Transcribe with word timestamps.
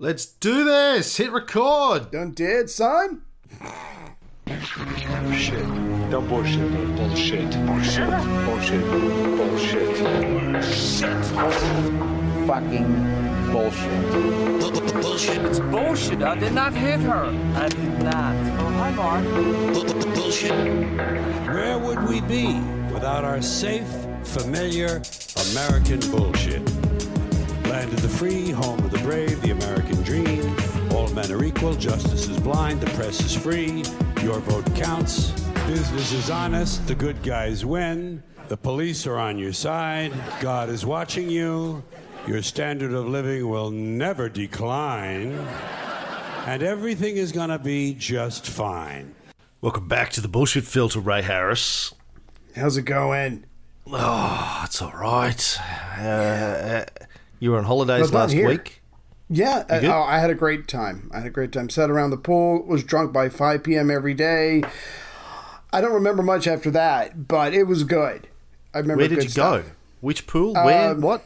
Let's 0.00 0.26
do 0.26 0.64
this. 0.64 1.16
Hit 1.16 1.30
record. 1.30 2.10
Done 2.10 2.32
did, 2.32 2.68
son. 2.68 3.22
Shit. 5.32 5.62
Don't 6.10 6.28
bullshit. 6.28 6.96
Bullshit. 6.96 7.50
Bullshit. 7.64 8.10
Bullshit. 8.44 8.84
Bullshit. 9.36 10.02
Bullshit. 10.98 11.24
fucking 12.44 12.90
bullshit. 13.52 15.00
Bullshit. 15.00 15.44
It's 15.44 15.60
bullshit. 15.60 16.22
I 16.22 16.34
did 16.40 16.54
not 16.54 16.72
hit 16.72 16.98
her. 17.00 17.26
I 17.54 17.68
did 17.68 18.02
not. 18.02 18.34
Oh, 18.58 18.70
hi, 18.70 18.90
Mark. 18.90 19.24
Bullshit. 20.14 20.50
Where 21.54 21.78
would 21.78 22.08
we 22.08 22.20
be 22.22 22.58
without 22.92 23.24
our 23.24 23.40
safe, 23.40 23.86
familiar 24.24 25.00
American 25.52 26.00
bullshit? 26.10 26.73
Land 27.84 27.98
of 27.98 28.02
the 28.02 28.16
free, 28.16 28.50
home 28.50 28.78
of 28.78 28.90
the 28.90 28.98
brave, 29.00 29.42
the 29.42 29.50
American 29.50 30.02
dream. 30.04 30.56
All 30.90 31.06
men 31.08 31.30
are 31.30 31.44
equal, 31.44 31.74
justice 31.74 32.28
is 32.28 32.40
blind, 32.40 32.80
the 32.80 32.86
press 32.92 33.20
is 33.20 33.36
free, 33.36 33.84
your 34.22 34.38
vote 34.38 34.74
counts. 34.74 35.32
Business 35.66 36.10
is 36.12 36.30
honest, 36.30 36.86
the 36.86 36.94
good 36.94 37.22
guys 37.22 37.66
win. 37.66 38.22
The 38.48 38.56
police 38.56 39.06
are 39.06 39.18
on 39.18 39.36
your 39.36 39.52
side, 39.52 40.14
God 40.40 40.70
is 40.70 40.86
watching 40.86 41.28
you. 41.28 41.84
Your 42.26 42.40
standard 42.40 42.94
of 42.94 43.06
living 43.06 43.50
will 43.50 43.70
never 43.70 44.30
decline. 44.30 45.34
And 46.46 46.62
everything 46.62 47.18
is 47.18 47.32
gonna 47.32 47.58
be 47.58 47.92
just 47.92 48.46
fine. 48.46 49.14
Welcome 49.60 49.88
back 49.88 50.08
to 50.12 50.22
the 50.22 50.28
bullshit 50.28 50.64
filter, 50.64 51.00
Ray 51.00 51.20
Harris. 51.20 51.92
How's 52.56 52.78
it 52.78 52.86
going? 52.86 53.44
Oh, 53.88 54.62
it's 54.64 54.80
all 54.80 54.92
right. 54.92 55.58
Uh, 55.98 56.02
uh, 56.02 56.84
you 57.44 57.50
were 57.50 57.58
on 57.58 57.64
holidays 57.64 58.10
last 58.10 58.32
here. 58.32 58.48
week. 58.48 58.80
Yeah, 59.28 59.64
oh, 59.68 60.02
I 60.02 60.18
had 60.18 60.30
a 60.30 60.34
great 60.34 60.66
time. 60.66 61.10
I 61.12 61.18
had 61.18 61.26
a 61.26 61.30
great 61.30 61.52
time. 61.52 61.68
Sat 61.68 61.90
around 61.90 62.08
the 62.10 62.16
pool, 62.16 62.64
was 62.64 62.82
drunk 62.82 63.12
by 63.12 63.28
5 63.28 63.62
p.m. 63.62 63.90
every 63.90 64.14
day. 64.14 64.62
I 65.70 65.82
don't 65.82 65.92
remember 65.92 66.22
much 66.22 66.46
after 66.46 66.70
that, 66.70 67.28
but 67.28 67.52
it 67.52 67.64
was 67.64 67.84
good. 67.84 68.28
I 68.72 68.78
remember 68.78 69.02
Where 69.02 69.08
did 69.08 69.24
you 69.24 69.28
stuff. 69.28 69.64
go? 69.64 69.70
Which 70.00 70.26
pool? 70.26 70.54
Where? 70.54 70.92
Um, 70.92 71.02
what? 71.02 71.24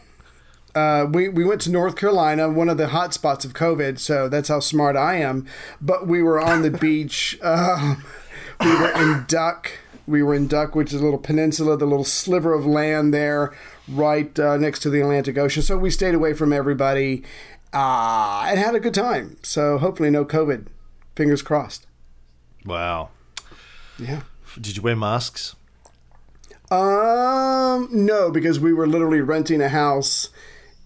Uh, 0.74 1.06
we, 1.08 1.28
we 1.28 1.44
went 1.44 1.60
to 1.62 1.70
North 1.70 1.94
Carolina, 1.96 2.48
one 2.48 2.68
of 2.68 2.78
the 2.78 2.88
hot 2.88 3.14
spots 3.14 3.44
of 3.44 3.52
COVID, 3.52 4.00
so 4.00 4.28
that's 4.28 4.48
how 4.48 4.58
smart 4.58 4.96
I 4.96 5.16
am. 5.16 5.46
But 5.80 6.08
we 6.08 6.22
were 6.22 6.40
on 6.40 6.62
the 6.62 6.70
beach. 6.70 7.38
Uh, 7.42 7.94
we 8.60 8.74
were 8.74 8.90
in 8.90 9.24
Duck. 9.28 9.70
We 10.06 10.22
were 10.22 10.34
in 10.34 10.48
Duck, 10.48 10.74
which 10.74 10.92
is 10.92 11.00
a 11.00 11.04
little 11.04 11.18
peninsula, 11.20 11.76
the 11.76 11.86
little 11.86 12.04
sliver 12.04 12.54
of 12.54 12.66
land 12.66 13.14
there, 13.14 13.54
right 13.88 14.38
uh, 14.38 14.56
next 14.56 14.80
to 14.80 14.90
the 14.90 15.00
Atlantic 15.00 15.38
Ocean. 15.38 15.62
So 15.62 15.76
we 15.76 15.90
stayed 15.90 16.14
away 16.14 16.34
from 16.34 16.52
everybody 16.52 17.24
uh, 17.72 18.46
and 18.48 18.58
had 18.58 18.74
a 18.74 18.80
good 18.80 18.94
time. 18.94 19.36
So 19.42 19.78
hopefully, 19.78 20.10
no 20.10 20.24
COVID. 20.24 20.66
Fingers 21.16 21.42
crossed. 21.42 21.86
Wow. 22.64 23.10
Yeah. 23.98 24.20
Did 24.60 24.76
you 24.76 24.82
wear 24.82 24.96
masks? 24.96 25.56
Um, 26.70 27.88
no, 27.90 28.30
because 28.30 28.60
we 28.60 28.72
were 28.72 28.86
literally 28.86 29.20
renting 29.20 29.60
a 29.60 29.70
house, 29.70 30.28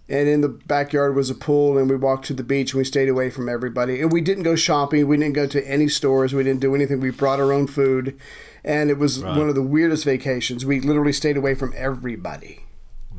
and 0.09 0.29
in 0.29 0.41
the 0.41 0.49
backyard 0.49 1.17
was 1.17 1.29
a 1.29 1.35
pool, 1.35 1.77
and 1.77 1.91
we 1.91 1.97
walked 1.97 2.25
to 2.27 2.35
the 2.35 2.45
beach, 2.45 2.73
and 2.73 2.79
we 2.79 2.85
stayed 2.85 3.09
away 3.09 3.31
from 3.31 3.49
everybody. 3.49 4.01
And 4.01 4.13
we 4.13 4.21
didn't 4.21 4.45
go 4.45 4.55
shopping. 4.55 5.09
We 5.09 5.17
didn't 5.17 5.35
go 5.35 5.47
to 5.49 5.69
any 5.69 5.89
stores. 5.89 6.35
We 6.35 6.45
didn't 6.45 6.61
do 6.61 6.75
anything. 6.75 7.01
We 7.01 7.11
brought 7.11 7.41
our 7.41 7.53
own 7.53 7.67
food, 7.67 8.19
and 8.65 8.91
it 8.91 8.99
was 8.99 9.23
one 9.23 9.49
of 9.49 9.55
the 9.55 9.63
weirdest 9.63 10.05
vacations. 10.05 10.65
We 10.65 10.81
literally 10.81 11.13
stayed 11.13 11.37
away 11.37 11.55
from 11.55 11.73
everybody. 11.77 12.61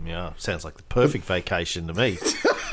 Yeah, 0.06 0.34
sounds 0.38 0.64
like 0.66 0.78
the 0.78 0.84
perfect 0.84 1.26
vacation 1.26 1.88
to 1.88 1.94
me. 1.94 2.18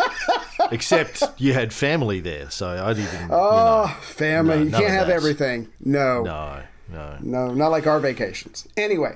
Except 0.73 1.23
you 1.39 1.53
had 1.53 1.73
family 1.73 2.21
there, 2.21 2.51
so 2.51 2.69
I 2.69 2.93
didn't. 2.93 3.31
Oh, 3.31 3.85
you 3.87 4.03
family! 4.05 4.59
no, 4.59 4.65
you 4.65 4.71
can't 4.71 4.89
have 4.89 5.09
everything. 5.09 5.69
No, 5.85 6.23
no, 6.23 6.63
no. 6.93 7.17
no, 7.21 7.55
not 7.55 7.69
like 7.71 7.87
our 7.87 7.99
vacations. 7.99 8.69
Anyway, 8.77 9.15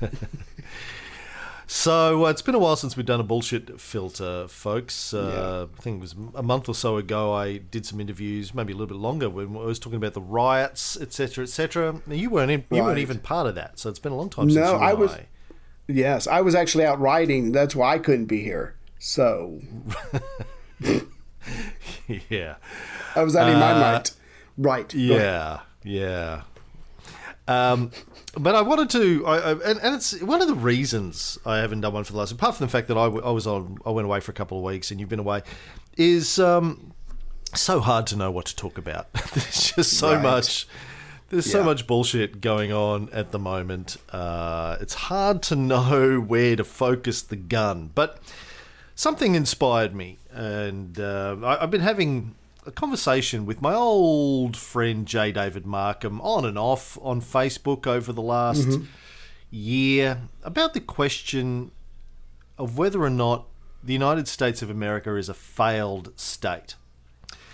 So 1.66 2.26
uh, 2.26 2.30
it's 2.30 2.42
been 2.42 2.54
a 2.54 2.58
while 2.58 2.76
since 2.76 2.96
we've 2.96 3.06
done 3.06 3.20
a 3.20 3.24
bullshit 3.24 3.80
filter, 3.80 4.46
folks. 4.48 5.14
Uh, 5.14 5.66
I 5.76 5.80
think 5.82 5.96
it 5.96 6.00
was 6.00 6.14
a 6.34 6.42
month 6.42 6.68
or 6.68 6.74
so 6.74 6.98
ago. 6.98 7.32
I 7.32 7.56
did 7.56 7.86
some 7.86 8.00
interviews, 8.00 8.54
maybe 8.54 8.72
a 8.72 8.76
little 8.76 8.94
bit 8.94 9.00
longer, 9.00 9.30
when 9.30 9.56
I 9.56 9.64
was 9.64 9.78
talking 9.78 9.96
about 9.96 10.12
the 10.12 10.20
riots, 10.20 10.96
etc., 11.00 11.42
etc. 11.44 12.00
You 12.06 12.30
weren't 12.30 12.50
in, 12.50 12.64
you 12.70 12.82
weren't 12.82 12.98
even 12.98 13.18
part 13.18 13.46
of 13.46 13.54
that, 13.54 13.78
so 13.78 13.88
it's 13.88 13.98
been 13.98 14.12
a 14.12 14.16
long 14.16 14.28
time 14.30 14.50
since 14.50 14.64
No, 14.64 14.72
you 14.76 14.82
I 14.84 14.92
was- 14.94 15.12
I. 15.12 15.26
yes, 15.88 16.26
I 16.26 16.40
was 16.40 16.54
actually 16.54 16.84
out 16.86 17.00
riding. 17.00 17.52
That's 17.52 17.74
why 17.76 17.94
I 17.94 17.98
couldn't 17.98 18.26
be 18.26 18.42
here. 18.42 18.74
So 18.98 19.60
yeah, 22.28 22.56
I 23.14 23.22
was 23.22 23.36
adding 23.36 23.58
my 23.58 23.72
Uh, 23.72 23.80
might. 23.80 24.10
Right. 24.56 24.94
yeah, 24.94 25.60
yeah. 25.82 26.42
Um, 27.46 27.90
but 28.38 28.54
I 28.54 28.62
wanted 28.62 28.88
to, 28.90 29.26
I, 29.26 29.36
I, 29.36 29.50
and, 29.52 29.78
and 29.80 29.94
it's 29.94 30.20
one 30.22 30.40
of 30.40 30.48
the 30.48 30.54
reasons 30.54 31.38
I 31.44 31.58
haven't 31.58 31.82
done 31.82 31.92
one 31.92 32.04
for 32.04 32.12
the 32.12 32.18
last. 32.18 32.32
Apart 32.32 32.56
from 32.56 32.66
the 32.66 32.70
fact 32.70 32.88
that 32.88 32.96
I, 32.96 33.04
I 33.04 33.30
was 33.30 33.46
on, 33.46 33.76
I 33.84 33.90
went 33.90 34.06
away 34.06 34.20
for 34.20 34.30
a 34.32 34.34
couple 34.34 34.56
of 34.58 34.64
weeks, 34.64 34.90
and 34.90 34.98
you've 34.98 35.10
been 35.10 35.18
away, 35.18 35.42
is 35.98 36.38
um, 36.38 36.94
so 37.54 37.80
hard 37.80 38.06
to 38.08 38.16
know 38.16 38.30
what 38.30 38.46
to 38.46 38.56
talk 38.56 38.78
about. 38.78 39.12
There's 39.34 39.72
just 39.72 39.92
so 39.98 40.14
Right. 40.14 40.22
much. 40.22 40.66
There's 41.30 41.50
so 41.50 41.60
Yeah. 41.60 41.64
much 41.64 41.86
bullshit 41.86 42.40
going 42.40 42.72
on 42.72 43.08
at 43.12 43.30
the 43.32 43.38
moment. 43.38 43.96
Uh, 44.10 44.76
it's 44.80 44.94
hard 44.94 45.42
to 45.44 45.56
know 45.56 46.20
where 46.20 46.54
to 46.56 46.64
focus 46.64 47.22
the 47.22 47.36
gun, 47.36 47.90
but 47.94 48.20
something 48.94 49.34
inspired 49.34 49.94
me, 49.94 50.18
and 50.30 50.98
uh, 51.00 51.36
I, 51.42 51.62
I've 51.62 51.70
been 51.70 51.80
having 51.80 52.34
a 52.66 52.70
conversation 52.70 53.44
with 53.46 53.60
my 53.60 53.74
old 53.74 54.56
friend 54.56 55.06
J. 55.06 55.32
David 55.32 55.66
Markham 55.66 56.20
on 56.20 56.44
and 56.44 56.58
off 56.58 56.96
on 57.02 57.20
Facebook 57.20 57.86
over 57.86 58.12
the 58.12 58.22
last 58.22 58.78
year 59.50 60.22
about 60.42 60.72
the 60.74 60.80
question 60.80 61.70
of 62.56 62.78
whether 62.78 63.02
or 63.02 63.10
not 63.10 63.46
the 63.82 63.92
United 63.92 64.28
States 64.28 64.62
of 64.62 64.70
America 64.70 65.14
is 65.16 65.28
a 65.28 65.34
failed 65.34 66.12
state. 66.18 66.76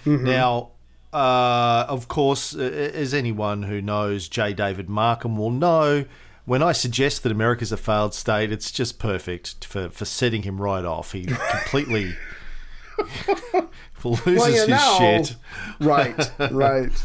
Now, 0.07 0.71
uh, 1.13 1.87
of 1.89 2.09
course, 2.09 2.55
uh, 2.55 2.61
as 2.61 3.13
anyone 3.15 3.65
who 3.65 3.81
knows 3.81 4.29
J. 4.29 4.53
David 4.53 4.89
Markham 4.89 5.37
will 5.37 5.51
know, 5.51 6.05
when 6.45 6.63
I 6.63 6.73
suggest 6.73 7.23
that 7.23 7.33
America's 7.33 7.73
a 7.73 7.77
failed 7.77 8.15
state, 8.15 8.51
it's 8.53 8.71
just 8.71 8.99
perfect 8.99 9.65
for, 9.65 9.89
for 9.89 10.05
setting 10.05 10.43
him 10.43 10.61
right 10.61 10.85
off. 10.85 11.13
He 11.13 11.25
completely 11.27 12.15
loses 14.05 14.25
Well, 14.25 14.45
his 14.47 14.69
know- 14.69 14.97
shit. 14.99 15.37
Right. 15.81 16.31
Right. 16.51 16.91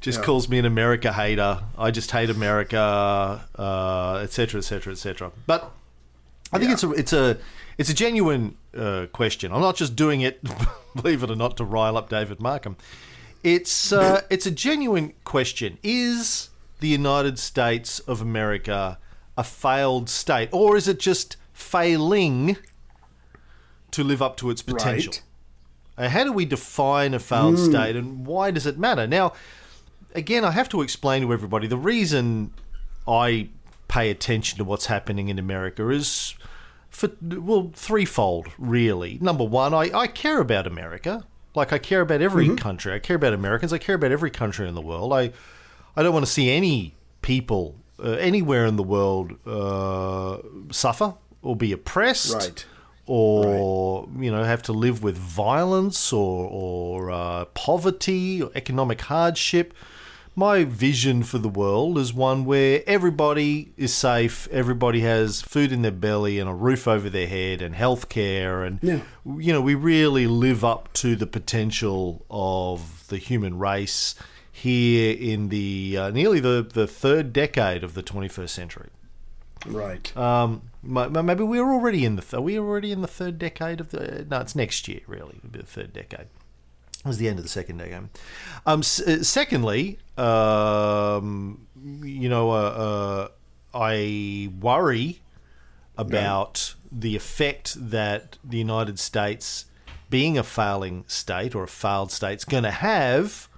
Just 0.00 0.22
calls 0.22 0.48
me 0.48 0.60
an 0.60 0.64
America 0.64 1.12
hater. 1.12 1.60
I 1.76 1.90
just 1.90 2.12
hate 2.12 2.30
America, 2.30 3.42
etc., 4.22 4.22
etc., 4.22 4.28
cetera, 4.30 4.58
et 4.60 4.62
cetera, 4.62 4.92
et 4.92 4.96
cetera. 4.96 5.32
But 5.44 5.72
I 6.52 6.60
think 6.60 6.70
it's 6.70 6.84
a 6.84 6.92
it's 6.92 7.12
a 7.12 7.36
it's 7.78 7.90
a 7.90 7.94
genuine 7.94 8.56
uh, 8.76 9.06
question. 9.12 9.52
I'm 9.52 9.60
not 9.60 9.74
just 9.74 9.96
doing 9.96 10.20
it, 10.20 10.40
believe 10.94 11.24
it 11.24 11.30
or 11.30 11.34
not, 11.36 11.56
to 11.56 11.64
rile 11.64 11.96
up 11.96 12.08
David 12.08 12.40
Markham. 12.40 12.76
It's 13.54 13.92
uh, 13.92 14.22
it's 14.30 14.46
a 14.46 14.50
genuine 14.50 15.14
question. 15.24 15.78
Is 15.82 16.50
the 16.80 16.88
United 16.88 17.38
States 17.38 17.98
of 18.00 18.20
America 18.20 18.98
a 19.36 19.44
failed 19.44 20.08
state, 20.08 20.48
or 20.52 20.76
is 20.76 20.88
it 20.88 20.98
just 20.98 21.36
failing 21.52 22.56
to 23.90 24.04
live 24.04 24.20
up 24.20 24.36
to 24.38 24.50
its 24.50 24.62
potential? 24.62 25.14
Right. 25.96 26.06
Uh, 26.06 26.08
how 26.10 26.24
do 26.24 26.32
we 26.32 26.44
define 26.44 27.14
a 27.14 27.18
failed 27.18 27.58
state, 27.58 27.96
and 27.96 28.26
why 28.26 28.50
does 28.50 28.66
it 28.66 28.78
matter? 28.78 29.06
Now, 29.06 29.32
again, 30.14 30.44
I 30.44 30.52
have 30.52 30.68
to 30.70 30.82
explain 30.82 31.22
to 31.22 31.32
everybody 31.32 31.66
the 31.66 31.76
reason 31.76 32.52
I 33.06 33.48
pay 33.88 34.10
attention 34.10 34.58
to 34.58 34.64
what's 34.64 34.86
happening 34.86 35.28
in 35.28 35.38
America 35.38 35.88
is 35.88 36.34
for 36.90 37.10
well 37.22 37.70
threefold 37.74 38.48
really. 38.58 39.18
Number 39.20 39.44
one, 39.44 39.72
I, 39.74 39.90
I 39.92 40.06
care 40.06 40.40
about 40.40 40.66
America. 40.66 41.24
Like 41.54 41.72
I 41.72 41.78
care 41.78 42.00
about 42.02 42.20
every 42.22 42.54
country. 42.56 42.92
I 42.94 42.98
care 42.98 43.16
about 43.16 43.32
Americans. 43.32 43.72
I 43.72 43.78
care 43.78 43.94
about 43.96 44.12
every 44.12 44.30
country 44.30 44.68
in 44.68 44.74
the 44.74 44.80
world. 44.82 45.12
I 45.12 45.32
I 45.96 46.02
don't 46.02 46.12
want 46.12 46.24
to 46.26 46.30
see 46.30 46.50
any 46.50 46.94
people 47.22 47.74
uh, 48.02 48.12
anywhere 48.12 48.64
in 48.66 48.76
the 48.76 48.82
world 48.84 49.32
uh, 49.46 50.38
suffer 50.70 51.14
or 51.42 51.56
be 51.56 51.72
oppressed 51.72 52.34
Right. 52.34 52.66
or 53.06 54.08
you 54.18 54.30
know 54.30 54.44
have 54.44 54.62
to 54.64 54.72
live 54.72 55.02
with 55.02 55.16
violence 55.16 56.12
or 56.12 56.46
or 56.50 57.10
uh, 57.10 57.44
poverty 57.46 58.42
or 58.42 58.50
economic 58.54 59.00
hardship. 59.00 59.74
My 60.38 60.62
vision 60.62 61.24
for 61.24 61.38
the 61.38 61.48
world 61.48 61.98
is 61.98 62.14
one 62.14 62.44
where 62.44 62.84
everybody 62.86 63.72
is 63.76 63.92
safe, 63.92 64.46
everybody 64.52 65.00
has 65.00 65.42
food 65.42 65.72
in 65.72 65.82
their 65.82 65.90
belly 65.90 66.38
and 66.38 66.48
a 66.48 66.54
roof 66.54 66.86
over 66.86 67.10
their 67.10 67.26
head 67.26 67.60
and 67.60 67.74
health 67.74 68.08
care 68.08 68.62
and 68.62 68.78
Yeah. 68.80 69.00
you 69.26 69.52
know 69.52 69.60
we 69.60 69.74
really 69.74 70.28
live 70.28 70.64
up 70.64 70.92
to 70.92 71.16
the 71.16 71.26
potential 71.26 72.24
of 72.30 73.04
the 73.08 73.16
human 73.18 73.58
race 73.58 74.14
here 74.52 75.16
in 75.18 75.48
the 75.48 75.96
uh, 75.98 76.10
nearly 76.10 76.38
the, 76.38 76.64
the 76.72 76.86
third 76.86 77.32
decade 77.32 77.82
of 77.82 77.94
the 77.94 78.02
21st 78.04 78.48
century. 78.50 78.90
Right. 79.66 80.16
Um, 80.16 80.62
ma- 80.84 81.08
ma- 81.08 81.20
maybe 81.22 81.42
we're 81.42 81.68
already 81.72 82.04
in 82.04 82.14
the 82.14 82.22
th- 82.22 82.34
are 82.34 82.40
we 82.40 82.56
already 82.56 82.92
in 82.92 83.00
the 83.02 83.08
third 83.08 83.40
decade 83.40 83.80
of 83.80 83.90
the 83.90 84.24
no, 84.30 84.38
it's 84.38 84.54
next 84.54 84.86
year 84.86 85.00
really, 85.08 85.38
it'll 85.38 85.50
be 85.50 85.58
the 85.58 85.66
third 85.66 85.92
decade. 85.92 86.28
Was 87.08 87.18
the 87.18 87.28
end 87.28 87.38
of 87.38 87.44
the 87.44 87.48
second 87.50 87.78
day 87.78 87.88
game. 87.88 88.10
Um, 88.66 88.80
s- 88.80 89.00
uh, 89.00 89.22
secondly, 89.24 89.98
um, 90.16 91.66
you 92.02 92.28
know, 92.28 92.50
uh, 92.50 92.54
uh, 92.54 93.28
I 93.74 94.50
worry 94.60 95.20
about 95.96 96.74
the 96.92 97.16
effect 97.16 97.76
that 97.90 98.38
the 98.44 98.58
United 98.58 98.98
States, 98.98 99.64
being 100.10 100.38
a 100.38 100.42
failing 100.44 101.04
state 101.06 101.54
or 101.54 101.64
a 101.64 101.68
failed 101.68 102.12
state, 102.12 102.38
is 102.38 102.44
going 102.44 102.62
to 102.64 102.70
have 102.70 103.48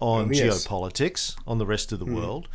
on 0.00 0.28
Oh, 0.28 0.32
yes. 0.32 0.66
geopolitics 0.66 1.36
on 1.46 1.58
the 1.58 1.66
rest 1.66 1.90
of 1.92 1.98
the 1.98 2.04
world. 2.04 2.48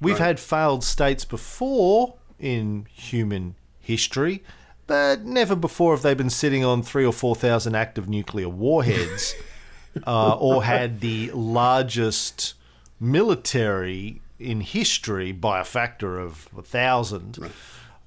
We've 0.00 0.18
had 0.18 0.38
failed 0.38 0.84
states 0.84 1.24
before 1.24 2.14
in 2.38 2.86
human 2.92 3.56
history, 3.80 4.44
but 4.86 5.24
never 5.24 5.56
before 5.56 5.92
have 5.94 6.02
they 6.02 6.14
been 6.14 6.30
sitting 6.30 6.64
on 6.64 6.82
three 6.84 7.04
or 7.04 7.12
four 7.12 7.34
thousand 7.34 7.74
active 7.74 8.08
nuclear 8.08 8.48
warheads, 8.48 9.34
uh, 10.06 10.34
or 10.36 10.64
had 10.64 11.00
the 11.00 11.30
largest 11.32 12.54
military 13.00 14.20
in 14.38 14.60
history 14.60 15.32
by 15.32 15.60
a 15.60 15.64
factor 15.64 16.18
of 16.18 16.48
a 16.56 16.62
thousand. 16.62 17.34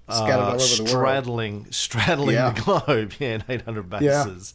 Scattered 0.09 0.43
all 0.43 0.51
uh, 0.51 0.55
over 0.55 0.75
the 0.75 0.83
world. 0.83 0.89
straddling, 0.89 1.67
straddling 1.71 2.35
Yeah. 2.35 2.51
the 2.51 2.61
globe, 2.61 3.13
yeah, 3.19 3.27
and 3.35 3.43
800 3.47 3.93
Yeah. 4.01 4.25
bases. 4.25 4.53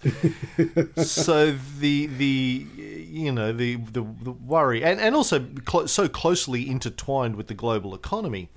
so 1.10 1.52
the 1.78 2.06
the 2.06 2.66
you 2.76 3.32
know 3.32 3.52
the 3.52 3.76
the, 3.76 4.02
the 4.22 4.32
worry, 4.32 4.84
and 4.84 5.00
and 5.00 5.14
also 5.14 5.46
so 5.86 6.08
closely 6.08 6.68
intertwined 6.68 7.36
with 7.36 7.46
the 7.46 7.54
global 7.54 7.94
economy. 7.94 8.50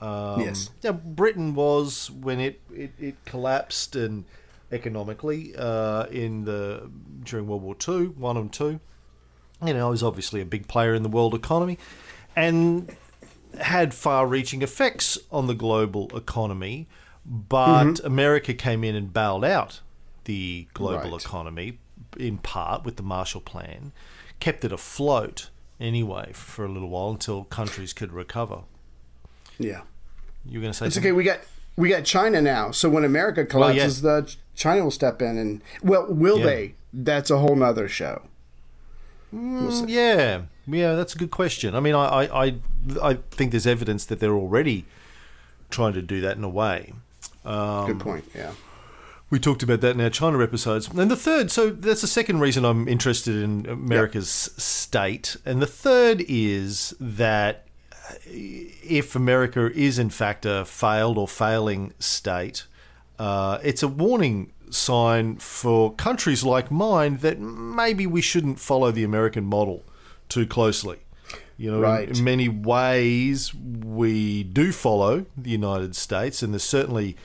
Um, 0.00 0.40
Yes. 0.40 0.70
yeah, 0.82 0.92
Britain 0.92 1.54
was 1.54 2.10
when 2.10 2.40
it, 2.40 2.60
it, 2.74 2.92
it 2.98 3.24
collapsed 3.26 3.94
and 3.94 4.24
economically 4.72 5.54
uh, 5.56 6.04
in 6.06 6.44
the 6.44 6.90
during 7.24 7.46
World 7.46 7.62
War 7.62 7.74
Two, 7.74 8.14
one 8.16 8.36
and 8.36 8.52
two. 8.52 8.80
You 9.64 9.74
know, 9.74 9.88
it 9.88 9.90
was 9.90 10.02
obviously 10.02 10.40
a 10.40 10.46
big 10.46 10.68
player 10.68 10.94
in 10.94 11.02
the 11.02 11.08
world 11.08 11.34
economy, 11.34 11.78
and 12.34 12.94
had 13.60 13.92
far-reaching 13.92 14.62
effects 14.62 15.18
on 15.30 15.46
the 15.48 15.54
global 15.54 16.08
economy. 16.16 16.86
But 17.26 18.00
America 18.04 18.54
came 18.54 18.82
in 18.84 18.94
and 18.94 19.12
bailed 19.12 19.44
out 19.44 19.80
the 20.24 20.66
global 20.72 21.10
Right. 21.12 21.24
economy 21.24 21.78
in 22.16 22.38
part 22.38 22.84
with 22.84 22.96
the 22.96 23.02
Marshall 23.02 23.42
Plan, 23.42 23.92
kept 24.40 24.64
it 24.64 24.72
afloat 24.72 25.50
anyway 25.78 26.30
for 26.32 26.64
a 26.64 26.68
little 26.68 26.88
while 26.88 27.10
until 27.10 27.44
countries 27.44 27.92
could 27.92 28.12
recover. 28.12 28.60
Yeah. 29.58 29.82
You 30.46 30.58
were 30.58 30.62
going 30.62 30.72
to 30.72 30.78
say 30.78 30.86
It's 30.86 30.94
something? 30.94 31.10
okay. 31.10 31.12
We 31.12 31.24
got 31.24 31.40
we 31.76 31.88
got 31.90 32.04
China 32.04 32.40
now. 32.40 32.70
So 32.70 32.88
when 32.88 33.04
America 33.04 33.40
Well, 33.54 33.70
yeah. 33.74 33.82
collapses, 33.84 34.00
the 34.02 34.34
China 34.60 34.84
will 34.84 34.90
step 34.90 35.22
in 35.22 35.38
and 35.38 35.62
well, 35.82 36.04
will 36.06 36.38
Yeah. 36.40 36.44
they? 36.44 36.74
That's 36.92 37.30
a 37.30 37.38
whole 37.38 37.56
nother 37.56 37.88
show. 37.88 38.20
Yeah, 39.32 40.42
yeah, 40.66 40.94
that's 40.94 41.14
a 41.14 41.18
good 41.18 41.30
question. 41.30 41.74
I 41.74 41.80
mean, 41.80 41.94
I, 41.94 42.24
I, 42.24 42.44
I, 42.44 42.56
I 43.02 43.14
think 43.30 43.52
there's 43.52 43.66
evidence 43.66 44.04
that 44.06 44.20
they're 44.20 44.34
already 44.34 44.84
trying 45.70 45.94
to 45.94 46.02
do 46.02 46.20
that 46.20 46.36
in 46.36 46.44
a 46.44 46.48
way. 46.48 46.92
Um, 47.44 47.86
Good 47.86 48.00
point. 48.00 48.24
Yeah. 48.34 48.52
We 49.30 49.38
talked 49.38 49.62
about 49.62 49.80
that 49.80 49.92
in 49.94 50.00
our 50.02 50.10
China 50.10 50.42
episodes. 50.42 50.88
And 50.88 51.10
the 51.10 51.16
third, 51.16 51.50
so 51.50 51.70
that's 51.70 52.02
the 52.02 52.06
second 52.08 52.40
reason 52.40 52.64
I'm 52.66 52.86
interested 52.86 53.36
in 53.36 53.64
America's 53.66 54.28
state. 54.28 55.36
And 55.46 55.62
the 55.62 55.66
third 55.68 56.22
is 56.28 56.92
that 57.00 57.64
if 58.26 59.14
America 59.14 59.70
is 59.72 59.98
in 59.98 60.10
fact 60.10 60.44
a 60.44 60.64
failed 60.66 61.16
or 61.16 61.28
failing 61.28 61.94
state, 62.00 62.64
uh, 63.20 63.58
it's 63.62 63.82
a 63.82 63.88
warning 63.88 64.52
sign 64.70 65.36
for 65.36 65.92
countries 65.94 66.42
like 66.44 66.70
mine 66.70 67.18
that 67.18 67.38
maybe 67.40 68.06
we 68.06 68.20
shouldn't 68.20 68.58
follow 68.58 68.90
the 68.90 69.04
American 69.04 69.44
model 69.44 69.84
too 70.28 70.46
closely. 70.46 70.98
You 71.56 71.70
know, 71.72 71.76
in- 71.76 71.82
Right. 71.82 72.08
in 72.18 72.24
many 72.24 72.48
ways, 72.48 73.52
we 73.54 74.42
do 74.44 74.72
follow 74.72 75.26
the 75.36 75.50
United 75.50 75.94
States, 75.96 76.42
and 76.42 76.52
there's 76.54 76.64
certainly 76.78 77.16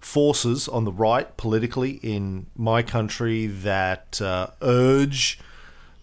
forces 0.00 0.68
on 0.68 0.84
the 0.84 0.92
right 0.92 1.36
politically 1.36 1.92
in 2.02 2.46
my 2.56 2.82
country 2.82 3.46
that 3.46 4.20
uh, 4.20 4.48
urge 4.62 5.38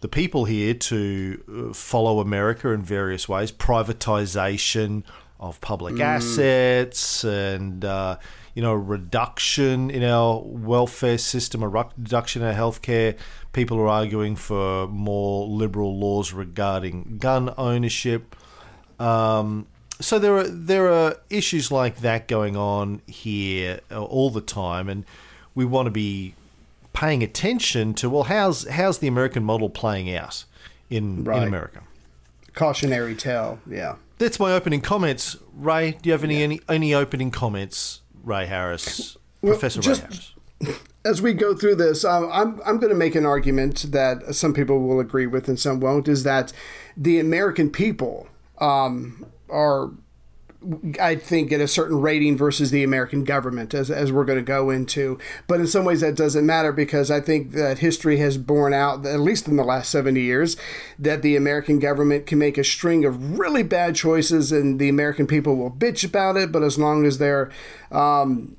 the 0.02 0.08
people 0.08 0.46
here 0.46 0.74
to 0.74 1.42
uh, 1.70 1.74
follow 1.74 2.20
America 2.20 2.70
in 2.70 2.82
various 2.82 3.28
ways 3.30 3.52
privatization 3.52 5.04
of 5.40 5.60
public 5.62 6.00
assets 6.00 7.24
and 7.24 7.84
uh, 7.86 8.18
you 8.54 8.62
know 8.62 8.74
reduction 8.74 9.90
in 9.90 10.04
our 10.04 10.42
welfare 10.46 11.18
system 11.18 11.64
a 11.64 11.68
reduction 11.68 12.42
in 12.42 12.48
our 12.48 12.54
healthcare 12.54 13.18
people 13.52 13.80
are 13.80 13.88
arguing 13.88 14.36
for 14.36 14.88
more 14.88 15.48
liberal 15.48 15.98
laws 15.98 16.34
regarding 16.34 17.18
gun 17.20 17.54
ownership 17.58 18.36
um, 19.00 19.68
so 20.00 20.20
there 20.20 20.38
are 20.38 20.48
there 20.48 20.92
are 20.92 21.16
issues 21.30 21.72
like 21.72 21.98
that 21.98 22.28
going 22.28 22.56
on 22.58 23.02
here 23.08 23.80
uh, 23.92 24.04
all 24.04 24.30
the 24.30 24.42
time, 24.42 24.90
and 24.90 25.06
we 25.56 25.66
want 25.66 25.86
to 25.88 25.92
be 25.92 26.36
paying 26.94 27.24
attention 27.24 27.94
to 27.96 28.10
well, 28.10 28.24
how's 28.24 28.68
how's 28.68 29.00
the 29.00 29.08
American 29.08 29.44
model 29.44 29.70
playing 29.70 30.14
out 30.14 30.46
in 30.90 31.24
Right. 31.24 31.42
in 31.42 31.48
America? 31.48 31.82
Cautionary 32.54 33.16
tale. 33.16 33.60
Yeah. 33.68 33.96
That's 34.20 34.40
my 34.40 34.54
opening 34.54 34.82
comments. 34.82 35.38
Ray, 35.56 35.98
do 36.02 36.10
you 36.10 36.12
have 36.12 36.24
any 36.24 36.44
any, 36.44 36.60
any 36.70 36.94
opening 36.94 37.32
comments? 37.32 38.02
Ray 38.24 38.46
Harris, 38.46 39.18
Well, 39.42 39.54
Professor 39.54 39.82
just- 39.82 40.02
Ray 40.02 40.08
Harris. 40.08 40.30
As 41.06 41.22
we 41.22 41.34
go 41.34 41.54
through 41.54 41.76
this, 41.76 42.06
um, 42.06 42.30
I'm 42.32 42.62
I'm 42.66 42.78
going 42.78 42.90
to 42.92 42.96
make 42.98 43.16
an 43.16 43.26
argument 43.26 43.92
that 43.92 44.34
some 44.34 44.54
people 44.54 44.80
will 44.80 45.02
agree 45.02 45.28
with 45.28 45.50
and 45.50 45.60
some 45.60 45.82
won't. 45.82 46.08
Is 46.08 46.24
that 46.24 46.54
the 46.96 47.20
American 47.20 47.70
people 47.70 48.30
um, 48.60 49.26
are 49.50 49.92
I 51.00 51.16
think 51.16 51.52
at 51.52 51.62
a 51.62 51.68
certain 51.68 52.02
rating 52.02 52.38
versus 52.38 52.72
the 52.72 52.84
American 52.84 53.24
government, 53.24 53.74
as, 53.74 53.92
as 53.92 54.12
we're 54.12 54.26
going 54.26 54.40
to 54.40 54.44
go 54.44 54.70
into. 54.70 55.18
But 55.48 55.60
in 55.60 55.68
some 55.68 55.86
ways, 55.86 56.02
that 56.02 56.16
doesn't 56.16 56.46
matter 56.46 56.72
because 56.72 57.12
I 57.12 57.20
think 57.20 57.52
that 57.52 57.80
history 57.80 58.18
has 58.18 58.38
borne 58.38 58.74
out, 58.74 59.06
at 59.06 59.20
least 59.20 59.48
in 59.48 59.56
the 59.56 59.64
last 59.64 59.92
70 59.92 60.22
years, 60.22 60.58
that 60.98 61.22
the 61.22 61.36
American 61.36 61.80
government 61.80 62.26
can 62.28 62.40
make 62.40 62.58
a 62.58 62.64
string 62.64 63.06
of 63.06 63.38
really 63.38 63.64
bad 63.64 63.96
choices 63.96 64.52
and 64.52 64.80
the 64.80 64.90
American 64.90 65.28
people 65.28 65.56
will 65.56 65.72
bitch 65.72 66.04
about 66.04 66.38
it. 66.38 66.52
But 66.52 66.64
as 66.64 66.78
long 66.78 67.06
as 67.06 67.18
they're 67.18 67.52
um, 67.92 68.58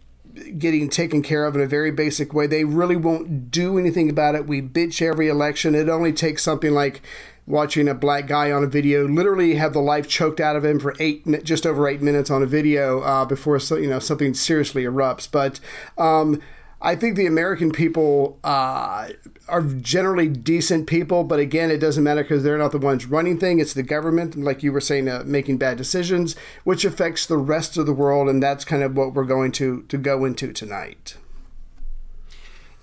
getting 0.59 0.89
taken 0.89 1.23
care 1.23 1.47
of 1.47 1.55
in 1.55 1.61
a 1.61 1.67
very 1.67 1.91
basic 1.91 2.35
way. 2.35 2.47
They 2.47 2.65
really 2.65 2.97
won't 2.97 3.51
do 3.51 3.79
anything 3.79 4.11
about 4.11 4.35
it. 4.35 4.47
We 4.47 4.61
bitch 4.61 5.01
every 5.01 5.29
election. 5.29 5.75
It 5.75 5.89
only 5.89 6.13
takes 6.13 6.43
something 6.43 6.73
like 6.73 7.03
watching 7.47 7.89
a 7.89 7.95
black 7.95 8.27
guy 8.27 8.51
on 8.51 8.65
a 8.65 8.67
video 8.67 9.07
literally 9.07 9.55
have 9.55 9.73
the 9.73 9.81
life 9.81 10.09
choked 10.09 10.41
out 10.41 10.57
of 10.57 10.65
him 10.65 10.79
for 10.79 10.95
eight 10.99 11.45
just 11.45 11.67
over 11.67 11.89
eight 11.89 12.01
minutes 12.01 12.31
on 12.31 12.43
a 12.43 12.47
video 12.47 13.01
uh, 13.01 13.25
before 13.25 13.59
so, 13.59 13.77
you 13.77 13.89
know 13.89 13.99
something 13.99 14.35
seriously 14.35 14.85
erupts 14.85 15.31
but 15.31 15.61
um, 15.99 16.41
I 16.85 16.97
think 16.97 17.17
the 17.17 17.25
American 17.25 17.73
people 17.73 18.39
uh, 18.45 19.09
are 19.49 19.63
generally 19.63 20.29
decent 20.29 20.87
people, 20.87 21.25
but 21.25 21.39
again, 21.39 21.71
it 21.71 21.79
doesn't 21.79 22.05
matter 22.05 22.23
because 22.23 22.43
they're 22.43 22.59
not 22.59 22.73
the 22.73 22.79
ones 22.79 23.07
running 23.07 23.39
things. 23.39 23.63
It's 23.63 23.73
the 23.73 23.83
government, 23.83 24.37
like 24.37 24.63
you 24.63 24.71
were 24.71 24.83
saying, 24.83 25.09
uh, 25.09 25.23
making 25.25 25.57
bad 25.57 25.79
decisions, 25.79 26.37
which 26.63 26.85
affects 26.85 27.25
the 27.25 27.39
rest 27.39 27.79
of 27.79 27.87
the 27.87 27.95
world, 27.95 28.29
and 28.29 28.43
that's 28.43 28.67
kind 28.67 28.83
of 28.83 28.99
what 28.99 29.15
we're 29.15 29.25
going 29.25 29.53
to 29.53 29.83
to 29.89 29.97
go 29.97 30.27
into 30.27 30.53
tonight. 30.53 31.17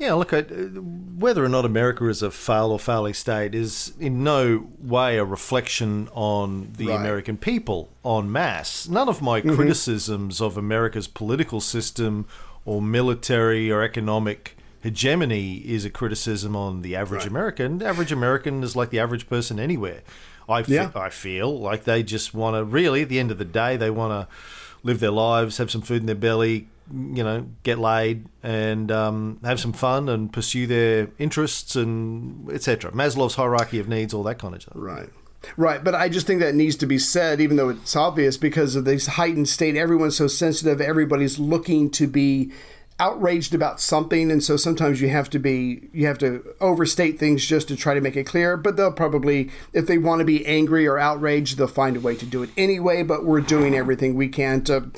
Yeah, 0.02 0.14
look, 0.14 0.34
I- 0.34 0.40
uh, 0.40 0.82
whether 1.24 1.46
or 1.46 1.50
not 1.50 1.64
America 1.64 2.08
is 2.08 2.24
a 2.24 2.32
fail 2.32 2.72
or 2.72 2.80
failing 2.80 3.14
state 3.14 3.54
is 3.54 3.94
in 4.00 4.24
no 4.24 4.68
way 4.80 5.20
a 5.20 5.24
reflection 5.24 6.10
on 6.14 6.74
the 6.76 6.88
Right. 6.88 7.00
American 7.00 7.38
people 7.38 7.90
en 8.04 8.32
masse. 8.32 8.88
None 8.90 9.08
of 9.08 9.22
my 9.22 9.42
mm-hmm. 9.42 9.56
criticisms 9.56 10.42
of 10.42 10.58
America's 10.58 11.08
political 11.08 11.62
system 11.62 12.26
or 12.66 12.82
military 12.82 13.72
or 13.72 13.84
economic 13.84 14.58
hegemony 14.82 15.58
is 15.58 15.86
a 15.86 15.92
criticism 15.92 16.56
on 16.56 16.82
the 16.82 16.96
average 16.96 17.28
American. 17.28 17.78
The 17.78 17.86
average 17.86 18.12
American 18.12 18.64
is 18.64 18.76
like 18.76 18.90
the 18.90 19.00
average 19.00 19.30
person 19.30 19.60
anywhere. 19.60 20.02
I, 20.50 20.64
fe- 20.64 20.74
Yeah. 20.74 20.92
I 20.96 21.10
feel 21.10 21.60
like 21.60 21.84
they 21.84 22.02
just 22.02 22.34
want 22.34 22.56
to 22.56 22.64
really, 22.64 23.04
at 23.04 23.10
the 23.10 23.20
end 23.20 23.30
of 23.30 23.38
the 23.38 23.46
day, 23.46 23.78
they 23.78 23.92
want 23.92 24.12
to 24.14 24.36
live 24.82 25.00
their 25.00 25.12
lives, 25.12 25.60
have 25.60 25.70
some 25.70 25.82
food 25.84 26.02
in 26.02 26.08
their 26.08 26.16
belly, 26.16 26.68
you 26.94 27.24
know, 27.24 27.48
get 27.64 27.80
laid 27.80 28.26
and 28.44 28.92
um, 28.92 29.40
have 29.44 29.60
some 29.60 29.74
fun 29.74 30.10
and 30.10 30.32
pursue 30.32 30.68
their 30.68 31.10
interests 31.18 31.76
and 31.76 32.52
etc. 32.52 32.92
Maslow's 32.92 33.36
hierarchy 33.36 33.80
of 33.80 33.88
needs, 33.88 34.14
all 34.14 34.24
that 34.24 34.40
kind 34.40 34.56
of 34.56 34.62
stuff. 34.62 34.74
Right. 34.76 35.10
Right, 35.58 35.84
but 35.84 35.96
I 35.96 36.08
just 36.08 36.28
think 36.28 36.40
that 36.42 36.54
needs 36.54 36.76
to 36.78 36.86
be 36.86 37.00
said, 37.00 37.42
even 37.42 37.58
though 37.58 37.70
it's 37.70 37.96
obvious, 37.96 38.38
because 38.38 38.76
of 38.76 38.86
this 38.86 39.08
heightened 39.08 39.50
state. 39.50 39.76
Everyone's 39.76 40.16
so 40.16 40.28
sensitive. 40.28 40.80
Everybody's 40.80 41.40
looking 41.40 41.90
to 41.92 42.06
be 42.06 42.52
outraged 43.00 43.56
about 43.56 43.82
something, 43.82 44.32
and 44.32 44.44
so 44.44 44.56
sometimes 44.56 45.02
you 45.02 45.10
have 45.10 45.30
to 45.32 45.40
be 45.40 45.90
you 45.92 46.06
have 46.06 46.20
to 46.20 46.56
overstate 46.62 47.18
things 47.18 47.46
just 47.46 47.68
to 47.70 47.76
try 47.76 47.96
to 47.96 48.02
make 48.02 48.16
it 48.16 48.26
clear. 48.26 48.56
But 48.56 48.78
they'll 48.78 48.92
probably, 48.92 49.50
if 49.74 49.88
they 49.88 49.98
want 49.98 50.20
to 50.20 50.26
be 50.26 50.46
angry 50.46 50.88
or 50.88 51.00
outraged, 51.00 51.58
they'll 51.58 51.68
find 51.68 51.98
a 51.98 52.00
way 52.00 52.16
to 52.16 52.26
do 52.26 52.44
it 52.44 52.52
anyway. 52.56 53.02
But 53.02 53.26
we're 53.26 53.42
doing 53.42 53.76
everything 53.76 54.14
we 54.14 54.30
can 54.30 54.64
to 54.66 54.92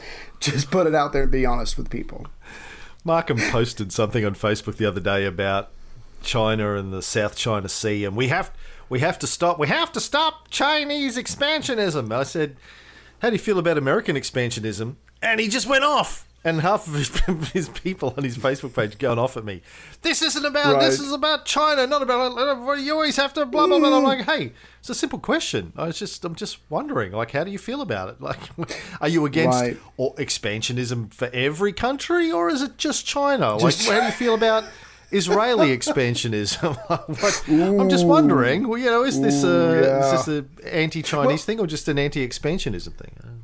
just 0.51 0.71
put 0.71 0.87
it 0.87 0.95
out 0.95 1.13
there 1.13 1.23
and 1.23 1.31
be 1.31 1.45
honest 1.45 1.77
with 1.77 1.89
people. 1.89 2.27
Markham 3.03 3.37
posted 3.51 3.91
something 3.91 4.23
on 4.25 4.35
Facebook 4.35 4.77
the 4.77 4.85
other 4.85 5.01
day 5.01 5.25
about 5.25 5.69
China 6.21 6.75
and 6.75 6.93
the 6.93 7.01
South 7.01 7.35
China 7.35 7.67
Sea, 7.67 8.05
and 8.05 8.15
we 8.15 8.29
have 8.29 8.51
we 8.89 8.99
have 8.99 9.19
to 9.19 9.27
stop 9.27 9.59
we 9.59 9.67
have 9.67 9.91
to 9.91 9.99
stop 9.99 10.49
Chinese 10.49 11.17
expansionism. 11.17 12.13
I 12.13 12.23
said, 12.23 12.55
"How 13.19 13.29
do 13.29 13.35
you 13.35 13.39
feel 13.39 13.59
about 13.59 13.77
American 13.77 14.15
expansionism?" 14.15 14.95
And 15.21 15.39
he 15.39 15.47
just 15.47 15.67
went 15.67 15.83
off. 15.83 16.27
And 16.45 16.59
half 16.59 16.87
of 16.87 16.93
his, 16.93 17.51
his 17.53 17.69
people 17.69 18.13
on 18.17 18.23
his 18.25 18.37
Facebook 18.37 18.75
page 18.75 18.97
going 18.97 19.17
off 19.17 19.37
at 19.37 19.45
me. 19.45 19.61
This 20.01 20.21
isn't 20.21 20.45
about. 20.45 20.81
This 20.81 20.99
is 20.99 21.13
about 21.13 21.45
China, 21.45 21.87
not 21.87 22.01
about. 22.01 22.37
Uh, 22.37 22.73
you 22.73 22.93
always 22.93 23.15
have 23.15 23.33
to 23.35 23.45
blah 23.45 23.65
blah 23.65 23.79
blah. 23.79 23.97
I'm 23.97 24.03
like, 24.03 24.19
mm. 24.19 24.25
hey, 24.25 24.51
it's 24.79 24.89
a 24.89 24.95
simple 24.95 25.19
question. 25.19 25.71
I 25.77 25.85
was 25.85 25.97
just, 25.97 26.25
I'm 26.25 26.35
just 26.35 26.57
wondering, 26.69 27.13
like, 27.13 27.31
how 27.31 27.45
do 27.45 27.51
you 27.51 27.57
feel 27.57 27.79
about 27.81 28.09
it? 28.09 28.17
Like, 28.19 28.39
are 28.99 29.07
you 29.07 29.25
against 29.25 29.61
Right. 29.61 29.77
or 29.95 30.13
expansionism 30.15 31.13
for 31.13 31.29
every 31.33 31.71
country, 31.71 32.29
or 32.29 32.49
is 32.49 32.61
it 32.61 32.77
just 32.77 33.05
China? 33.05 33.55
Like, 33.55 33.75
Just- 33.75 33.89
how 33.89 34.01
do 34.01 34.05
you 34.07 34.11
feel 34.11 34.33
about 34.33 34.65
Israeli 35.11 35.77
expansionism? 35.77 36.75
What- 36.89 37.79
I'm 37.79 37.89
just 37.89 38.05
wondering. 38.05 38.67
Well, 38.67 38.77
you 38.77 38.87
know, 38.89 39.03
is 39.05 39.21
this 39.21 39.43
a 39.45 39.81
yeah. 39.85 40.05
is 40.05 40.25
this 40.25 40.27
an 40.27 40.49
anti-Chinese 40.69 41.45
thing 41.45 41.61
or 41.61 41.67
just 41.67 41.87
an 41.87 41.97
anti-expansionism 41.97 42.93
thing? 42.95 43.43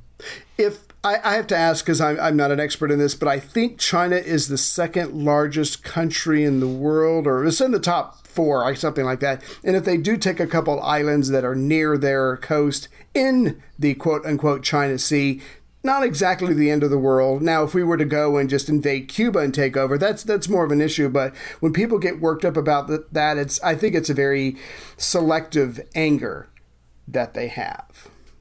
If 0.59 0.83
I, 1.03 1.17
I 1.23 1.35
have 1.35 1.47
to 1.47 1.57
ask 1.57 1.85
because 1.85 2.01
I'm, 2.01 2.19
I'm 2.19 2.35
not 2.35 2.51
an 2.51 2.59
expert 2.59 2.91
in 2.91 2.99
this, 2.99 3.15
but 3.15 3.29
I 3.29 3.39
think 3.39 3.79
China 3.79 4.17
is 4.17 4.49
the 4.49 4.57
second 4.57 5.13
largest 5.13 5.83
country 5.83 6.43
in 6.43 6.59
the 6.59 6.67
world, 6.67 7.25
or 7.25 7.45
it's 7.45 7.61
in 7.61 7.71
the 7.71 7.79
top 7.79 8.27
four, 8.27 8.61
like 8.63 8.77
something 8.77 9.05
like 9.05 9.21
that. 9.21 9.41
And 9.63 9.75
if 9.75 9.85
they 9.85 9.97
do 9.97 10.17
take 10.17 10.39
a 10.39 10.47
couple 10.47 10.81
islands 10.81 11.29
that 11.29 11.45
are 11.45 11.55
near 11.55 11.97
their 11.97 12.35
coast 12.37 12.89
in 13.13 13.63
the 13.79 13.93
quote 13.95 14.25
unquote 14.25 14.61
China 14.61 14.99
Sea, 14.99 15.41
not 15.81 16.03
exactly 16.03 16.53
the 16.53 16.69
end 16.69 16.83
of 16.83 16.89
the 16.89 16.97
world. 16.99 17.41
Now, 17.41 17.63
if 17.63 17.73
we 17.73 17.85
were 17.85 17.95
to 17.95 18.03
go 18.03 18.35
and 18.35 18.49
just 18.49 18.67
invade 18.67 19.07
Cuba 19.07 19.39
and 19.39 19.53
take 19.53 19.77
over, 19.77 19.97
that's 19.97 20.23
that's 20.23 20.49
more 20.49 20.65
of 20.65 20.71
an 20.71 20.81
issue. 20.81 21.07
But 21.07 21.33
when 21.61 21.71
people 21.71 21.99
get 21.99 22.19
worked 22.19 22.43
up 22.43 22.57
about 22.57 23.13
that, 23.13 23.37
it's 23.37 23.61
I 23.63 23.75
think 23.75 23.95
it's 23.95 24.09
a 24.09 24.13
very 24.13 24.57
selective 24.97 25.79
anger 25.95 26.49
that 27.07 27.33
they 27.33 27.47
have. 27.47 27.88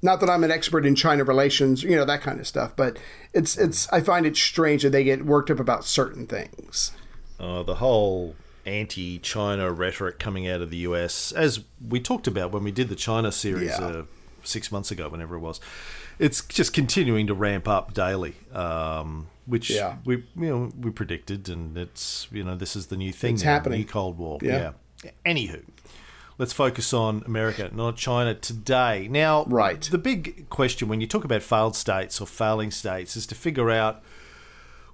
Not 0.01 0.21
that 0.21 0.31
I'm 0.31 0.45
an 0.45 0.51
expert 0.51 0.87
in 0.87 0.95
China 0.95 1.25
relations, 1.25 1.83
you 1.83 1.97
know 1.97 2.05
that 2.05 2.21
kind 2.21 2.39
of 2.41 2.47
stuff, 2.47 2.75
but 2.77 2.99
it's 3.35 3.57
it's 3.59 3.89
I 3.93 4.01
find 4.01 4.27
it 4.27 4.37
strange 4.37 4.83
that 4.85 4.91
they 4.91 5.03
get 5.05 5.25
worked 5.27 5.51
up 5.51 5.59
about 5.61 5.85
certain 5.85 6.27
things. 6.27 6.93
uh, 7.41 7.63
the 7.63 7.77
whole 7.77 8.35
anti-China 8.67 9.71
rhetoric 9.73 10.19
coming 10.19 10.47
out 10.49 10.61
of 10.61 10.71
the 10.71 10.79
US, 10.79 11.33
as 11.33 11.61
we 11.87 12.01
talked 12.01 12.27
about 12.27 12.53
when 12.53 12.63
we 12.65 12.71
did 12.71 12.89
the 12.89 12.97
China 12.97 13.33
series 13.33 13.71
Yeah. 13.71 13.87
uh, 13.87 14.03
six 14.45 14.71
months 14.73 14.91
ago, 14.91 15.09
whenever 15.09 15.35
it 15.37 15.41
was, 15.41 15.61
it's 16.19 16.45
just 16.45 16.73
continuing 16.73 17.27
to 17.27 17.35
ramp 17.35 17.67
up 17.69 17.93
daily. 17.95 18.35
Um, 18.53 19.29
which 19.47 19.71
Yeah. 19.71 19.97
we 20.05 20.17
you 20.17 20.25
know 20.49 20.73
we 20.79 20.91
predicted, 20.91 21.49
and 21.49 21.77
it's 21.77 22.29
you 22.31 22.45
know 22.45 22.55
this 22.55 22.77
is 22.77 22.87
the 22.87 22.97
new 22.97 23.13
thing. 23.13 23.35
It's 23.35 23.45
now, 23.45 23.53
happening. 23.55 23.81
New 23.81 23.87
Cold 23.87 24.19
War. 24.19 24.39
Yeah. 24.43 24.73
yeah. 25.05 25.11
Anywho, 25.25 25.63
let's 26.39 26.53
focus 26.53 26.95
on 26.95 27.23
America, 27.27 27.71
not 27.75 27.97
China 27.97 28.35
today. 28.35 29.09
Now, 29.11 29.45
Right. 29.45 29.81
The 29.83 29.99
big 29.99 30.49
question 30.49 30.89
when 30.89 31.01
you 31.01 31.07
talk 31.07 31.25
about 31.25 31.43
failed 31.43 31.77
states 31.77 32.21
or 32.21 32.27
failing 32.27 32.71
states 32.71 33.17
is 33.17 33.27
to 33.27 33.35
figure 33.35 33.71
out 33.71 34.03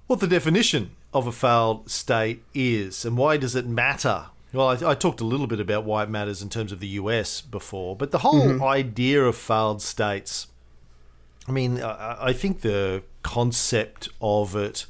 what 0.07 0.19
the 0.19 0.27
definition 0.27 0.91
of 1.13 1.27
a 1.27 1.31
failed 1.31 1.89
state 1.89 2.43
is 2.53 3.05
and 3.05 3.17
why 3.17 3.37
does 3.37 3.55
it 3.55 3.65
matter. 3.65 4.25
Well, 4.51 4.69
I, 4.69 4.91
I 4.91 4.95
talked 4.95 5.21
a 5.21 5.25
little 5.25 5.47
bit 5.47 5.59
about 5.59 5.85
why 5.85 6.03
it 6.03 6.09
matters 6.09 6.41
in 6.41 6.49
terms 6.49 6.71
of 6.71 6.79
the 6.79 6.87
US 6.87 7.41
before, 7.41 7.95
but 7.95 8.11
the 8.11 8.19
whole 8.19 8.47
mm-hmm. 8.47 8.63
idea 8.63 9.23
of 9.23 9.35
failed 9.35 9.81
states. 9.81 10.47
I 11.47 11.51
mean, 11.51 11.81
I, 11.81 12.27
I 12.27 12.33
think 12.33 12.61
the 12.61 13.03
concept 13.21 14.09
of 14.19 14.55
it 14.55 14.85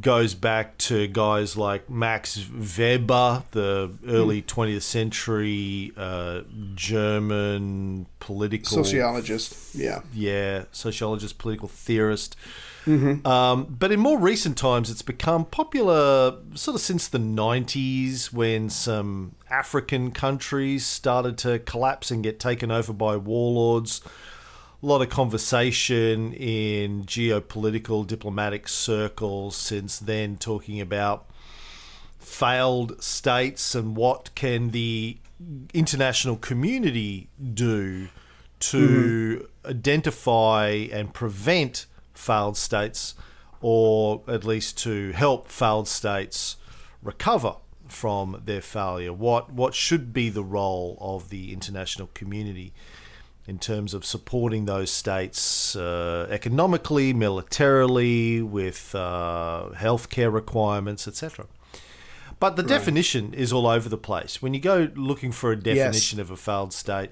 goes 0.00 0.34
back 0.34 0.78
to 0.78 1.06
guys 1.06 1.56
like 1.56 1.90
Max 1.90 2.48
Weber, 2.48 3.42
the 3.50 3.92
early 4.06 4.40
20th 4.40 4.82
century 4.82 5.92
uh, 5.96 6.42
German 6.74 8.06
political 8.18 8.82
Sociologist, 8.82 9.74
yeah. 9.74 10.00
yeah, 10.14 10.64
sociologist, 10.72 11.36
political 11.38 11.68
theorist. 11.68 12.36
Um, 12.86 13.76
but 13.78 13.92
in 13.92 14.00
more 14.00 14.18
recent 14.18 14.56
times, 14.56 14.90
it's 14.90 15.02
become 15.02 15.44
popular 15.44 16.36
sort 16.54 16.74
of 16.74 16.80
since 16.80 17.06
the 17.06 17.18
90s 17.18 18.32
when 18.32 18.70
some 18.70 19.34
African 19.50 20.10
countries 20.10 20.84
started 20.86 21.38
to 21.38 21.58
collapse 21.60 22.10
and 22.10 22.22
get 22.22 22.40
taken 22.40 22.70
over 22.70 22.92
by 22.92 23.16
warlords. 23.16 24.00
A 24.82 24.86
lot 24.86 25.00
of 25.00 25.10
conversation 25.10 26.32
in 26.32 27.04
geopolitical, 27.04 28.04
diplomatic 28.04 28.66
circles 28.66 29.54
since 29.56 29.98
then 29.98 30.36
talking 30.36 30.80
about 30.80 31.30
failed 32.18 33.00
states 33.02 33.76
and 33.76 33.96
what 33.96 34.34
can 34.34 34.70
the 34.70 35.18
international 35.72 36.36
community 36.36 37.28
do 37.54 38.08
to 38.58 39.46
mm-hmm. 39.64 39.70
identify 39.70 40.68
and 40.92 41.14
prevent 41.14 41.86
failed 42.14 42.56
states 42.56 43.14
or 43.60 44.22
at 44.26 44.44
least 44.44 44.78
to 44.78 45.12
help 45.12 45.48
failed 45.48 45.86
states 45.86 46.56
recover 47.02 47.54
from 47.86 48.42
their 48.44 48.60
failure. 48.60 49.12
What 49.12 49.52
what 49.52 49.74
should 49.74 50.12
be 50.12 50.28
the 50.28 50.42
role 50.44 50.96
of 51.00 51.28
the 51.28 51.52
international 51.52 52.08
community 52.14 52.72
in 53.46 53.58
terms 53.58 53.92
of 53.94 54.04
supporting 54.04 54.64
those 54.66 54.90
states 54.90 55.74
uh, 55.76 56.26
economically 56.30 57.12
militarily 57.12 58.40
with 58.42 58.94
uh, 58.94 59.68
healthcare 59.74 60.32
requirements 60.32 61.06
etc 61.08 61.46
but 62.38 62.56
the 62.56 62.62
definition 62.64 63.32
is 63.34 63.52
all 63.52 63.68
over 63.68 63.88
the 63.88 63.96
place. 63.96 64.42
When 64.42 64.52
you 64.52 64.58
go 64.58 64.88
looking 64.96 65.30
for 65.30 65.52
a 65.52 65.56
definition 65.56 66.18
of 66.18 66.28
a 66.28 66.36
failed 66.36 66.72
state, 66.72 67.10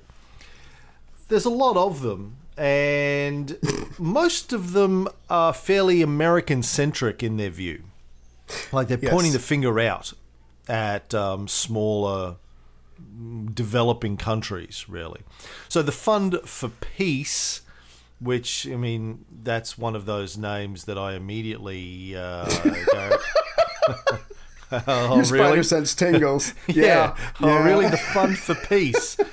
there's 1.29 1.45
a 1.45 1.51
lot 1.51 1.77
of 1.77 2.03
them, 2.03 2.37
and 2.59 3.57
most 3.97 4.53
of 4.53 4.73
them 4.73 5.07
are 5.29 5.53
fairly 5.53 6.03
American 6.03 6.65
centric 6.65 7.23
in 7.23 7.37
their 7.37 7.51
view. 7.51 7.85
Like 8.73 8.89
they're 8.89 8.99
Yes. 9.01 9.13
pointing 9.13 9.31
the 9.33 9.39
finger 9.39 9.79
out 9.79 10.13
at 10.69 11.15
um, 11.15 11.47
smaller 11.47 12.35
developing 13.55 14.17
countries, 14.17 14.87
really. 14.89 15.21
So 15.69 15.83
the 15.83 15.93
Fund 15.93 16.39
for 16.45 16.69
Peace, 16.69 17.62
which, 18.21 18.67
I 18.67 18.77
mean, 18.77 19.25
that's 19.43 19.77
one 19.79 19.95
of 19.97 20.07
those 20.07 20.37
names 20.37 20.85
that 20.85 20.99
I 20.99 21.15
immediately 21.15 22.17
uh, 22.17 22.45
go. 22.93 23.19
oh, 24.87 25.17
Your 25.17 25.25
spider 25.25 25.43
really? 25.45 25.62
sense 25.62 25.95
tingles. 25.95 26.55
Yeah. 26.69 26.85
yeah. 26.85 27.17
Oh, 27.41 27.62
really? 27.65 27.89
The 27.89 27.97
Fund 27.97 28.39
for 28.39 28.55
Peace. 28.55 29.19
if 29.19 29.29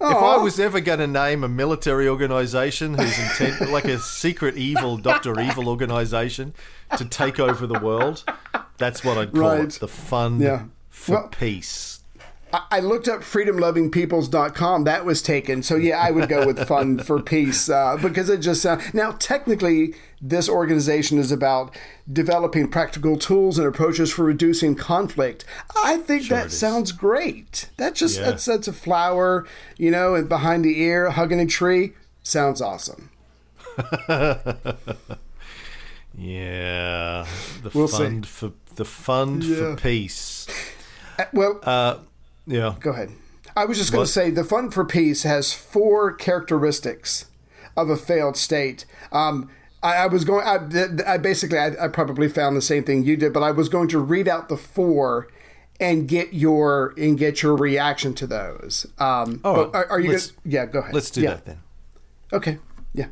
I 0.00 0.36
was 0.38 0.58
ever 0.58 0.80
going 0.80 0.98
to 0.98 1.06
name 1.06 1.44
a 1.44 1.48
military 1.48 2.08
organization 2.08 2.94
whose 2.94 3.18
intent, 3.18 3.70
like 3.70 3.84
a 3.84 3.98
secret 3.98 4.56
evil, 4.56 4.96
Doctor 4.96 5.38
Evil 5.40 5.68
organization, 5.68 6.54
to 6.96 7.04
take 7.04 7.38
over 7.38 7.66
the 7.66 7.78
world, 7.78 8.24
that's 8.78 9.04
what 9.04 9.16
I'd 9.18 9.32
call 9.32 9.42
Right. 9.42 9.60
it. 9.64 9.78
The 9.80 9.88
Fund 9.88 10.40
Yeah. 10.40 10.64
for 10.88 11.12
Well- 11.12 11.28
Peace. 11.28 11.99
I, 12.52 12.80
looked 12.80 13.08
up 13.08 13.20
freedomlovingpeoples.com. 13.20 14.84
That 14.84 15.04
was 15.04 15.22
taken. 15.22 15.62
So, 15.62 15.76
yeah, 15.76 15.98
I 15.98 16.10
would 16.10 16.28
go 16.28 16.46
with 16.46 16.66
Fund 16.66 17.06
for 17.06 17.20
Peace 17.22 17.68
uh, 17.68 17.96
because 18.00 18.28
it 18.28 18.38
just 18.38 18.62
sounds. 18.62 18.92
Now, 18.94 19.12
technically, 19.12 19.94
this 20.20 20.48
organization 20.48 21.18
is 21.18 21.30
about 21.32 21.76
developing 22.12 22.68
practical 22.68 23.16
tools 23.18 23.58
and 23.58 23.66
approaches 23.66 24.12
for 24.12 24.24
reducing 24.24 24.74
conflict. 24.74 25.44
I 25.82 25.98
think 25.98 26.28
that 26.28 26.50
sounds 26.52 26.92
great. 26.92 27.68
That 27.76 27.94
just 27.94 28.18
Yeah. 28.18 28.26
that's, 28.30 28.44
that's 28.44 28.68
a 28.68 28.72
flower, 28.72 29.46
you 29.76 29.90
know, 29.90 30.14
and 30.14 30.28
behind 30.28 30.64
the 30.64 30.80
ear, 30.80 31.10
hugging 31.10 31.40
a 31.40 31.46
tree. 31.46 31.92
Sounds 32.22 32.60
awesome. 32.60 33.10
Yeah. 36.18 37.24
The 37.62 37.70
We'll 37.72 37.88
see. 37.88 37.98
Fund 37.98 38.26
for 38.26 38.52
the 38.74 38.84
Fund 38.84 39.44
Yeah. 39.44 39.56
for 39.56 39.76
Peace. 39.76 40.46
Uh, 41.18 41.24
Well, 41.32 41.60
Uh, 41.62 41.96
yeah. 42.50 42.74
Go 42.80 42.90
ahead. 42.90 43.10
I 43.56 43.64
was 43.64 43.78
just 43.78 43.92
going 43.92 44.04
to 44.04 44.10
say 44.10 44.30
the 44.30 44.44
Fund 44.44 44.72
for 44.72 44.84
Peace 44.84 45.22
has 45.24 45.52
four 45.52 46.12
characteristics 46.12 47.26
of 47.76 47.90
a 47.90 47.96
failed 47.96 48.36
state. 48.36 48.84
Um, 49.12 49.50
I, 49.82 49.94
I 49.96 50.06
was 50.06 50.24
going. 50.24 50.46
I, 50.46 51.14
I 51.14 51.16
basically, 51.18 51.58
I, 51.58 51.84
I 51.84 51.88
probably 51.88 52.28
found 52.28 52.56
the 52.56 52.62
same 52.62 52.84
thing 52.84 53.02
you 53.04 53.16
did, 53.16 53.32
but 53.32 53.42
I 53.42 53.50
was 53.50 53.68
going 53.68 53.88
to 53.88 53.98
read 53.98 54.28
out 54.28 54.48
the 54.48 54.56
four 54.56 55.28
and 55.80 56.06
get 56.06 56.32
your 56.34 56.94
and 56.98 57.18
get 57.18 57.42
your 57.42 57.56
reaction 57.56 58.14
to 58.14 58.26
those. 58.26 58.86
Um, 58.98 59.40
but. 59.42 59.74
Are, 59.74 59.86
are 59.86 60.00
you? 60.00 60.10
Gonna, 60.10 60.22
yeah, 60.44 60.66
go 60.66 60.80
ahead. 60.80 60.94
Let's 60.94 61.10
do 61.10 61.22
Yeah. 61.22 61.30
that 61.34 61.44
then. 61.46 61.60
Okay. 62.32 62.58
Yeah. 62.92 63.06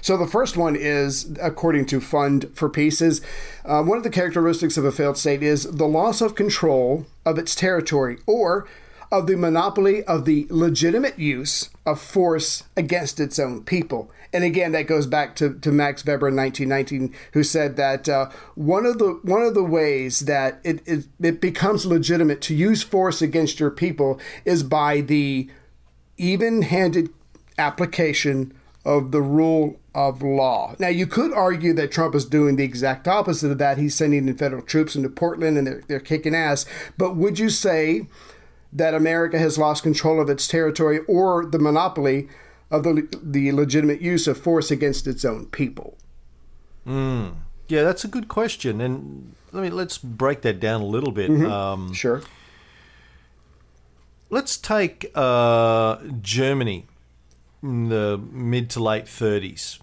So 0.00 0.16
the 0.16 0.26
first 0.26 0.56
one 0.56 0.74
is, 0.74 1.32
according 1.40 1.86
to 1.86 2.00
Fund 2.00 2.50
for 2.54 2.68
Peace, 2.68 3.00
is 3.00 3.20
uh, 3.64 3.82
one 3.82 3.96
of 3.96 4.02
the 4.02 4.10
characteristics 4.10 4.76
of 4.76 4.84
a 4.84 4.90
failed 4.90 5.16
state 5.16 5.42
is 5.42 5.64
the 5.64 5.86
loss 5.86 6.20
of 6.20 6.34
control 6.34 7.06
of 7.24 7.38
its 7.38 7.54
territory 7.54 8.18
or 8.26 8.66
of 9.12 9.26
the 9.26 9.36
monopoly 9.36 10.04
of 10.04 10.24
the 10.24 10.46
legitimate 10.50 11.18
use 11.18 11.70
of 11.84 12.00
force 12.00 12.64
against 12.76 13.20
its 13.20 13.38
own 13.38 13.62
people. 13.62 14.10
And 14.32 14.44
again, 14.44 14.72
that 14.72 14.86
goes 14.86 15.06
back 15.06 15.34
to, 15.36 15.54
to 15.54 15.72
Max 15.72 16.04
Weber 16.04 16.28
in 16.28 16.36
1919, 16.36 17.12
who 17.32 17.42
said 17.42 17.76
that 17.76 18.08
uh, 18.08 18.30
one 18.54 18.86
of 18.86 18.98
the 18.98 19.18
one 19.22 19.42
of 19.42 19.54
the 19.54 19.64
ways 19.64 20.20
that 20.20 20.60
it, 20.62 20.86
it, 20.86 21.06
it 21.20 21.40
becomes 21.40 21.84
legitimate 21.84 22.40
to 22.42 22.54
use 22.54 22.82
force 22.82 23.20
against 23.20 23.58
your 23.58 23.72
people 23.72 24.20
is 24.44 24.62
by 24.62 25.00
the 25.00 25.48
even-handed 26.16 27.10
application 27.58 28.52
of 28.84 29.10
the 29.10 29.20
rule 29.22 29.78
of 29.94 30.22
law. 30.22 30.74
Now, 30.78 30.88
you 30.88 31.06
could 31.06 31.32
argue 31.32 31.72
that 31.74 31.90
Trump 31.92 32.14
is 32.14 32.24
doing 32.24 32.56
the 32.56 32.64
exact 32.64 33.06
opposite 33.08 33.50
of 33.50 33.58
that. 33.58 33.76
He's 33.78 33.94
sending 33.94 34.26
in 34.28 34.36
federal 34.36 34.62
troops 34.62 34.96
into 34.96 35.08
Portland 35.10 35.58
and 35.58 35.66
they're, 35.66 35.82
they're 35.88 36.00
kicking 36.00 36.34
ass. 36.34 36.64
But 36.96 37.16
would 37.16 37.38
you 37.38 37.50
say 37.50 38.06
that 38.72 38.94
America 38.94 39.38
has 39.38 39.58
lost 39.58 39.82
control 39.82 40.20
of 40.20 40.30
its 40.30 40.46
territory 40.48 41.00
or 41.08 41.44
the 41.44 41.58
monopoly 41.58 42.28
of 42.70 42.84
the, 42.84 43.08
the 43.22 43.50
legitimate 43.52 44.00
use 44.00 44.26
of 44.28 44.38
force 44.38 44.70
against 44.70 45.06
its 45.06 45.24
own 45.24 45.46
people? 45.46 45.98
Yeah, 46.86 47.82
that's 47.84 48.04
a 48.04 48.08
good 48.08 48.26
question, 48.28 48.80
and 48.80 49.34
let 49.52 49.62
me 49.62 49.70
let's 49.70 49.96
break 49.98 50.42
that 50.42 50.58
down 50.58 50.80
a 50.80 50.84
little 50.86 51.12
bit. 51.12 51.30
Um, 51.44 51.92
Sure. 51.92 52.22
let's 54.28 54.56
take 54.56 55.10
uh, 55.14 55.98
Germany 56.20 56.86
in 57.62 57.88
the 57.88 58.18
mid 58.18 58.70
to 58.70 58.82
late 58.82 59.04
30s. 59.04 59.80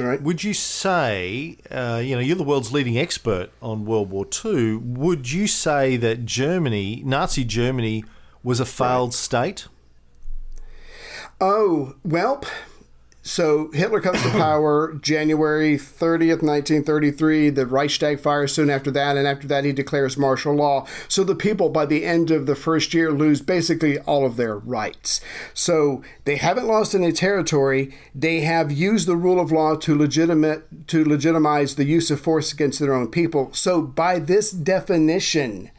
All 0.00 0.06
right. 0.06 0.22
Would 0.22 0.42
you 0.42 0.54
say, 0.54 1.58
uh, 1.70 2.00
you 2.02 2.14
know, 2.14 2.20
you're 2.20 2.36
the 2.36 2.42
world's 2.42 2.72
leading 2.72 2.98
expert 2.98 3.50
on 3.60 3.84
World 3.84 4.10
War 4.10 4.26
II. 4.44 4.76
Would 4.76 5.30
you 5.30 5.46
say 5.46 5.96
that 5.98 6.24
Germany, 6.24 7.02
Nazi 7.04 7.44
Germany, 7.44 8.04
was 8.42 8.58
a 8.58 8.64
failed 8.64 9.12
state? 9.12 9.68
Oh, 11.40 11.96
well, 12.04 12.42
so 13.22 13.70
Hitler 13.72 14.00
comes 14.00 14.20
to 14.22 14.30
power 14.30 14.94
January 15.00 15.76
30th, 15.76 16.42
1933. 16.42 17.50
The 17.50 17.66
Reichstag 17.66 18.20
fires 18.20 18.52
soon 18.52 18.68
after 18.68 18.90
that, 18.90 19.16
and 19.16 19.28
after 19.28 19.46
that, 19.46 19.64
he 19.64 19.72
declares 19.72 20.16
martial 20.16 20.54
law. 20.54 20.86
So 21.06 21.22
the 21.22 21.36
people, 21.36 21.68
by 21.68 21.86
the 21.86 22.04
end 22.04 22.32
of 22.32 22.46
the 22.46 22.56
first 22.56 22.92
year, 22.92 23.12
lose 23.12 23.40
basically 23.40 23.98
all 24.00 24.26
of 24.26 24.36
their 24.36 24.56
rights. 24.56 25.20
So 25.54 26.02
they 26.24 26.36
haven't 26.36 26.66
lost 26.66 26.94
any 26.94 27.12
territory. 27.12 27.94
They 28.12 28.40
have 28.40 28.72
used 28.72 29.06
the 29.06 29.16
rule 29.16 29.38
of 29.38 29.52
law 29.52 29.76
to 29.76 29.96
legitimate 29.96 30.88
to 30.88 31.04
legitimize 31.04 31.76
the 31.76 31.84
use 31.84 32.10
of 32.10 32.20
force 32.20 32.52
against 32.52 32.80
their 32.80 32.92
own 32.92 33.08
people. 33.08 33.52
So 33.54 33.82
by 33.82 34.18
this 34.18 34.50
definition, 34.50 35.70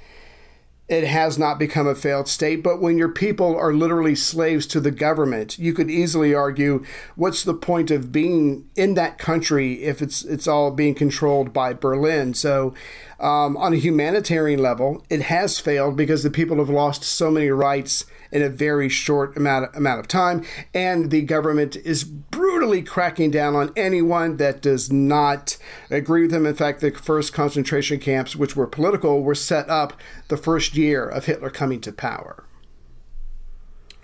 it 0.89 1.05
has 1.05 1.39
not 1.39 1.57
become 1.57 1.87
a 1.87 1.95
failed 1.95 2.27
state. 2.27 2.61
But 2.61 2.81
when 2.81 2.97
your 2.97 3.09
people 3.09 3.55
are 3.55 3.73
literally 3.73 4.15
slaves 4.15 4.67
to 4.67 4.79
the 4.79 4.91
government, 4.91 5.57
you 5.57 5.73
could 5.73 5.89
easily 5.89 6.33
argue, 6.33 6.83
what's 7.15 7.43
the 7.43 7.53
point 7.53 7.89
of 7.89 8.11
being 8.11 8.69
in 8.75 8.93
that 8.95 9.17
country 9.17 9.83
if 9.83 10.01
it's 10.01 10.23
it's 10.23 10.47
all 10.47 10.71
being 10.71 10.93
controlled 10.93 11.53
by 11.53 11.73
Berlin? 11.73 12.33
So, 12.33 12.73
um, 13.19 13.55
on 13.55 13.73
a 13.73 13.77
humanitarian 13.77 14.61
level, 14.61 15.03
it 15.09 15.23
has 15.23 15.59
failed 15.59 15.95
because 15.95 16.23
the 16.23 16.29
people 16.29 16.57
have 16.57 16.69
lost 16.69 17.03
so 17.03 17.31
many 17.31 17.49
rights 17.49 18.05
in 18.33 18.41
a 18.41 18.49
very 18.49 18.89
short 18.89 19.37
amount 19.37 19.73
amount 19.75 19.99
of 19.99 20.07
time, 20.07 20.43
and 20.73 21.11
the 21.11 21.21
government 21.21 21.75
is 21.77 22.03
brutally 22.03 22.81
cracking 22.81 23.29
down 23.31 23.55
on 23.55 23.71
anyone 23.77 24.37
that 24.37 24.61
does 24.61 24.91
not 24.91 25.55
agree 25.89 26.23
with 26.23 26.31
them. 26.31 26.45
In 26.45 26.55
fact, 26.55 26.81
the 26.81 26.91
first 26.91 27.31
concentration 27.31 27.99
camps, 27.99 28.35
which 28.35 28.55
were 28.55 28.67
political, 28.67 29.21
were 29.21 29.35
set 29.35 29.69
up 29.69 29.93
the 30.27 30.37
first 30.37 30.75
year 30.75 31.07
of 31.07 31.25
Hitler 31.25 31.51
coming 31.51 31.79
to 31.81 31.91
power. 31.93 32.43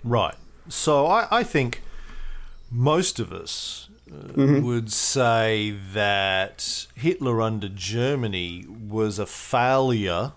Right. 0.04 0.36
So 0.68 1.06
I, 1.06 1.26
I 1.30 1.42
think 1.42 1.82
most 2.70 3.18
of 3.18 3.32
us 3.32 3.88
uh, 4.10 4.60
would 4.62 4.92
say 4.92 5.74
that 5.92 6.86
Hitler 6.94 7.42
under 7.42 7.68
Germany 7.68 8.64
was 8.68 9.18
a 9.18 9.26
failure 9.26 10.32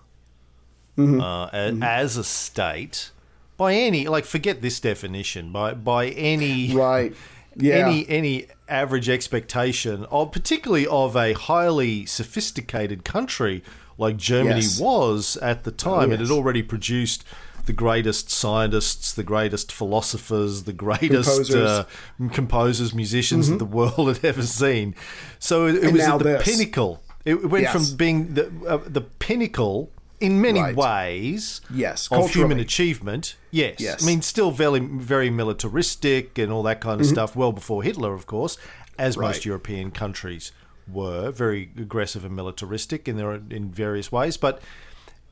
uh, 0.98 1.48
a- 1.52 1.78
as 1.82 2.16
a 2.16 2.24
state 2.24 3.10
by 3.56 3.74
any 3.74 4.06
like 4.08 4.24
forget 4.24 4.62
this 4.62 4.80
definition 4.80 5.52
by 5.52 5.74
by 5.74 6.08
any 6.08 6.74
Right. 6.74 7.14
Yeah. 7.56 7.86
any 7.86 8.08
any 8.08 8.46
average 8.68 9.08
expectation 9.08 10.06
of 10.10 10.32
particularly 10.32 10.88
of 10.88 11.14
a 11.14 11.34
highly 11.34 12.04
sophisticated 12.04 13.04
country 13.04 13.62
like 13.96 14.16
Germany 14.16 14.60
Yes. 14.62 14.80
was 14.80 15.36
at 15.36 15.62
the 15.62 15.70
time. 15.70 16.10
It 16.10 16.18
yes. 16.18 16.28
had 16.28 16.34
already 16.36 16.64
produced 16.64 17.22
the 17.66 17.72
greatest 17.72 18.28
scientists, 18.28 19.12
the 19.12 19.22
greatest 19.22 19.70
philosophers, 19.70 20.64
the 20.64 20.72
greatest 20.72 21.28
Composers. 21.30 21.54
uh, 21.70 21.84
composers, 22.32 22.92
musicians 22.92 23.48
that 23.48 23.58
the 23.60 23.64
world 23.64 24.08
had 24.16 24.24
ever 24.24 24.42
seen. 24.42 24.96
So 25.38 25.66
it, 25.66 25.76
it 25.76 25.92
was 25.92 26.02
at 26.02 26.18
the 26.18 26.24
this. 26.24 26.42
pinnacle. 26.44 27.02
It 27.24 27.34
it 27.36 27.46
went 27.50 27.62
Yes. 27.62 27.72
from 27.72 27.96
being 27.96 28.34
the 28.34 28.50
uh, 28.68 28.80
the 28.84 29.00
pinnacle 29.00 29.92
in 30.26 30.40
many 30.40 30.60
Right. 30.60 30.76
ways 30.76 31.60
Yes, 31.72 32.08
of 32.10 32.30
human 32.30 32.58
achievement. 32.58 33.36
Yes. 33.50 33.76
Yes. 33.78 34.02
I 34.02 34.06
mean, 34.06 34.22
still 34.22 34.50
very, 34.50 34.80
very 34.80 35.30
militaristic 35.30 36.38
and 36.38 36.52
all 36.52 36.62
that 36.64 36.80
kind 36.80 37.00
of 37.00 37.06
stuff, 37.06 37.36
well 37.36 37.52
before 37.52 37.82
Hitler, 37.82 38.14
of 38.14 38.26
course, 38.26 38.56
as 38.98 39.16
most 39.16 39.40
Mm-hmm. 39.40 39.48
European 39.50 39.90
countries 39.90 40.52
were, 40.90 41.30
very 41.30 41.70
aggressive 41.78 42.24
and 42.24 42.34
militaristic 42.36 43.08
in, 43.08 43.16
their, 43.16 43.34
in 43.34 43.70
various 43.70 44.12
ways. 44.12 44.36
But 44.36 44.60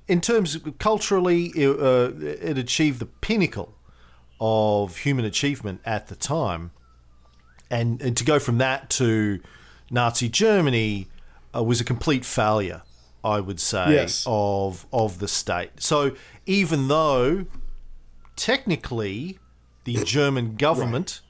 in 0.08 0.20
terms 0.20 0.54
of 0.54 0.78
culturally, 0.78 1.46
it, 1.54 1.68
uh, 1.68 2.12
it 2.50 2.58
achieved 2.58 2.98
the 2.98 3.06
pinnacle 3.06 3.74
of 4.40 4.98
human 4.98 5.24
achievement 5.24 5.80
at 5.84 6.08
the 6.08 6.16
time. 6.16 6.70
And, 7.70 8.02
and 8.02 8.16
to 8.16 8.24
go 8.24 8.38
from 8.38 8.58
that 8.58 8.90
to 8.90 9.40
Nazi 9.90 10.28
Germany 10.28 11.08
uh, 11.54 11.62
was 11.62 11.80
a 11.80 11.84
complete 11.84 12.24
failure, 12.24 12.82
I 13.24 13.40
would 13.40 13.60
say, 13.60 13.92
Yes. 13.92 14.24
of 14.26 14.86
of 14.92 15.18
the 15.18 15.28
state. 15.28 15.80
So 15.82 16.16
even 16.46 16.88
though 16.88 17.46
technically 18.36 19.38
the 19.84 20.02
German 20.04 20.56
government 20.56 21.20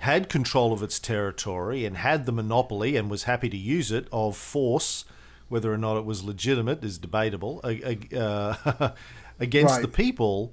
had 0.00 0.28
control 0.28 0.72
of 0.72 0.82
its 0.82 0.98
territory 1.00 1.84
and 1.84 1.96
had 1.96 2.24
the 2.26 2.32
monopoly 2.32 2.96
and 2.96 3.10
was 3.10 3.24
happy 3.24 3.48
to 3.48 3.56
use 3.56 3.90
it 3.90 4.06
of 4.12 4.36
force, 4.36 5.04
whether 5.48 5.72
or 5.72 5.78
not 5.78 5.96
it 5.96 6.04
was 6.04 6.22
legitimate 6.22 6.84
is 6.84 6.98
debatable, 6.98 7.60
uh, 7.64 8.90
against 9.40 9.74
Right. 9.74 9.82
the 9.82 9.88
people, 9.88 10.52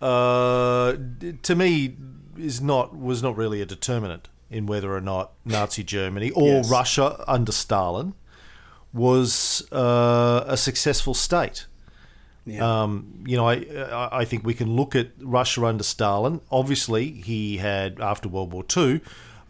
uh, 0.00 0.94
to 1.42 1.54
me 1.54 1.96
is 2.38 2.60
not 2.60 2.96
was 2.96 3.22
not 3.22 3.36
really 3.36 3.60
a 3.60 3.66
determinant 3.66 4.28
in 4.50 4.66
whether 4.66 4.94
or 4.94 5.00
not 5.00 5.32
Nazi 5.44 5.82
Germany 5.84 6.30
or 6.30 6.48
Yes. 6.48 6.70
Russia 6.70 7.24
under 7.28 7.52
Stalin 7.52 8.14
was 8.94 9.66
uh, 9.72 10.44
a 10.46 10.56
successful 10.56 11.12
state. 11.14 11.66
Um, 12.60 13.24
you 13.26 13.36
know, 13.38 13.48
I 13.48 14.18
I- 14.20 14.24
think 14.26 14.44
we 14.44 14.52
can 14.54 14.76
look 14.76 14.94
at 14.94 15.08
Russia 15.20 15.64
under 15.64 15.82
Stalin. 15.82 16.40
Obviously, 16.50 17.10
he 17.10 17.56
had 17.56 17.98
after 18.00 18.28
World 18.28 18.52
War 18.52 18.62
Two, 18.62 19.00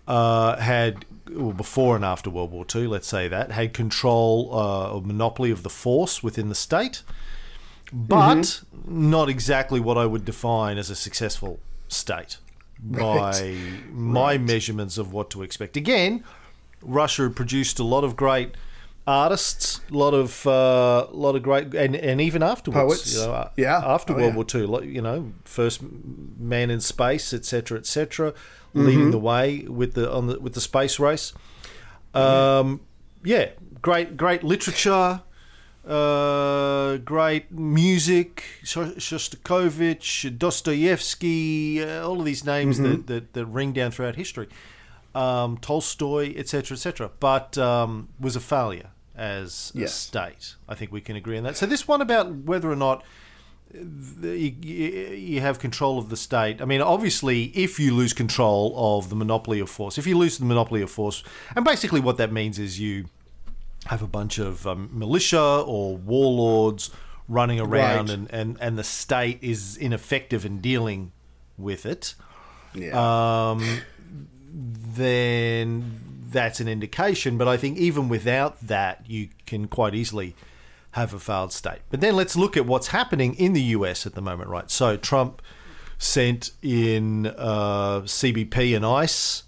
uh, 0.06 0.56
had 0.56 1.04
well, 1.28 1.52
before 1.52 1.96
and 1.96 2.04
after 2.04 2.30
World 2.30 2.52
War 2.52 2.64
Two, 2.64 2.88
let's 2.88 3.08
say 3.08 3.26
that 3.26 3.50
had 3.50 3.74
control 3.74 4.48
uh, 4.52 4.92
or 4.92 5.02
monopoly 5.02 5.50
of 5.50 5.64
the 5.64 5.70
force 5.70 6.22
within 6.22 6.48
the 6.48 6.54
state, 6.54 7.02
but 7.92 8.62
not 8.86 9.28
exactly 9.28 9.80
what 9.80 9.98
I 9.98 10.06
would 10.06 10.24
define 10.24 10.78
as 10.78 10.88
a 10.88 10.94
successful 10.96 11.58
state 11.88 12.38
by 12.80 13.56
my 13.90 14.38
measurements 14.38 14.98
of 14.98 15.12
what 15.12 15.30
to 15.30 15.42
expect. 15.42 15.76
Again, 15.76 16.22
Russia 16.80 17.28
produced 17.28 17.80
a 17.80 17.84
lot 17.84 18.04
of 18.04 18.14
great 18.14 18.54
artists, 19.06 19.80
a 19.90 19.94
lot 19.94 20.14
of 20.14 20.46
uh, 20.46 21.06
lot 21.12 21.36
of 21.36 21.42
great, 21.42 21.74
and, 21.74 21.94
and 21.94 22.20
even 22.20 22.42
afterwards, 22.42 22.80
Poets. 23.02 23.14
you 23.14 23.20
know, 23.20 23.32
uh, 23.32 23.50
Yeah. 23.56 23.80
after 23.84 24.12
Oh, 24.14 24.16
World 24.16 24.30
yeah. 24.30 24.34
War 24.36 24.44
Two, 24.44 24.82
you 24.84 25.02
know, 25.02 25.32
first 25.44 25.80
man 25.82 26.70
in 26.70 26.80
space, 26.80 27.32
etc., 27.34 27.78
etc., 27.78 28.32
leading 28.72 29.10
the 29.12 29.18
way 29.18 29.60
with 29.68 29.94
the 29.94 30.10
on 30.12 30.26
the 30.26 30.40
with 30.40 30.54
the 30.54 30.60
space 30.60 30.98
race. 30.98 31.32
Um, 32.14 32.80
yeah, 33.24 33.50
great, 33.82 34.16
great 34.16 34.42
literature. 34.42 35.22
Uh, 35.86 36.96
great 36.96 37.52
music, 37.52 38.42
Shostakovich, 38.64 40.38
Dostoevsky, 40.38 41.82
uh, 41.84 42.06
all 42.08 42.20
of 42.20 42.24
these 42.24 42.42
names 42.42 42.78
that, 42.80 43.06
that, 43.06 43.34
that 43.34 43.44
ring 43.44 43.74
down 43.74 43.90
throughout 43.90 44.16
history, 44.16 44.48
um, 45.14 45.58
Tolstoy, 45.58 46.32
etc., 46.38 46.76
etc. 46.76 47.10
But 47.20 47.58
um, 47.58 48.08
was 48.18 48.34
a 48.34 48.40
failure 48.40 48.90
as 49.16 49.72
a 49.76 49.86
state. 49.88 50.54
I 50.68 50.74
think 50.74 50.90
we 50.92 51.00
can 51.00 51.16
agree 51.16 51.38
on 51.38 51.44
that. 51.44 51.56
So 51.56 51.66
this 51.66 51.86
one 51.88 52.00
about 52.00 52.32
whether 52.32 52.70
or 52.70 52.76
not 52.76 53.04
the, 53.72 54.38
you, 54.38 54.52
you 55.16 55.40
have 55.40 55.58
control 55.58 55.98
of 55.98 56.08
the 56.08 56.16
state. 56.16 56.60
I 56.62 56.64
mean, 56.64 56.80
obviously, 56.80 57.44
if 57.56 57.78
you 57.80 57.94
lose 57.94 58.12
control 58.12 58.72
of 58.76 59.08
the 59.10 59.16
monopoly 59.16 59.60
of 59.60 59.68
force, 59.70 59.98
if 59.98 60.06
you 60.06 60.16
lose 60.16 60.38
the 60.38 60.44
monopoly 60.44 60.82
of 60.82 60.90
force, 60.90 61.22
and 61.56 61.64
basically 61.64 62.00
what 62.00 62.16
that 62.18 62.32
means 62.32 62.58
is 62.58 62.78
you 62.80 63.06
have 63.86 64.02
a 64.02 64.06
bunch 64.06 64.38
of 64.38 64.66
um, 64.66 64.88
militia 64.92 65.40
or 65.66 65.96
warlords 65.96 66.90
running 67.28 67.58
around 67.60 68.08
Right. 68.08 68.18
and, 68.18 68.30
and, 68.32 68.56
and 68.60 68.78
the 68.78 68.84
state 68.84 69.38
is 69.42 69.76
ineffective 69.76 70.44
in 70.44 70.60
dealing 70.60 71.12
with 71.58 71.84
it, 71.86 72.14
Yeah. 72.74 72.92
um, 73.54 73.80
then 74.94 76.13
that's 76.34 76.60
an 76.60 76.68
indication. 76.68 77.38
But 77.38 77.48
I 77.48 77.56
think 77.56 77.78
even 77.78 78.10
without 78.10 78.60
that, 78.60 79.08
you 79.08 79.28
can 79.46 79.66
quite 79.68 79.94
easily 79.94 80.36
have 80.90 81.14
a 81.14 81.18
failed 81.18 81.52
state. 81.52 81.80
But 81.90 82.00
then 82.02 82.14
let's 82.14 82.36
look 82.36 82.56
at 82.56 82.66
what's 82.66 82.88
happening 82.88 83.34
in 83.36 83.54
the 83.54 83.62
US 83.78 84.06
at 84.06 84.14
the 84.14 84.20
moment, 84.20 84.50
right? 84.50 84.70
So 84.70 84.96
Trump 84.98 85.40
sent 85.98 86.50
in 86.62 87.26
uh, 87.26 88.00
CBP 88.02 88.76
and 88.76 88.84
ICE, 88.84 89.42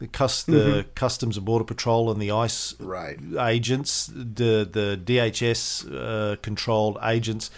the, 0.00 0.06
cus- 0.08 0.42
the 0.42 0.86
Customs 0.94 1.36
and 1.36 1.46
Border 1.46 1.64
Patrol 1.64 2.10
and 2.10 2.20
the 2.20 2.30
ICE 2.30 2.74
Right. 2.78 3.18
agents, 3.40 4.06
the 4.14 4.68
the 4.70 5.00
DHS 5.02 5.86
uh, 5.90 6.36
controlled 6.42 6.98
agents 7.02 7.50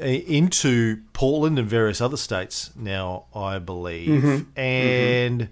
into 0.00 0.98
Portland 1.12 1.58
and 1.58 1.68
various 1.68 2.00
other 2.00 2.16
states 2.16 2.70
now, 2.76 3.24
I 3.34 3.58
believe. 3.58 4.46
And 4.56 5.48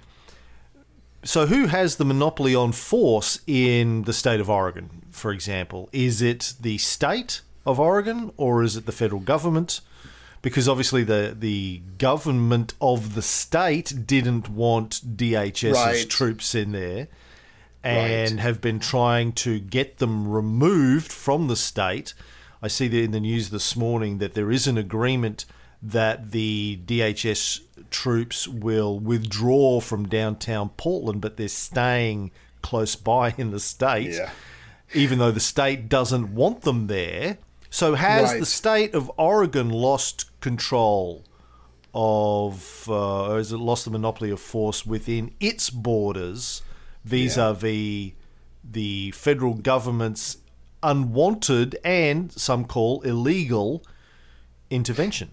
so, 1.25 1.47
who 1.47 1.67
has 1.67 1.97
the 1.97 2.05
monopoly 2.05 2.55
on 2.55 2.73
force 2.73 3.41
in 3.47 4.03
the 4.03 4.13
state 4.13 4.41
of 4.41 4.51
Oregon, 4.51 5.03
for 5.11 5.31
example? 5.33 5.89
Is 5.93 6.21
it 6.23 6.55
the 6.61 6.79
state 6.79 7.43
of 7.65 7.79
Oregon 7.79 8.33
or 8.37 8.63
is 8.63 8.77
it 8.77 8.87
the 8.87 8.93
federal 8.93 9.21
government? 9.21 9.81
Because 10.43 10.69
obviously, 10.69 11.05
the, 11.05 11.37
the 11.39 11.83
government 11.99 12.75
of 12.81 13.15
the 13.15 13.23
state 13.23 14.07
didn't 14.07 14.49
want 14.49 15.17
DHS's 15.17 15.73
Right. 15.77 16.09
troops 16.11 16.55
in 16.57 16.73
there 16.73 17.07
and 17.85 18.33
Right. 18.37 18.41
have 18.41 18.61
been 18.61 18.81
trying 18.81 19.33
to 19.33 19.61
get 19.61 19.99
them 19.99 20.27
removed 20.29 21.13
from 21.13 21.47
the 21.47 21.55
state. 21.57 22.15
I 22.61 22.67
see 22.69 22.89
that 22.89 22.99
in 23.03 23.13
the 23.13 23.21
news 23.21 23.51
this 23.51 23.77
morning 23.77 24.19
that 24.19 24.35
there 24.35 24.51
is 24.51 24.67
an 24.67 24.77
agreement 24.79 25.45
that 25.83 26.31
the 26.31 26.79
DHS 26.87 27.61
troops 27.91 28.47
will 28.47 28.99
withdraw 29.01 29.81
from 29.81 30.09
downtown 30.09 30.69
Portland, 30.77 31.21
but 31.21 31.37
they're 31.37 31.49
staying 31.49 32.31
close 32.63 32.95
by 32.95 33.35
in 33.37 33.51
the 33.51 33.59
state, 33.59 34.13
Yeah. 34.13 34.31
even 34.95 35.19
though 35.19 35.33
the 35.33 35.41
state 35.41 35.89
doesn't 35.89 36.35
want 36.35 36.61
them 36.63 36.87
there. 36.87 37.39
So, 37.69 37.95
has 37.97 38.31
Right. 38.31 38.41
the 38.41 38.47
state 38.47 38.95
of 38.95 39.11
Oregon 39.17 39.71
lost 39.71 40.27
control 40.41 41.25
of, 41.95 42.85
uh, 42.89 43.31
or 43.31 43.37
has 43.39 43.51
it 43.53 43.57
lost 43.59 43.85
the 43.85 43.91
monopoly 43.91 44.31
of 44.31 44.41
force 44.41 44.87
within 44.87 45.33
its 45.41 45.69
borders 45.71 46.63
vis-a-vis 47.05 48.13
the 48.65 49.11
federal 49.13 49.55
government's 49.55 50.37
unwanted 50.83 51.77
and 51.85 52.31
some 52.33 52.65
call 52.65 53.01
illegal 53.03 53.83
intervention? 54.71 55.31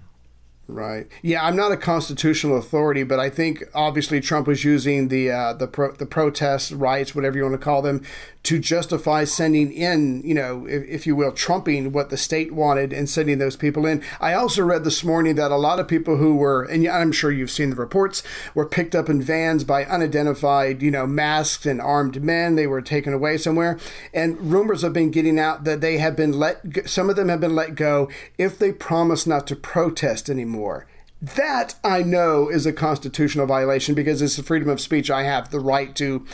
Right. 0.69 1.07
Yeah, 1.23 1.43
I'm 1.43 1.55
not 1.55 1.71
a 1.71 1.77
constitutional 1.77 2.55
authority, 2.55 3.01
but 3.01 3.19
I 3.19 3.31
think 3.31 3.63
obviously 3.73 4.21
Trump 4.21 4.45
was 4.45 4.63
using 4.63 5.07
the 5.07 5.31
uh, 5.31 5.53
the 5.53 5.65
pro- 5.65 5.93
the 5.93 6.05
protest 6.05 6.71
riots, 6.73 7.15
whatever 7.15 7.37
you 7.37 7.43
want 7.43 7.53
to 7.53 7.57
call 7.57 7.81
them, 7.81 8.03
to 8.43 8.59
justify 8.59 9.23
sending 9.23 9.71
in, 9.73 10.21
you 10.23 10.35
know, 10.35 10.67
if, 10.67 10.83
if 10.87 11.07
you 11.07 11.15
will, 11.15 11.31
trumping 11.31 11.91
what 11.91 12.11
the 12.11 12.17
state 12.17 12.53
wanted 12.53 12.93
and 12.93 13.09
sending 13.09 13.39
those 13.39 13.55
people 13.55 13.87
in. 13.87 14.03
I 14.21 14.33
also 14.33 14.63
read 14.63 14.83
this 14.83 15.03
morning 15.03 15.35
that 15.35 15.49
a 15.49 15.57
lot 15.57 15.79
of 15.79 15.87
people 15.87 16.17
who 16.17 16.35
were, 16.35 16.63
and 16.63 16.87
I'm 16.87 17.11
sure 17.11 17.31
you've 17.31 17.49
seen 17.49 17.71
the 17.71 17.75
reports, 17.75 18.21
were 18.53 18.65
picked 18.67 18.93
up 18.93 19.09
in 19.09 19.23
vans 19.23 19.63
by 19.63 19.85
unidentified, 19.85 20.83
you 20.83 20.91
know, 20.91 21.07
masked 21.07 21.65
and 21.65 21.81
armed 21.81 22.23
men. 22.23 22.55
They 22.55 22.67
were 22.67 22.81
taken 22.81 23.11
away 23.11 23.37
somewhere, 23.37 23.79
and 24.13 24.39
rumors 24.51 24.83
have 24.83 24.93
been 24.93 25.09
getting 25.09 25.39
out 25.39 25.63
that 25.63 25.81
they 25.81 25.97
have 25.97 26.15
been 26.15 26.33
let. 26.33 26.87
Some 26.87 27.09
of 27.09 27.15
them 27.15 27.29
have 27.29 27.41
been 27.41 27.55
let 27.55 27.73
go 27.73 28.07
if 28.37 28.59
they 28.59 28.71
promise 28.71 29.25
not 29.25 29.47
to 29.47 29.55
protest 29.55 30.29
anymore. 30.29 30.58
That 31.21 31.75
I 31.83 32.01
know 32.01 32.49
is 32.49 32.65
a 32.65 32.71
constitutional 32.71 33.45
violation 33.45 33.93
because 33.93 34.21
it's 34.21 34.37
the 34.37 34.43
freedom 34.43 34.69
of 34.69 34.79
speech. 34.79 35.11
I 35.11 35.23
have 35.23 35.49
the 35.49 35.59
right 35.59 35.93
to 35.95 36.25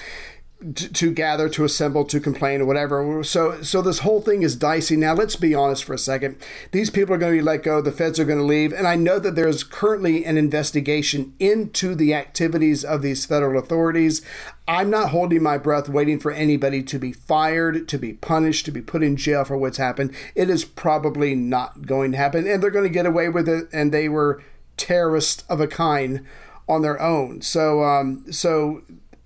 to, 0.60 0.92
to 0.92 1.12
gather, 1.12 1.50
to 1.50 1.66
assemble, 1.66 2.06
to 2.06 2.20
complain, 2.20 2.62
or 2.62 2.66
whatever. 2.66 3.24
So, 3.24 3.62
so 3.62 3.82
this 3.82 4.00
whole 4.00 4.22
thing 4.22 4.42
is 4.42 4.56
dicey. 4.56 4.96
Now, 4.96 5.14
let's 5.14 5.36
be 5.36 5.54
honest 5.54 5.84
for 5.84 5.94
a 5.94 5.98
second. 6.00 6.38
These 6.72 6.90
people 6.90 7.14
are 7.14 7.18
going 7.18 7.34
to 7.34 7.40
be 7.40 7.44
let 7.44 7.64
go. 7.64 7.82
The 7.82 7.92
feds 7.92 8.20
are 8.20 8.26
going 8.26 8.40
to 8.40 8.46
leave, 8.46 8.72
and 8.72 8.88
I 8.88 8.96
know 8.96 9.20
that 9.20 9.36
there's 9.36 9.64
currently 9.64 10.26
an 10.26 10.38
investigation 10.38 11.34
into 11.40 11.94
the 11.94 12.14
activities 12.14 12.84
of 12.86 13.02
these 13.02 13.26
federal 13.26 13.62
authorities. 13.62 14.22
I'm 14.68 14.90
not 14.90 15.10
holding 15.10 15.44
my 15.44 15.58
breath, 15.58 15.90
waiting 15.90 16.20
for 16.20 16.32
anybody 16.32 16.82
to 16.84 16.98
be 16.98 17.12
fired, 17.12 17.88
to 17.90 17.98
be 17.98 18.14
punished, 18.14 18.66
to 18.66 18.72
be 18.72 18.82
put 18.82 19.04
in 19.04 19.18
jail 19.18 19.44
for 19.44 19.58
what's 19.58 19.78
happened. 19.78 20.16
It 20.34 20.50
is 20.50 20.66
probably 20.66 21.36
not 21.36 21.86
going 21.86 22.14
to 22.14 22.18
happen, 22.18 22.48
and 22.48 22.64
they're 22.64 22.72
going 22.72 22.84
to 22.84 22.90
get 22.90 23.06
away 23.06 23.30
with 23.30 23.48
it. 23.50 23.68
And 23.74 23.92
they 23.92 24.10
were 24.10 24.42
terrorists 24.78 25.44
of 25.50 25.60
a 25.60 25.68
kind 25.68 26.26
on 26.68 26.82
their 26.82 27.00
own. 27.00 27.42
So, 27.42 27.84
um, 27.84 28.32
so 28.32 28.82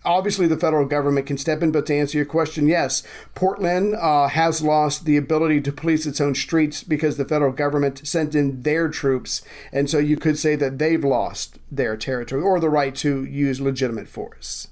obviously 0.09 0.47
the 0.47 0.57
federal 0.57 0.85
government 0.85 1.27
can 1.27 1.37
step 1.37 1.61
in. 1.61 1.71
But 1.71 1.85
to 1.85 1.95
answer 1.95 2.17
your 2.17 2.25
question, 2.25 2.67
yes, 2.67 3.03
Portland 3.35 3.95
uh, 3.95 4.27
has 4.27 4.61
lost 4.61 5.05
the 5.05 5.17
ability 5.17 5.61
to 5.61 5.71
police 5.71 6.05
its 6.05 6.19
own 6.19 6.35
streets 6.35 6.83
because 6.83 7.17
the 7.17 7.25
federal 7.25 7.51
government 7.51 8.05
sent 8.07 8.35
in 8.35 8.63
their 8.63 8.89
troops, 8.89 9.41
and 9.71 9.89
so 9.89 9.99
you 9.99 10.17
could 10.17 10.37
say 10.37 10.55
that 10.55 10.79
they've 10.79 11.03
lost 11.03 11.59
their 11.71 11.95
territory 11.95 12.41
or 12.41 12.59
the 12.59 12.69
right 12.69 12.95
to 12.95 13.23
use 13.25 13.61
legitimate 13.61 14.07
force. 14.07 14.67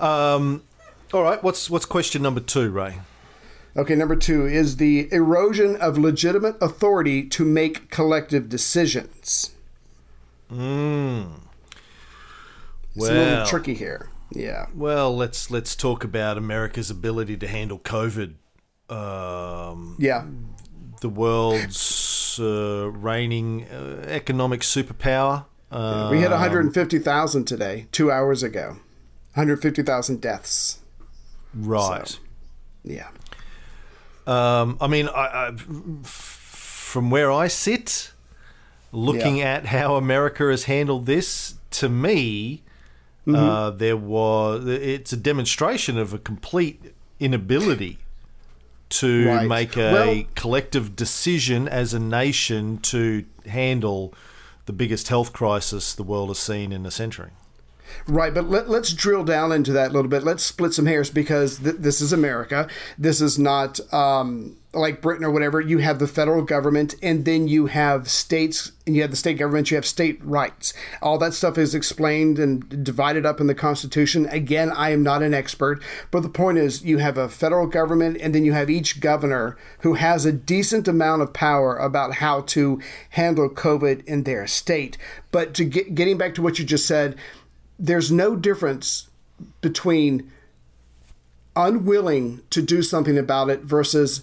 Um, 0.00 0.62
all 1.12 1.22
right, 1.22 1.42
what's 1.42 1.68
what's 1.68 1.84
question 1.84 2.22
number 2.22 2.40
two, 2.40 2.70
Ray? 2.70 3.00
Okay, 3.76 3.94
number 3.94 4.16
two 4.16 4.46
is 4.46 4.76
the 4.76 5.12
erosion 5.12 5.76
of 5.76 5.98
legitimate 5.98 6.56
authority 6.60 7.24
to 7.28 7.44
make 7.44 7.90
collective 7.90 8.48
decisions. 8.48 9.52
Mm. 10.50 11.47
It's 12.94 13.08
a 13.08 13.12
little 13.12 13.46
tricky 13.46 13.74
here. 13.74 14.08
Yeah. 14.32 14.66
Well, 14.74 15.16
let's 15.16 15.50
let's 15.50 15.74
talk 15.76 16.04
about 16.04 16.36
America's 16.36 16.90
ability 16.90 17.36
to 17.38 17.48
handle 17.48 17.78
COVID. 17.78 18.34
Um, 18.90 19.96
Yeah. 19.98 20.24
the 21.00 21.08
world's 21.08 22.38
uh, 22.40 22.90
reigning 22.90 23.64
uh, 23.70 24.04
economic 24.06 24.60
superpower. 24.60 25.44
Uh, 25.70 26.08
We 26.10 26.20
hit 26.20 26.30
150,000 26.30 27.44
today, 27.44 27.86
two 27.92 28.10
hours 28.10 28.42
ago. 28.42 28.76
150,000 29.34 30.20
deaths. 30.20 30.78
right. 31.54 32.08
So- 32.08 32.18
Yeah. 32.84 33.08
Um, 34.26 34.76
I 34.80 34.86
mean, 34.88 35.08
I, 35.08 35.48
I, 35.48 35.50
from 36.02 37.10
where 37.10 37.30
I 37.32 37.48
sit, 37.48 38.12
looking 38.92 39.40
at 39.40 39.66
how 39.66 39.96
America 39.96 40.44
has 40.50 40.64
handled 40.64 41.06
this, 41.06 41.54
to 41.70 41.88
me, 41.88 42.62
Mm-hmm. 43.28 43.34
uh, 43.36 43.70
there 43.70 43.96
was 43.96 44.66
it's 44.66 45.12
a 45.12 45.16
demonstration 45.16 45.98
of 45.98 46.12
a 46.14 46.18
complete 46.18 46.94
inability 47.20 47.98
to 48.90 49.26
Right. 49.28 49.46
make 49.46 49.76
a 49.76 49.92
Well- 49.92 50.22
collective 50.34 50.96
decision 50.96 51.68
as 51.68 51.92
a 51.92 51.98
nation 51.98 52.78
to 52.78 53.24
handle 53.46 54.14
the 54.66 54.72
biggest 54.72 55.08
health 55.08 55.32
crisis 55.32 55.94
the 55.94 56.02
world 56.02 56.28
has 56.30 56.38
seen 56.38 56.72
in 56.72 56.86
a 56.86 56.90
century. 56.90 57.30
Right, 58.06 58.32
but 58.34 58.48
let, 58.50 58.68
let's 58.68 58.92
drill 58.92 59.24
down 59.24 59.50
into 59.52 59.72
that 59.72 59.90
a 59.90 59.94
little 59.94 60.10
bit. 60.10 60.22
Let's 60.22 60.42
split 60.42 60.74
some 60.74 60.84
hairs 60.86 61.10
because 61.10 61.58
th- 61.58 61.76
this 61.78 62.00
is 62.02 62.12
America. 62.12 62.68
This 62.98 63.20
is 63.22 63.38
not 63.38 63.80
um, 63.94 64.56
like 64.78 65.02
Britain 65.02 65.24
or 65.24 65.30
whatever. 65.30 65.60
You 65.60 65.78
have 65.78 65.98
the 65.98 66.06
federal 66.06 66.42
government, 66.42 66.94
and 67.02 67.24
then 67.24 67.48
you 67.48 67.66
have 67.66 68.08
states, 68.08 68.72
and 68.86 68.96
you 68.96 69.02
have 69.02 69.10
the 69.10 69.16
state 69.16 69.38
government, 69.38 69.70
you 69.70 69.76
have 69.76 69.86
state 69.86 70.18
rights. 70.24 70.72
All 71.02 71.18
that 71.18 71.34
stuff 71.34 71.58
is 71.58 71.74
explained 71.74 72.38
and 72.38 72.84
divided 72.84 73.26
up 73.26 73.40
in 73.40 73.46
the 73.46 73.54
Constitution. 73.54 74.26
Again, 74.26 74.70
I 74.70 74.90
am 74.90 75.02
not 75.02 75.22
an 75.22 75.34
expert, 75.34 75.82
but 76.10 76.22
the 76.22 76.28
point 76.28 76.58
is 76.58 76.84
you 76.84 76.98
have 76.98 77.18
a 77.18 77.28
federal 77.28 77.66
government, 77.66 78.16
and 78.20 78.34
then 78.34 78.44
you 78.44 78.52
have 78.52 78.70
each 78.70 79.00
governor 79.00 79.56
who 79.80 79.94
has 79.94 80.24
a 80.24 80.32
decent 80.32 80.88
amount 80.88 81.22
of 81.22 81.32
power 81.32 81.76
about 81.76 82.14
how 82.14 82.42
to 82.42 82.80
handle 83.10 83.48
COVID 83.48 84.04
in 84.04 84.24
their 84.24 84.46
state. 84.46 84.96
But 85.30 85.54
to 85.54 85.64
get, 85.64 85.94
getting 85.94 86.18
back 86.18 86.34
to 86.36 86.42
what 86.42 86.58
you 86.58 86.64
just 86.64 86.86
said, 86.86 87.16
there's 87.78 88.10
no 88.10 88.36
difference 88.36 89.08
between 89.60 90.30
unwilling 91.54 92.40
to 92.50 92.62
do 92.62 92.82
something 92.82 93.18
about 93.18 93.50
it 93.50 93.62
versus 93.62 94.22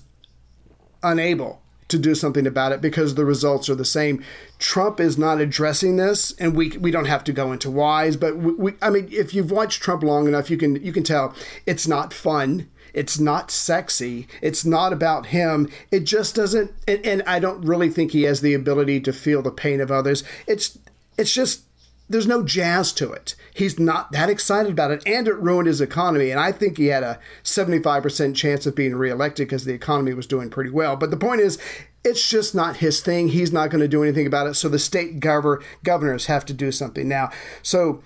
unable 1.06 1.62
to 1.88 2.00
do 2.00 2.16
something 2.16 2.48
about 2.48 2.72
it 2.72 2.82
because 2.82 3.14
the 3.14 3.26
results 3.26 3.70
are 3.70 3.76
the 3.76 3.86
same. 3.86 4.24
Trump 4.58 5.00
is 5.00 5.18
not 5.18 5.40
addressing 5.40 5.98
this, 5.98 6.32
and 6.40 6.56
we 6.56 6.70
we 6.78 6.92
don't 6.92 7.06
have 7.06 7.24
to 7.26 7.34
go 7.34 7.52
into 7.52 7.70
whys, 7.70 8.18
but 8.18 8.38
we, 8.38 8.54
we 8.54 8.74
I 8.82 8.90
mean, 8.90 9.08
if 9.12 9.34
you've 9.34 9.52
watched 9.52 9.82
Trump 9.82 10.04
long 10.04 10.28
enough, 10.28 10.50
you 10.50 10.58
can 10.58 10.84
you 10.84 10.92
can 10.92 11.04
tell 11.04 11.36
it's 11.66 11.88
not 11.88 12.14
fun. 12.14 12.70
It's 12.94 13.20
not 13.20 13.52
sexy. 13.52 14.26
It's 14.42 14.64
not 14.64 14.94
about 14.94 15.28
him. 15.28 15.70
It 15.92 16.06
just 16.06 16.34
doesn't. 16.34 16.72
And, 16.88 17.06
and 17.06 17.24
I 17.28 17.40
don't 17.40 17.62
really 17.62 17.90
think 17.90 18.12
he 18.12 18.24
has 18.24 18.40
the 18.40 18.54
ability 18.54 19.02
to 19.02 19.12
feel 19.12 19.42
the 19.42 19.52
pain 19.52 19.82
of 19.82 19.92
others. 19.92 20.24
It's 20.48 20.80
it's 21.18 21.34
just 21.34 21.64
there's 22.08 22.28
no 22.28 22.44
jazz 22.44 22.94
to 22.94 23.12
it. 23.12 23.36
He's 23.54 23.80
not 23.80 24.12
that 24.12 24.30
excited 24.30 24.72
about 24.72 24.92
it, 24.92 25.04
and 25.08 25.28
it 25.28 25.38
ruined 25.38 25.68
his 25.68 25.82
economy. 25.82 26.30
And 26.30 26.40
I 26.40 26.52
think 26.52 26.78
he 26.78 26.88
had 26.88 27.04
a 27.04 27.20
75% 27.44 28.36
chance 28.36 28.66
of 28.66 28.76
being 28.76 28.96
reelected 28.96 29.48
because 29.48 29.66
the 29.66 29.74
economy 29.74 30.14
was 30.14 30.28
doing 30.28 30.50
pretty 30.50 30.70
well. 30.70 30.96
But 30.96 31.10
the 31.12 31.18
point 31.18 31.42
is, 31.42 31.58
it's 32.04 32.30
just 32.30 32.54
not 32.54 32.78
his 32.78 33.02
thing. 33.02 33.30
He's 33.30 33.52
not 33.52 33.72
going 33.72 33.82
to 33.82 33.88
do 33.88 34.04
anything 34.04 34.28
about 34.28 34.48
it. 34.48 34.54
So 34.54 34.70
the 34.70 34.78
state 34.78 35.20
gover- 35.20 35.64
governors 35.84 36.28
have 36.28 36.46
to 36.46 36.54
do 36.54 36.72
something 36.72 37.08
now. 37.08 37.32
So 37.64 38.04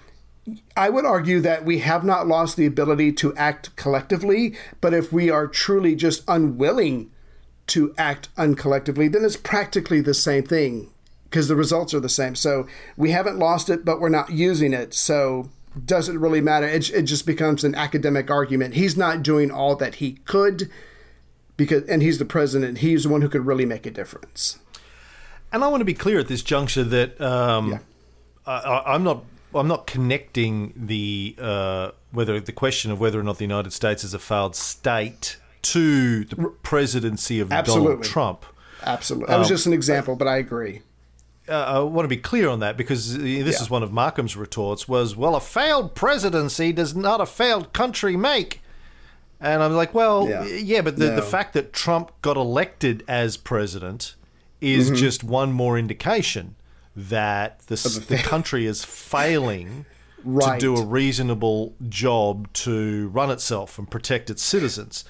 I 0.78 0.90
would 0.90 1.06
argue 1.06 1.42
that 1.42 1.66
we 1.66 1.80
have 1.80 2.06
not 2.06 2.28
lost 2.28 2.56
the 2.56 2.66
ability 2.66 3.12
to 3.14 3.36
act 3.36 3.76
collectively, 3.76 4.56
but 4.80 4.94
if 4.94 5.12
we 5.12 5.30
are 5.30 5.48
truly 5.48 5.96
just 5.96 6.24
unwilling 6.28 7.12
to 7.68 7.94
act 7.98 8.34
uncollectively, 8.36 9.12
then 9.12 9.26
it's 9.26 9.38
practically 9.38 10.02
the 10.02 10.14
same 10.14 10.44
thing 10.44 10.90
because 11.30 11.48
the 11.48 11.56
results 11.56 11.94
are 11.94 12.00
the 12.00 12.10
same. 12.10 12.36
So 12.36 12.68
we 12.98 13.12
haven't 13.12 13.38
lost 13.38 13.70
it, 13.70 13.86
but 13.86 14.00
we're 14.00 14.10
not 14.10 14.32
using 14.32 14.74
it. 14.74 14.94
So 14.94 15.50
does 15.86 16.10
it 16.10 16.18
really 16.18 16.42
matter? 16.42 16.68
It, 16.68 16.90
it 16.90 17.04
just 17.04 17.26
becomes 17.26 17.64
an 17.64 17.76
academic 17.76 18.32
argument. 18.32 18.74
He's 18.74 18.98
not 18.98 19.24
doing 19.24 19.52
all 19.52 19.76
that 19.76 19.96
he 19.96 20.14
could 20.26 20.70
because, 21.58 21.88
and 21.88 22.02
he's 22.02 22.18
the 22.18 22.26
president. 22.26 22.80
He's 22.80 23.04
the 23.04 23.10
one 23.10 23.22
who 23.22 23.30
could 23.30 23.46
really 23.46 23.66
make 23.66 23.86
a 23.86 23.92
difference. 23.92 24.60
And 25.52 25.64
I 25.64 25.68
want 25.68 25.82
to 25.82 25.86
be 25.86 25.94
clear 25.94 26.20
at 26.20 26.28
this 26.28 26.42
juncture 26.44 26.84
that 26.84 27.20
um, 27.22 27.72
Yeah. 27.72 27.80
I, 28.46 28.84
I'm 28.94 29.04
not. 29.04 29.24
I'm 29.54 29.68
not 29.68 29.88
connecting 29.88 30.74
the 30.76 31.36
uh, 31.40 31.92
whether 32.12 32.40
the 32.40 32.52
question 32.52 32.92
of 32.92 33.00
whether 33.00 33.20
or 33.20 33.24
not 33.24 33.40
the 33.40 33.46
United 33.46 33.74
States 33.74 34.04
is 34.04 34.14
a 34.14 34.20
failed 34.20 34.56
state 34.56 35.38
to 35.64 36.24
the 36.26 36.36
presidency 36.62 37.40
of 37.40 37.50
Donald 37.50 38.04
Trump. 38.04 38.46
Absolutely. 38.84 39.28
That 39.28 39.40
was 39.40 39.48
just 39.48 39.66
an 39.66 39.74
example, 39.74 40.16
but 40.16 40.28
I 40.28 40.38
agree. 40.38 40.82
Uh, 41.50 41.66
I 41.68 41.80
want 41.80 42.06
to 42.06 42.10
be 42.10 42.18
clear 42.18 42.48
on 42.50 42.60
that 42.60 42.78
because 42.78 43.18
this 43.18 43.26
Yeah. 43.58 43.62
is 43.62 43.70
one 43.70 43.84
of 43.84 43.92
Markham's 43.92 44.36
retorts 44.38 44.88
was, 44.88 45.16
well, 45.16 45.36
a 45.36 45.42
failed 45.42 45.96
presidency 45.96 46.72
does 46.72 46.96
not 46.96 47.20
a 47.22 47.26
failed 47.26 47.74
country 47.74 48.16
make. 48.16 48.62
And 49.42 49.64
I'm 49.64 49.74
like, 49.74 49.94
well, 49.94 50.28
Yeah. 50.30 50.46
yeah, 50.46 50.82
but 50.82 50.98
the, 50.98 51.12
the 51.12 51.22
fact 51.22 51.54
that 51.54 51.72
Trump 51.74 52.12
got 52.22 52.36
elected 52.38 53.04
as 53.08 53.38
president 53.38 54.16
is 54.62 54.88
Mm-hmm. 54.88 54.96
just 54.96 55.24
one 55.24 55.52
more 55.54 55.78
indication 55.80 56.56
that 56.96 57.60
the, 57.68 57.76
the 58.10 58.18
country 58.18 58.66
is 58.66 58.84
failing 58.84 59.86
Right. 60.26 60.60
to 60.60 60.76
do 60.76 60.76
a 60.76 60.86
reasonable 60.86 61.76
job 61.88 62.52
to 62.66 63.08
run 63.10 63.32
itself 63.32 63.80
and 63.80 63.90
protect 63.90 64.30
its 64.30 64.44
citizens. 64.44 65.06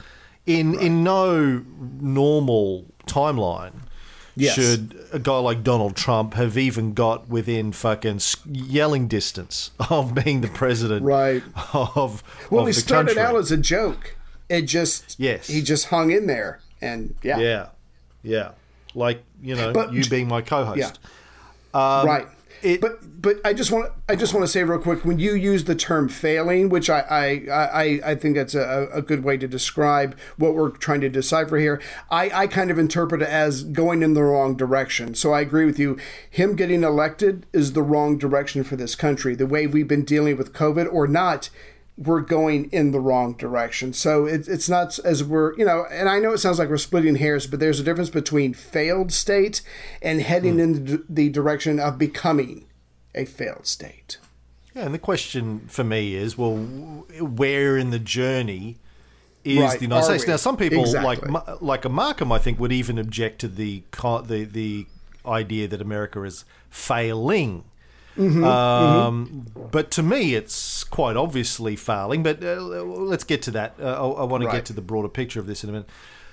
In 0.46 0.80
in 0.80 1.04
no 1.04 1.64
normal 2.00 2.86
timeline 3.08 3.74
Yes. 4.36 4.56
should 4.56 4.96
a 5.12 5.20
guy 5.20 5.38
like 5.40 5.64
Donald 5.64 5.96
Trump 5.96 6.34
have 6.36 6.58
even 6.58 6.94
got 6.94 7.28
within 7.30 7.72
fucking 7.72 8.22
yelling 8.46 9.08
distance 9.08 9.72
of 9.90 10.14
being 10.16 10.42
the 10.42 10.48
president 10.48 11.04
Right. 11.06 11.44
of, 11.74 12.24
Well, 12.50 12.62
of 12.62 12.68
he 12.68 12.74
the 12.74 12.80
started 12.80 13.16
country. 13.16 13.24
out 13.24 13.36
as 13.38 13.52
a 13.52 13.58
joke. 13.58 14.16
It 14.48 14.64
just 14.64 15.16
Yes. 15.20 15.48
he 15.48 15.62
just 15.62 15.86
hung 15.88 16.12
in 16.12 16.26
there, 16.28 16.60
and 16.82 17.14
yeah, 17.22 17.38
yeah, 17.40 17.68
yeah, 18.24 18.52
like 18.96 19.24
you 19.44 19.56
know, 19.56 19.72
But- 19.74 19.94
you 19.94 20.04
being 20.06 20.28
my 20.28 20.42
co-host. 20.42 21.00
Yeah. 21.74 22.04
right. 22.04 22.28
It- 22.62 22.82
but 22.82 23.00
but 23.22 23.38
I 23.44 23.54
just 23.54 23.72
want 23.72 23.92
I 24.08 24.16
just 24.16 24.34
want 24.34 24.44
to 24.46 24.48
say 24.52 24.64
real 24.64 24.80
quick 24.80 25.04
when 25.06 25.20
you 25.20 25.34
use 25.36 25.66
the 25.66 25.76
term 25.76 26.08
failing, 26.10 26.70
which 26.70 26.90
I 26.90 27.00
I, 27.02 27.24
I, 27.52 28.00
I 28.12 28.16
think 28.16 28.36
that's 28.36 28.56
a, 28.56 28.88
a 28.94 29.02
good 29.02 29.24
way 29.24 29.38
to 29.38 29.48
describe 29.48 30.18
what 30.38 30.56
we're 30.56 30.70
trying 30.70 31.02
to 31.02 31.10
decipher 31.10 31.58
here. 31.58 31.82
I, 32.10 32.30
I 32.34 32.48
kind 32.48 32.72
of 32.72 32.80
interpret 32.80 33.22
it 33.22 33.28
as 33.30 33.64
going 33.64 34.04
in 34.04 34.14
the 34.14 34.24
wrong 34.24 34.56
direction. 34.56 35.16
So 35.16 35.34
I 35.34 35.42
agree 35.42 35.66
with 35.66 35.80
you. 35.80 35.98
Him 36.30 36.56
getting 36.56 36.84
elected 36.84 37.46
is 37.54 37.74
the 37.74 37.84
wrong 37.84 38.18
direction 38.18 38.64
for 38.64 38.76
this 38.76 38.96
country. 38.96 39.36
The 39.36 39.46
way 39.48 39.68
we've 39.68 39.88
been 39.88 40.06
dealing 40.06 40.38
with 40.38 40.54
COVID 40.54 40.92
or 40.92 41.08
not, 41.08 41.50
we're 42.00 42.22
going 42.22 42.70
in 42.72 42.92
the 42.92 43.00
wrong 43.00 43.34
direction. 43.34 43.92
So 43.92 44.26
it, 44.26 44.48
it's 44.48 44.70
not 44.70 44.98
as 45.00 45.22
we're, 45.22 45.54
you 45.58 45.66
know, 45.66 45.86
and 45.92 46.08
I 46.08 46.20
know 46.20 46.32
it 46.32 46.38
sounds 46.38 46.58
like 46.58 46.70
we're 46.70 46.78
splitting 46.78 47.16
hairs, 47.16 47.46
but 47.46 47.60
there's 47.60 47.80
a 47.80 47.84
difference 47.84 48.10
between 48.10 48.54
failed 48.54 49.12
state 49.12 49.62
and 50.02 50.22
heading 50.22 50.54
hmm. 50.54 50.60
in 50.60 50.86
the, 50.86 51.06
the 51.10 51.30
direction 51.30 51.78
of 51.78 51.98
becoming 51.98 52.66
a 53.14 53.26
failed 53.26 53.68
state. 53.68 54.18
Yeah, 54.74 54.84
and 54.86 54.94
the 54.94 55.00
question 55.00 55.68
for 55.68 55.84
me 55.84 56.16
is, 56.16 56.38
well, 56.38 56.56
where 56.56 57.78
in 57.78 57.90
the 57.90 58.00
journey 58.00 58.78
is 59.44 59.58
Right, 59.60 59.78
the 59.78 59.86
United 59.86 60.06
States? 60.06 60.26
we? 60.26 60.32
Now, 60.32 60.38
some 60.38 60.58
people 60.58 60.84
like 61.02 61.20
Exactly. 61.20 61.58
Like 61.60 61.86
a 61.86 61.90
Markham, 61.90 62.32
I 62.32 62.38
think, 62.38 62.60
would 62.60 62.72
even 62.72 62.98
object 62.98 63.42
to 63.42 63.48
the 63.50 63.84
the 63.92 64.48
the 64.50 64.86
idea 65.26 65.68
that 65.68 65.82
America 65.82 66.24
is 66.24 66.46
failing. 66.70 67.66
Mm-hmm, 68.20 68.44
um, 68.44 69.46
But 69.72 69.92
to 69.92 70.04
me, 70.04 70.36
it's 70.36 70.84
quite 70.84 71.16
obviously 71.16 71.76
failing. 71.76 72.22
But 72.22 72.44
uh, 72.44 72.62
let's 72.62 73.24
get 73.24 73.42
to 73.44 73.52
that. 73.52 73.76
Uh, 73.80 73.86
I, 73.86 74.22
I 74.22 74.24
want 74.26 74.44
to 74.44 74.52
get 74.52 74.66
to 74.66 74.74
the 74.74 74.82
broader 74.82 75.08
picture 75.08 75.40
of 75.40 75.48
this 75.48 75.64
in 75.64 75.70
a 75.70 75.74
minute. 75.74 75.90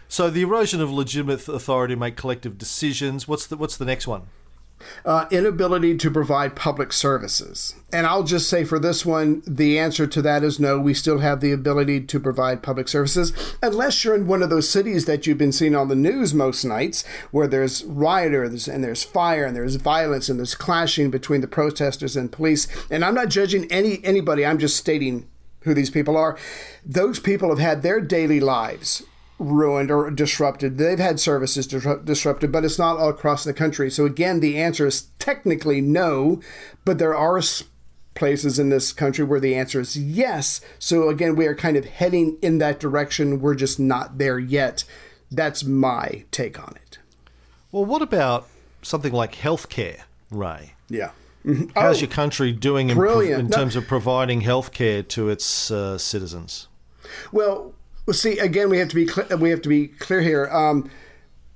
So, 0.08 0.30
the 0.30 0.42
erosion 0.42 0.80
of 0.80 0.90
legitimate 0.90 1.48
authority 1.48 1.94
to 1.94 2.00
make 2.00 2.16
collective 2.16 2.58
decisions. 2.58 3.26
What's 3.26 3.46
the 3.46 3.56
what's 3.56 3.76
the 3.76 3.84
next 3.84 4.06
one? 4.06 4.22
Uh, 5.04 5.26
inability 5.30 5.96
to 5.96 6.10
provide 6.10 6.56
public 6.56 6.92
services. 6.92 7.74
And 7.92 8.06
I'll 8.06 8.24
just 8.24 8.48
say 8.48 8.64
for 8.64 8.78
this 8.78 9.06
one, 9.06 9.42
the 9.46 9.78
answer 9.78 10.06
to 10.06 10.22
that 10.22 10.42
is 10.42 10.60
no. 10.60 10.78
We 10.78 10.94
still 10.94 11.18
have 11.18 11.40
the 11.40 11.52
ability 11.52 12.02
to 12.02 12.20
provide 12.20 12.62
public 12.62 12.88
services, 12.88 13.32
unless 13.62 14.04
you're 14.04 14.14
in 14.14 14.26
one 14.26 14.42
of 14.42 14.50
those 14.50 14.68
cities 14.68 15.06
that 15.06 15.26
you've 15.26 15.38
been 15.38 15.52
seeing 15.52 15.74
on 15.74 15.88
the 15.88 15.96
news 15.96 16.34
most 16.34 16.64
nights, 16.64 17.04
where 17.30 17.46
there's 17.46 17.84
rioters 17.84 18.68
and 18.68 18.82
there's 18.82 19.04
fire 19.04 19.44
and 19.44 19.56
there's 19.56 19.76
violence 19.76 20.28
and 20.28 20.38
there's 20.38 20.54
clashing 20.54 21.10
between 21.10 21.40
the 21.40 21.48
protesters 21.48 22.16
and 22.16 22.32
police. 22.32 22.66
And 22.90 23.04
I'm 23.04 23.14
not 23.14 23.28
judging 23.28 23.70
any 23.70 24.04
anybody. 24.04 24.44
I'm 24.44 24.58
just 24.58 24.76
stating 24.76 25.28
who 25.60 25.74
these 25.74 25.90
people 25.90 26.16
are. 26.16 26.38
Those 26.84 27.18
people 27.18 27.50
have 27.50 27.58
had 27.58 27.82
their 27.82 28.00
daily 28.00 28.40
lives 28.40 29.02
ruined 29.38 29.90
or 29.90 30.10
disrupted. 30.10 30.78
They've 30.78 30.98
had 30.98 31.20
services 31.20 31.68
disru- 31.68 32.04
disrupted, 32.04 32.50
but 32.52 32.64
it's 32.64 32.78
not 32.78 32.96
all 32.98 33.10
across 33.10 33.44
the 33.44 33.52
country. 33.52 33.90
So 33.90 34.06
again, 34.06 34.40
the 34.40 34.56
answer 34.56 34.86
is 34.86 35.08
technically 35.18 35.80
no, 35.80 36.40
but 36.84 36.98
there 36.98 37.14
are 37.14 37.40
places 38.14 38.58
in 38.58 38.70
this 38.70 38.92
country 38.92 39.24
where 39.24 39.40
the 39.40 39.54
answer 39.54 39.80
is 39.80 39.96
yes. 39.96 40.60
So 40.78 41.08
again, 41.10 41.36
we 41.36 41.46
are 41.46 41.54
kind 41.54 41.76
of 41.76 41.84
heading 41.84 42.38
in 42.40 42.58
that 42.58 42.80
direction. 42.80 43.40
We're 43.40 43.54
just 43.54 43.78
not 43.78 44.16
there 44.18 44.38
yet. 44.38 44.84
That's 45.30 45.64
my 45.64 46.24
take 46.30 46.58
on 46.58 46.74
it. 46.76 46.98
Well, 47.72 47.84
what 47.84 48.00
about 48.00 48.48
something 48.80 49.12
like 49.12 49.34
healthcare, 49.34 50.00
Ray? 50.30 50.74
Yeah. 50.88 51.10
How's 51.74 51.98
Oh, 51.98 52.00
your 52.00 52.08
country 52.08 52.52
doing 52.52 52.88
in, 52.90 52.96
No. 52.96 53.48
terms 53.48 53.76
of 53.76 53.86
providing 53.86 54.40
healthcare 54.42 55.06
to 55.08 55.28
its 55.28 55.70
uh, 55.70 55.98
citizens? 55.98 56.68
Well, 57.32 57.74
well, 58.06 58.14
see, 58.14 58.38
again, 58.38 58.70
we 58.70 58.78
have 58.78 58.88
to 58.88 58.94
be 58.94 59.06
cl- 59.06 59.36
we 59.38 59.50
have 59.50 59.62
to 59.62 59.68
be 59.68 59.88
clear 59.88 60.20
here. 60.20 60.48
Um, 60.50 60.88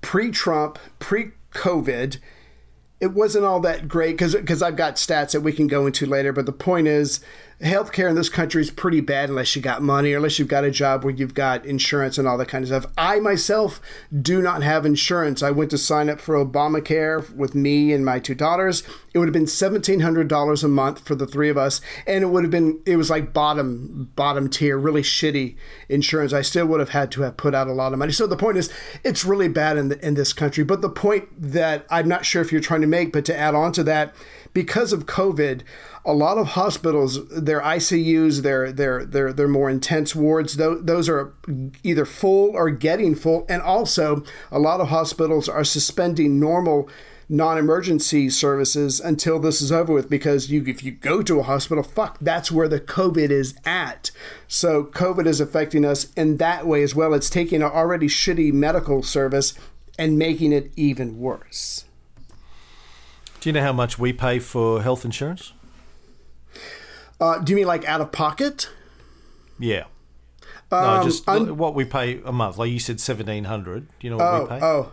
pre-Trump, 0.00 0.78
pre-COVID, 0.98 2.18
it 3.00 3.12
wasn't 3.12 3.44
all 3.44 3.60
that 3.60 3.88
great 3.88 4.18
because 4.18 4.62
I've 4.62 4.76
got 4.76 4.96
stats 4.96 5.32
that 5.32 5.40
we 5.40 5.52
can 5.52 5.68
go 5.68 5.86
into 5.86 6.06
later. 6.06 6.32
But 6.32 6.46
the 6.46 6.52
point 6.52 6.88
is, 6.88 7.20
healthcare 7.62 8.08
in 8.08 8.14
this 8.14 8.30
country 8.30 8.62
is 8.62 8.70
pretty 8.70 9.00
bad 9.00 9.28
unless 9.28 9.54
you 9.54 9.60
got 9.60 9.82
money 9.82 10.12
or 10.12 10.16
unless 10.16 10.38
you've 10.38 10.48
got 10.48 10.64
a 10.64 10.70
job 10.70 11.04
where 11.04 11.12
you've 11.12 11.34
got 11.34 11.66
insurance 11.66 12.16
and 12.16 12.26
all 12.26 12.38
that 12.38 12.48
kind 12.48 12.62
of 12.62 12.68
stuff. 12.68 12.86
I 12.96 13.20
myself 13.20 13.80
do 14.22 14.40
not 14.40 14.62
have 14.62 14.86
insurance. 14.86 15.42
I 15.42 15.50
went 15.50 15.70
to 15.72 15.78
sign 15.78 16.08
up 16.08 16.20
for 16.20 16.34
Obamacare 16.34 17.34
with 17.34 17.54
me 17.54 17.92
and 17.92 18.04
my 18.04 18.18
two 18.18 18.34
daughters. 18.34 18.82
It 19.12 19.18
would 19.18 19.28
have 19.28 19.34
been 19.34 19.46
seventeen 19.46 20.00
hundred 20.00 20.28
dollars 20.28 20.64
a 20.64 20.68
month 20.68 21.00
for 21.00 21.14
the 21.14 21.26
three 21.26 21.50
of 21.50 21.58
us, 21.58 21.80
and 22.06 22.24
it 22.24 22.28
would 22.28 22.44
have 22.44 22.50
been 22.50 22.80
it 22.86 22.96
was 22.96 23.10
like 23.10 23.34
bottom 23.34 24.10
bottom 24.16 24.48
tier, 24.48 24.78
really 24.78 25.02
shitty 25.02 25.56
insurance. 25.88 26.32
I 26.32 26.42
still 26.42 26.66
would 26.66 26.80
have 26.80 26.90
had 26.90 27.10
to 27.12 27.22
have 27.22 27.36
put 27.36 27.54
out 27.54 27.68
a 27.68 27.72
lot 27.72 27.92
of 27.92 27.98
money. 27.98 28.12
So 28.12 28.26
the 28.26 28.36
point 28.36 28.56
is, 28.56 28.72
it's 29.04 29.24
really 29.24 29.48
bad 29.48 29.76
in 29.76 29.88
the, 29.88 30.06
in 30.06 30.14
this 30.14 30.32
country. 30.32 30.64
But 30.64 30.80
the 30.80 30.88
point 30.88 31.28
that 31.36 31.86
I'm 31.90 32.08
not 32.08 32.24
sure 32.24 32.40
if 32.40 32.52
you're 32.52 32.60
trying 32.60 32.80
to 32.80 32.86
make, 32.86 33.12
but 33.12 33.24
to 33.26 33.36
add 33.36 33.54
on 33.54 33.72
to 33.72 33.82
that, 33.84 34.14
because 34.54 34.92
of 34.92 35.06
COVID, 35.06 35.62
a 36.04 36.12
lot 36.14 36.38
of 36.38 36.48
hospitals, 36.48 37.28
their 37.28 37.60
ICUs, 37.60 38.42
their 38.42 38.72
their 38.72 39.04
their 39.04 39.32
their 39.32 39.48
more 39.48 39.68
intense 39.68 40.14
wards, 40.14 40.56
those, 40.56 40.84
those 40.84 41.08
are 41.08 41.34
either 41.82 42.04
full 42.04 42.50
or 42.50 42.70
getting 42.70 43.14
full, 43.14 43.44
and 43.48 43.60
also 43.62 44.24
a 44.50 44.58
lot 44.58 44.80
of 44.80 44.88
hospitals 44.88 45.48
are 45.48 45.64
suspending 45.64 46.40
normal 46.40 46.88
non-emergency 47.32 48.28
services 48.28 48.98
until 48.98 49.38
this 49.38 49.62
is 49.62 49.70
over 49.70 49.92
with 49.92 50.10
because 50.10 50.50
you 50.50 50.64
if 50.66 50.82
you 50.82 50.90
go 50.90 51.22
to 51.22 51.38
a 51.38 51.44
hospital 51.44 51.84
fuck 51.84 52.18
that's 52.20 52.50
where 52.50 52.66
the 52.66 52.80
covid 52.80 53.30
is 53.30 53.54
at. 53.64 54.10
So 54.48 54.84
covid 54.84 55.26
is 55.26 55.40
affecting 55.40 55.84
us 55.84 56.12
in 56.14 56.38
that 56.38 56.66
way 56.66 56.82
as 56.82 56.94
well. 56.94 57.14
It's 57.14 57.30
taking 57.30 57.62
an 57.62 57.70
already 57.70 58.08
shitty 58.08 58.52
medical 58.52 59.02
service 59.02 59.54
and 59.96 60.18
making 60.18 60.52
it 60.52 60.72
even 60.76 61.20
worse. 61.20 61.84
Do 63.40 63.48
you 63.48 63.52
know 63.52 63.62
how 63.62 63.72
much 63.72 63.98
we 63.98 64.12
pay 64.12 64.38
for 64.38 64.82
health 64.82 65.04
insurance? 65.04 65.52
Uh, 67.20 67.38
do 67.38 67.52
you 67.52 67.56
mean 67.56 67.66
like 67.66 67.84
out 67.86 68.00
of 68.00 68.12
pocket 68.12 68.68
Yeah. 69.58 69.84
no, 70.72 71.02
just 71.04 71.28
un- 71.28 71.56
what 71.56 71.74
we 71.74 71.84
pay 71.84 72.20
a 72.24 72.32
month. 72.32 72.56
Like 72.58 72.70
you 72.70 72.78
said, 72.80 73.00
seventeen 73.00 73.44
hundred. 73.44 73.88
Do 73.98 74.06
you 74.06 74.10
know 74.10 74.16
what 74.18 74.26
oh 74.26 74.42
we 74.42 74.48
pay? 74.48 74.60
oh 74.62 74.92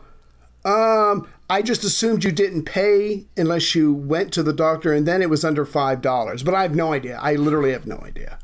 Um, 0.66 1.28
I 1.50 1.62
just 1.62 1.84
assumed 1.86 2.24
you 2.26 2.32
didn't 2.32 2.64
pay 2.64 3.26
unless 3.38 3.74
you 3.76 3.94
went 3.94 4.34
to 4.34 4.44
the 4.44 4.52
doctor, 4.54 4.92
and 4.94 5.08
then 5.08 5.22
it 5.22 5.30
was 5.30 5.46
under 5.46 5.66
five 5.66 6.02
dollars. 6.02 6.44
But 6.44 6.54
I 6.56 6.62
have 6.64 6.76
no 6.76 6.92
idea. 6.94 7.18
I 7.22 7.36
literally 7.36 7.72
have 7.72 7.88
no 7.88 7.98
idea. 8.00 8.40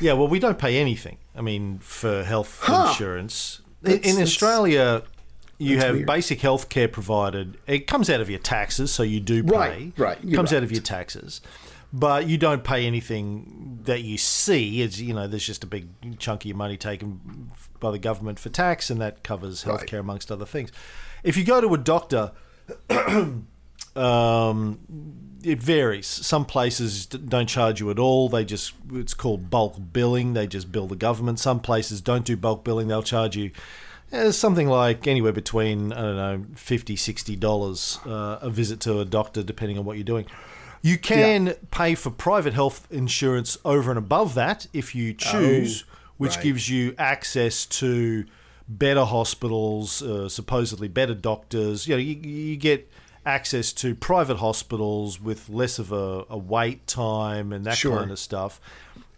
Yeah, 0.00 0.14
well, 0.14 0.26
we 0.28 0.38
don't 0.40 0.58
pay 0.58 0.78
anything. 0.78 1.18
I 1.36 1.40
mean, 1.42 1.78
for 1.78 2.24
health 2.24 2.58
Huh. 2.62 2.88
insurance 2.88 3.60
in, 3.84 3.90
That's- 3.90 4.04
in 4.10 4.16
that's- 4.16 4.28
Australia, 4.28 5.02
you 5.58 5.78
have 5.78 5.94
weird. 5.94 6.06
basic 6.06 6.40
health 6.40 6.68
care 6.68 6.88
provided. 6.88 7.56
It 7.68 7.86
comes 7.86 8.10
out 8.10 8.20
of 8.20 8.28
your 8.28 8.40
taxes, 8.40 8.92
so 8.92 9.02
you 9.04 9.20
do 9.20 9.44
pay. 9.44 9.50
Right, 9.56 9.92
right, 9.96 10.32
comes 10.34 10.52
out 10.52 10.64
of 10.64 10.72
your 10.72 10.82
taxes, 10.82 11.40
but 11.92 12.26
you 12.26 12.38
don't 12.38 12.64
pay 12.64 12.86
anything 12.86 13.80
that 13.84 14.02
you 14.02 14.16
see. 14.18 14.82
It's 14.82 14.98
you 14.98 15.14
know, 15.14 15.26
there's 15.26 15.46
just 15.46 15.64
a 15.64 15.66
big 15.66 15.88
chunk 16.18 16.42
of 16.42 16.46
your 16.46 16.56
money 16.56 16.76
taken 16.76 17.50
by 17.80 17.90
the 17.90 17.98
government 17.98 18.38
for 18.38 18.48
tax, 18.48 18.90
and 18.90 19.00
that 19.00 19.22
covers 19.22 19.66
Right. 19.66 19.80
healthcare 19.80 20.00
amongst 20.00 20.30
other 20.32 20.46
things. 20.46 20.70
If 21.22 21.36
you 21.36 21.44
go 21.44 21.60
to 21.60 21.72
a 21.74 21.78
doctor. 21.78 22.32
Um, 23.94 24.78
it 25.42 25.58
varies. 25.58 26.06
Some 26.06 26.46
places 26.46 27.04
don't 27.04 27.48
charge 27.48 27.80
you 27.80 27.90
at 27.90 27.98
all. 27.98 28.28
They 28.30 28.44
just 28.44 28.72
it's 28.92 29.12
called 29.12 29.50
bulk 29.50 29.76
billing. 29.92 30.32
They 30.32 30.46
just 30.46 30.72
bill 30.72 30.86
the 30.86 30.96
government. 30.96 31.38
Some 31.40 31.60
places 31.60 32.00
don't 32.00 32.24
do 32.24 32.36
bulk 32.36 32.64
billing. 32.64 32.88
They'll 32.88 33.02
charge 33.02 33.36
you 33.36 33.50
eh, 34.10 34.30
something 34.30 34.66
like 34.68 35.06
anywhere 35.06 35.32
between 35.32 35.92
I 35.92 36.00
don't 36.00 36.16
know 36.16 36.44
50 36.54 36.96
60 36.96 37.36
dollars 37.36 37.98
uh, 38.06 38.38
a 38.40 38.48
visit 38.48 38.80
to 38.80 39.00
a 39.00 39.04
doctor 39.04 39.42
depending 39.42 39.78
on 39.78 39.84
what 39.84 39.96
you're 39.98 40.04
doing. 40.04 40.24
You 40.82 40.98
can 40.98 41.54
pay 41.70 41.94
for 41.94 42.10
private 42.10 42.54
health 42.54 42.86
insurance 42.90 43.56
over 43.64 43.90
and 43.90 43.98
above 43.98 44.34
that 44.34 44.66
if 44.72 44.94
you 44.94 45.14
choose, 45.14 45.84
which 46.16 46.34
right. 46.36 46.44
gives 46.44 46.68
you 46.68 46.94
access 46.98 47.64
to 47.66 48.24
better 48.68 49.04
hospitals, 49.04 50.02
uh, 50.02 50.28
supposedly 50.28 50.88
better 50.88 51.14
doctors. 51.14 51.86
You 51.86 51.94
know, 51.94 52.00
you, 52.00 52.14
you 52.16 52.56
get 52.56 52.90
access 53.24 53.72
to 53.74 53.94
private 53.94 54.38
hospitals 54.38 55.20
with 55.20 55.48
less 55.48 55.78
of 55.78 55.92
a, 55.92 56.24
a 56.28 56.36
wait 56.36 56.86
time 56.88 57.52
and 57.52 57.64
that 57.64 57.76
Sure. 57.76 57.98
kind 57.98 58.10
of 58.10 58.18
stuff. 58.18 58.60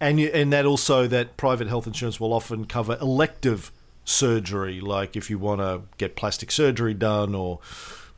And 0.01 0.21
you, 0.21 0.29
and 0.29 0.53
that 0.53 0.67
also 0.67 1.07
that 1.07 1.39
private 1.39 1.69
health 1.69 1.87
insurance 1.87 2.21
will 2.21 2.35
often 2.35 2.67
cover 2.67 2.99
elective 3.01 3.73
surgery, 4.05 4.81
like 4.83 5.17
if 5.17 5.31
you 5.31 5.39
want 5.39 5.63
to 5.63 5.81
get 5.97 6.15
plastic 6.15 6.51
surgery 6.51 6.93
done 6.93 7.35
or 7.35 7.61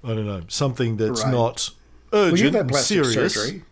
I 0.02 0.08
don't 0.08 0.26
know 0.26 0.42
something 0.48 0.96
that's 0.96 1.22
Right. 1.22 1.30
not 1.30 1.70
urgent, 2.16 2.56
and 2.56 2.68
plastic 2.68 3.04
serious 3.04 3.34
surgery, 3.34 3.62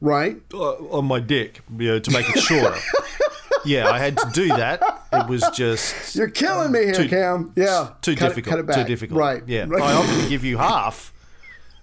right? 0.00 0.36
uh, 0.54 0.72
on 0.96 1.04
my 1.06 1.20
dick, 1.20 1.60
you 1.78 1.88
know, 1.88 1.98
to 1.98 2.10
make 2.10 2.28
it 2.28 2.38
shorter. 2.40 2.78
yeah, 3.64 3.88
I 3.90 3.98
had 3.98 4.16
to 4.18 4.28
do 4.32 4.48
that. 4.48 4.80
It 5.12 5.26
was 5.28 5.44
just 5.54 6.14
You're 6.16 6.30
killing 6.30 6.72
me 6.72 6.84
here, 6.84 6.94
Too- 6.94 7.08
Cam. 7.08 7.52
Yeah, 7.56 7.90
too 8.02 8.14
Cut 8.16 8.32
it- 8.32 8.34
difficult. 8.36 8.66
cut 8.66 8.78
it. 8.78 8.82
Too 8.82 8.88
difficult. 8.88 9.18
Right. 9.18 9.42
Yeah. 9.46 9.64
Right. 9.68 9.82
I 9.82 9.92
offered 9.94 10.22
to 10.22 10.28
give 10.28 10.44
you 10.44 10.58
half. 10.58 11.12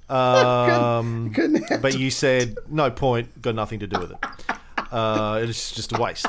Um, 0.09 1.33
Couldn't 1.33 1.67
have 1.69 1.81
but 1.81 1.97
you 1.99 2.09
said 2.11 2.55
no 2.69 2.89
point. 2.89 3.41
Got 3.41 3.55
nothing 3.55 3.79
to 3.79 3.87
do 3.87 3.99
with 3.99 4.11
it. 4.11 4.17
Uh, 4.89 5.41
it's 5.43 5.73
just 5.73 5.91
a 5.91 6.01
waste. 6.01 6.27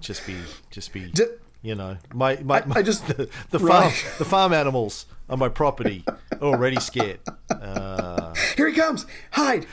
Just 0.00 0.24
be, 0.28 0.36
just 0.70 0.92
be. 0.92 1.10
Di- 1.10 1.24
you 1.62 1.74
know, 1.74 1.96
my, 2.14 2.36
my, 2.44 2.62
I 2.70 2.82
just- 2.82 3.04
the, 3.08 3.28
the 3.50 3.58
Right. 3.58 3.90
farm 3.92 4.14
the 4.18 4.24
farm 4.24 4.52
animals 4.52 5.06
on 5.28 5.40
my 5.40 5.48
property 5.48 6.04
are 6.06 6.38
already 6.40 6.78
scared. 6.78 7.18
Uh, 7.50 7.85
Here 8.56 8.68
he 8.68 8.74
comes. 8.74 9.06
Hide. 9.32 9.66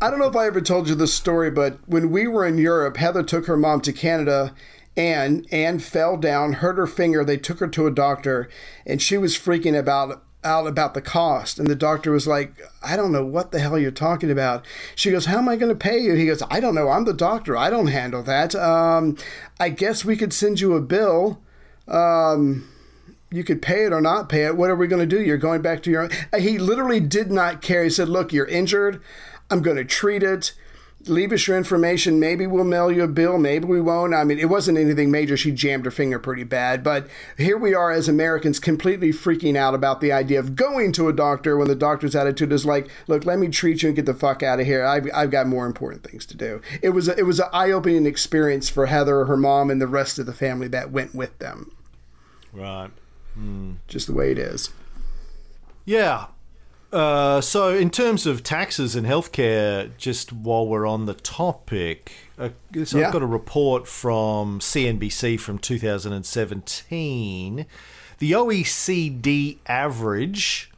I 0.00 0.08
don't 0.08 0.20
know 0.20 0.28
if 0.28 0.36
I 0.36 0.46
ever 0.46 0.60
told 0.60 0.88
you 0.88 0.94
this 0.94 1.12
story, 1.12 1.50
but 1.50 1.78
when 1.86 2.10
we 2.10 2.28
were 2.28 2.46
in 2.46 2.58
Europe, 2.58 2.96
Heather 2.96 3.24
took 3.24 3.46
her 3.46 3.56
mom 3.56 3.80
to 3.82 3.92
Canada. 3.92 4.54
and 4.96 5.46
Anne 5.52 5.78
fell 5.78 6.16
down, 6.16 6.54
hurt 6.54 6.76
her 6.76 6.86
finger. 6.86 7.24
They 7.24 7.36
took 7.36 7.60
her 7.60 7.68
to 7.68 7.86
a 7.86 7.90
doctor, 7.90 8.48
and 8.84 9.00
she 9.00 9.16
was 9.16 9.38
freaking 9.38 9.78
about 9.78 10.24
out 10.44 10.66
about 10.66 10.94
the 10.94 11.00
cost. 11.00 11.58
And 11.58 11.68
the 11.68 11.76
doctor 11.76 12.10
was 12.10 12.26
like, 12.26 12.60
"I 12.82 12.96
don't 12.96 13.12
know 13.12 13.24
what 13.24 13.52
the 13.52 13.60
hell 13.60 13.78
you're 13.78 13.90
talking 13.92 14.30
about." 14.30 14.64
She 14.96 15.12
goes, 15.12 15.26
"How 15.26 15.38
am 15.38 15.48
I 15.48 15.56
going 15.56 15.68
to 15.68 15.76
pay 15.76 15.98
you?" 15.98 16.14
He 16.14 16.26
goes, 16.26 16.42
"I 16.50 16.58
don't 16.58 16.74
know. 16.74 16.88
I'm 16.88 17.04
the 17.04 17.12
doctor. 17.12 17.56
I 17.56 17.70
don't 17.70 17.86
handle 17.88 18.22
that. 18.24 18.54
Um, 18.56 19.16
I 19.60 19.68
guess 19.68 20.04
we 20.04 20.16
could 20.16 20.32
send 20.32 20.60
you 20.60 20.74
a 20.74 20.80
bill." 20.80 21.40
Um, 21.86 22.68
you 23.30 23.44
could 23.44 23.60
pay 23.60 23.84
it 23.84 23.92
or 23.92 24.00
not 24.00 24.28
pay 24.28 24.44
it. 24.46 24.56
What 24.56 24.70
are 24.70 24.76
we 24.76 24.86
going 24.86 25.06
to 25.06 25.16
do? 25.16 25.22
You're 25.22 25.36
going 25.36 25.62
back 25.62 25.82
to 25.82 25.90
your. 25.90 26.08
Uh, 26.32 26.38
he 26.38 26.58
literally 26.58 27.00
did 27.00 27.30
not 27.30 27.60
care. 27.60 27.84
He 27.84 27.90
said, 27.90 28.08
"Look, 28.08 28.32
you're 28.32 28.46
injured. 28.46 29.00
I'm 29.50 29.62
going 29.62 29.76
to 29.76 29.84
treat 29.84 30.22
it. 30.22 30.54
Leave 31.06 31.32
us 31.32 31.46
your 31.46 31.56
information. 31.56 32.18
Maybe 32.18 32.46
we'll 32.46 32.64
mail 32.64 32.90
you 32.90 33.04
a 33.04 33.08
bill. 33.08 33.38
Maybe 33.38 33.66
we 33.66 33.82
won't." 33.82 34.14
I 34.14 34.24
mean, 34.24 34.38
it 34.38 34.48
wasn't 34.48 34.78
anything 34.78 35.10
major. 35.10 35.36
She 35.36 35.52
jammed 35.52 35.84
her 35.84 35.90
finger 35.90 36.18
pretty 36.18 36.44
bad. 36.44 36.82
But 36.82 37.06
here 37.36 37.58
we 37.58 37.74
are 37.74 37.90
as 37.92 38.08
Americans, 38.08 38.58
completely 38.58 39.10
freaking 39.10 39.56
out 39.56 39.74
about 39.74 40.00
the 40.00 40.10
idea 40.10 40.38
of 40.40 40.56
going 40.56 40.92
to 40.92 41.08
a 41.08 41.12
doctor 41.12 41.56
when 41.58 41.68
the 41.68 41.74
doctor's 41.74 42.16
attitude 42.16 42.50
is 42.50 42.64
like, 42.64 42.88
"Look, 43.08 43.26
let 43.26 43.38
me 43.38 43.48
treat 43.48 43.82
you 43.82 43.90
and 43.90 43.96
get 43.96 44.06
the 44.06 44.14
fuck 44.14 44.42
out 44.42 44.58
of 44.58 44.66
here. 44.66 44.86
I've, 44.86 45.06
I've 45.14 45.30
got 45.30 45.46
more 45.46 45.66
important 45.66 46.02
things 46.02 46.24
to 46.26 46.36
do." 46.36 46.62
It 46.80 46.90
was 46.90 47.08
a, 47.08 47.18
it 47.18 47.24
was 47.24 47.40
an 47.40 47.48
eye 47.52 47.72
opening 47.72 48.06
experience 48.06 48.70
for 48.70 48.86
Heather, 48.86 49.26
her 49.26 49.36
mom, 49.36 49.70
and 49.70 49.82
the 49.82 49.86
rest 49.86 50.18
of 50.18 50.24
the 50.24 50.32
family 50.32 50.68
that 50.68 50.90
went 50.90 51.14
with 51.14 51.38
them. 51.38 51.72
right. 52.54 52.90
Just 53.86 54.06
the 54.06 54.12
way 54.12 54.32
it 54.32 54.38
is. 54.38 54.70
Yeah. 55.84 56.26
Uh, 56.92 57.40
so, 57.42 57.74
in 57.76 57.90
terms 57.90 58.26
of 58.26 58.42
taxes 58.42 58.96
and 58.96 59.06
healthcare, 59.06 59.90
just 59.98 60.32
while 60.32 60.66
we're 60.66 60.86
on 60.86 61.04
the 61.04 61.12
topic, 61.14 62.12
uh, 62.38 62.48
so 62.84 62.98
Yeah. 62.98 63.08
I've 63.08 63.12
got 63.12 63.22
a 63.22 63.26
report 63.26 63.86
from 63.86 64.58
CNBC 64.60 65.38
from 65.38 65.58
2017. 65.58 67.66
The 68.18 68.32
OECD 68.32 69.58
average 69.66 70.70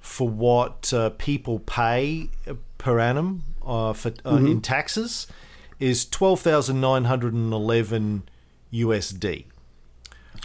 for 0.00 0.28
what 0.28 0.92
uh, 0.92 1.10
people 1.10 1.58
pay 1.60 2.30
uh, 2.48 2.54
per 2.78 2.98
annum 2.98 3.44
uh, 3.64 3.92
for 3.92 4.12
uh, 4.26 4.36
in 4.36 4.60
taxes 4.60 5.28
is 5.78 6.04
twelve 6.04 6.40
thousand 6.40 6.80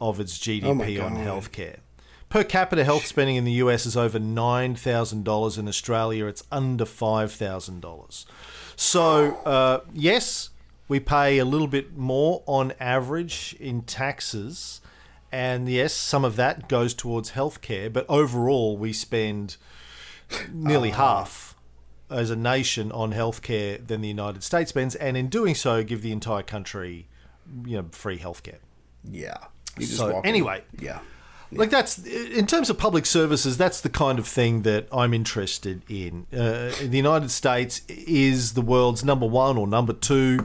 of 0.00 0.20
its 0.20 0.38
Oh 0.38 0.50
GDP 0.50 1.02
on 1.02 1.16
healthcare. 1.16 1.78
Per 2.28 2.42
capita 2.42 2.84
health 2.84 3.06
spending 3.06 3.36
in 3.36 3.44
the 3.44 3.52
US 3.52 3.86
is 3.86 3.96
over 3.96 4.18
$9,000. 4.18 5.58
In 5.58 5.68
Australia, 5.68 6.26
it's 6.26 6.42
under 6.50 6.84
$5,000. 6.84 8.24
So, 8.74 9.36
uh, 9.44 9.80
yes, 9.92 10.50
we 10.88 11.00
pay 11.00 11.38
a 11.38 11.44
little 11.44 11.68
bit 11.68 11.96
more 11.96 12.42
on 12.46 12.72
average 12.80 13.56
in 13.60 13.82
taxes. 13.82 14.80
And 15.32 15.68
yes, 15.68 15.92
some 15.92 16.24
of 16.24 16.36
that 16.36 16.68
goes 16.68 16.94
towards 16.94 17.32
healthcare, 17.32 17.92
but 17.92 18.06
overall, 18.08 18.76
we 18.76 18.92
spend 18.92 19.56
nearly 20.52 20.90
half 20.90 21.54
as 22.10 22.30
a 22.30 22.36
nation 22.36 22.92
on 22.92 23.12
healthcare 23.12 23.84
than 23.84 24.00
the 24.00 24.08
United 24.08 24.42
States 24.42 24.70
spends, 24.70 24.94
and 24.94 25.16
in 25.16 25.28
doing 25.28 25.54
so, 25.54 25.82
give 25.82 26.02
the 26.02 26.12
entire 26.12 26.42
country, 26.42 27.08
you 27.64 27.76
know, 27.76 27.86
free 27.90 28.18
healthcare. 28.18 28.58
Yeah. 29.04 29.38
You 29.78 29.86
just 29.86 29.98
So, 29.98 30.20
anyway. 30.24 30.62
Yeah. 30.78 31.00
Like 31.52 31.70
that's 31.70 32.04
in 32.04 32.46
terms 32.46 32.70
of 32.70 32.76
public 32.78 33.06
services, 33.06 33.56
that's 33.56 33.80
the 33.80 33.88
kind 33.88 34.18
of 34.18 34.26
thing 34.26 34.62
that 34.62 34.88
I'm 34.92 35.14
interested 35.14 35.82
in. 35.88 36.26
Uh, 36.32 36.70
the 36.82 36.96
United 36.96 37.30
States 37.30 37.82
is 37.88 38.54
the 38.54 38.60
world's 38.62 39.04
number 39.04 39.26
one 39.26 39.56
or 39.56 39.66
number 39.68 39.92
two 39.92 40.44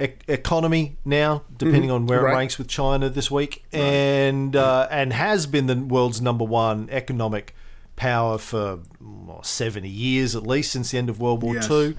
e- 0.00 0.08
economy 0.26 0.96
now, 1.04 1.42
depending 1.58 1.90
on 1.90 2.06
where 2.06 2.22
Right. 2.22 2.32
it 2.32 2.36
ranks 2.36 2.56
with 2.56 2.66
China 2.66 3.10
this 3.10 3.30
week, 3.30 3.62
and 3.74 4.56
uh, 4.56 4.88
and 4.90 5.12
has 5.12 5.46
been 5.46 5.66
the 5.66 5.76
world's 5.76 6.22
number 6.22 6.44
one 6.46 6.88
economic 6.90 7.54
power 7.96 8.38
for 8.38 8.78
well, 9.00 9.42
70 9.42 9.86
years 9.88 10.34
at 10.34 10.44
least 10.46 10.72
since 10.72 10.92
the 10.92 10.98
end 10.98 11.10
of 11.10 11.20
World 11.20 11.42
War 11.42 11.56
Yes. 11.56 11.66
Two 11.68 11.94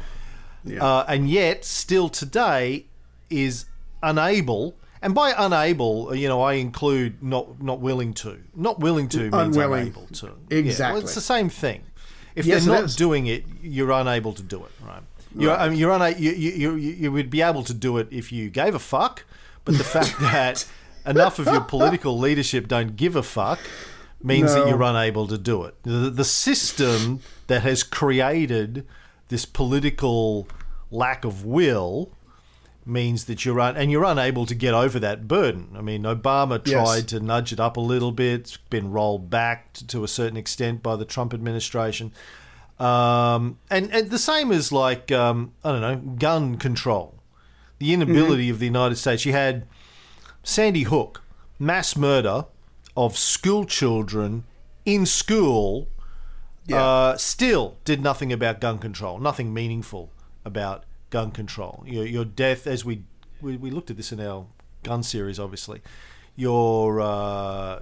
Yeah. 0.66 0.84
uh, 0.84 1.06
and 1.08 1.30
yet 1.30 1.64
still 1.66 2.10
today 2.10 2.86
is 3.30 3.66
unable. 4.02 4.76
And 5.02 5.16
by 5.16 5.34
unable, 5.38 6.10
uh, 6.10 6.14
you 6.14 6.28
know, 6.28 6.42
I 6.42 6.54
include 6.54 7.24
not 7.24 7.62
not 7.62 7.80
willing 7.80 8.14
to. 8.16 8.38
Not 8.56 8.80
willing 8.80 9.08
to 9.10 9.20
means 9.20 9.34
Unwilling. 9.34 9.82
unable 9.82 10.08
to. 10.08 10.26
Yeah, 10.28 10.32
well, 10.50 10.60
Exactly. 10.60 11.02
it's 11.02 11.16
the 11.16 11.22
same 11.22 11.50
thing. 11.50 11.84
If 12.36 12.46
Yes, 12.46 12.66
they're 12.66 12.82
not 12.82 12.96
doing 12.96 13.28
it, 13.28 13.44
you're 13.62 13.92
unable 13.92 14.34
to 14.34 14.44
do 14.44 14.64
it, 14.64 14.72
right? 14.86 15.02
You're, 15.36 15.56
I 15.56 15.70
mean, 15.70 15.78
you're 15.78 15.92
una- 15.92 16.10
you, 16.12 16.32
you, 16.32 16.52
you, 16.76 16.76
you 16.76 17.12
would 17.12 17.30
be 17.30 17.42
able 17.42 17.64
to 17.64 17.74
do 17.74 17.98
it 17.98 18.08
if 18.12 18.32
you 18.32 18.50
gave 18.50 18.74
a 18.76 18.80
fuck, 18.80 19.26
but 19.66 19.78
the 19.78 19.84
fact 19.84 20.18
that 20.22 20.66
enough 21.06 21.38
of 21.40 21.46
your 21.48 21.62
political 21.62 22.18
leadership 22.18 22.68
don't 22.68 22.96
give 22.96 23.16
a 23.16 23.24
fuck 23.24 23.60
means 24.24 24.54
that 24.54 24.68
you're 24.68 24.82
unable 24.82 25.28
to 25.28 25.38
do 25.38 25.64
it. 25.66 25.76
The, 25.84 26.10
the 26.10 26.24
system 26.26 27.20
that 27.48 27.62
has 27.62 27.84
created 27.84 28.86
this 29.30 29.46
political 29.46 30.48
lack 30.92 31.24
of 31.26 31.46
will 31.46 32.12
means 32.86 33.26
that 33.26 33.46
you're 33.46 33.60
un- 33.60 33.76
and 33.78 33.92
you're 33.92 34.04
unable 34.04 34.46
to 34.46 34.56
get 34.56 34.74
over 34.74 35.00
that 35.00 35.28
burden. 35.28 35.70
I 35.78 35.82
mean, 35.82 36.04
Obama 36.04 36.62
Yes. 36.66 36.74
tried 36.74 37.08
to 37.10 37.20
nudge 37.20 37.52
it 37.54 37.60
up 37.60 37.78
a 37.78 37.82
little 37.82 38.12
bit. 38.12 38.40
It's 38.42 38.58
been 38.58 38.92
rolled 38.92 39.30
back 39.30 39.74
to, 39.74 39.88
to 39.88 40.04
a 40.04 40.08
certain 40.08 40.38
extent 40.38 40.82
by 40.82 40.96
the 40.96 41.06
Trump 41.06 41.34
administration. 41.34 42.12
Um, 42.80 43.60
and, 43.70 43.92
and 43.94 44.10
the 44.10 44.18
same 44.20 44.52
as 44.52 44.72
like 44.72 45.12
um, 45.12 45.52
I 45.64 45.72
don't 45.72 45.82
know, 45.82 46.16
gun 46.16 46.58
control. 46.58 47.16
The 47.80 47.94
inability 47.94 48.50
of 48.50 48.60
the 48.60 48.66
United 48.66 48.96
States. 48.98 49.26
You 49.26 49.32
had 49.34 49.66
Sandy 50.44 50.84
Hook, 50.84 51.22
mass 51.58 51.96
murder 51.96 52.46
of 52.98 53.18
school 53.18 53.66
children 53.66 54.44
in 54.86 55.06
school. 55.06 55.90
Yeah. 56.66 56.84
Uh, 56.84 57.18
still 57.18 57.78
did 57.84 58.02
nothing 58.02 58.32
about 58.34 58.62
gun 58.62 58.78
control. 58.80 59.18
Nothing 59.20 59.54
meaningful 59.54 60.12
about 60.46 60.84
gun 61.10 61.32
control. 61.32 61.84
Your, 61.88 62.06
your 62.06 62.26
death, 62.26 62.68
as 62.68 62.84
we, 62.86 63.04
we 63.42 63.58
we 63.58 63.72
looked 63.72 63.90
at 63.90 63.98
this 63.98 64.12
in 64.12 64.20
our 64.20 64.46
gun 64.84 65.04
series, 65.04 65.40
obviously. 65.40 65.82
Your 66.36 67.02
uh, 67.02 67.82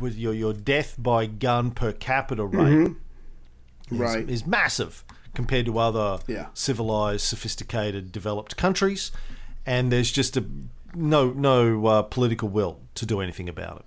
with 0.00 0.16
your 0.16 0.34
your 0.34 0.52
death 0.52 0.94
by 0.98 1.26
gun 1.26 1.70
per 1.70 1.92
capita 1.92 2.44
rate 2.44 2.88
is, 3.90 3.98
Right. 3.98 4.28
is 4.28 4.46
massive 4.46 5.04
compared 5.34 5.66
to 5.66 5.78
other 5.78 6.18
Yeah. 6.26 6.48
civilized, 6.54 7.22
sophisticated, 7.22 8.12
developed 8.12 8.56
countries, 8.56 9.10
and 9.64 9.90
there's 9.90 10.10
just 10.12 10.36
a 10.36 10.44
no 10.94 11.30
no 11.32 11.86
uh, 11.86 12.02
political 12.02 12.48
will 12.48 12.80
to 12.94 13.06
do 13.06 13.20
anything 13.20 13.48
about 13.48 13.78
it 13.78 13.84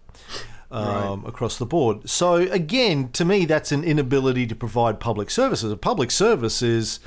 um, 0.71 1.25
across 1.25 1.57
the 1.57 1.65
board. 1.65 2.09
So 2.09 2.35
again, 2.35 3.09
to 3.09 3.25
me, 3.25 3.45
that's 3.45 3.71
an 3.71 3.83
inability 3.83 4.47
to 4.47 4.55
provide 4.55 4.99
public 4.99 5.29
services. 5.29 5.71
A 5.71 5.77
public 5.77 6.11
service 6.11 6.61
is 6.61 6.99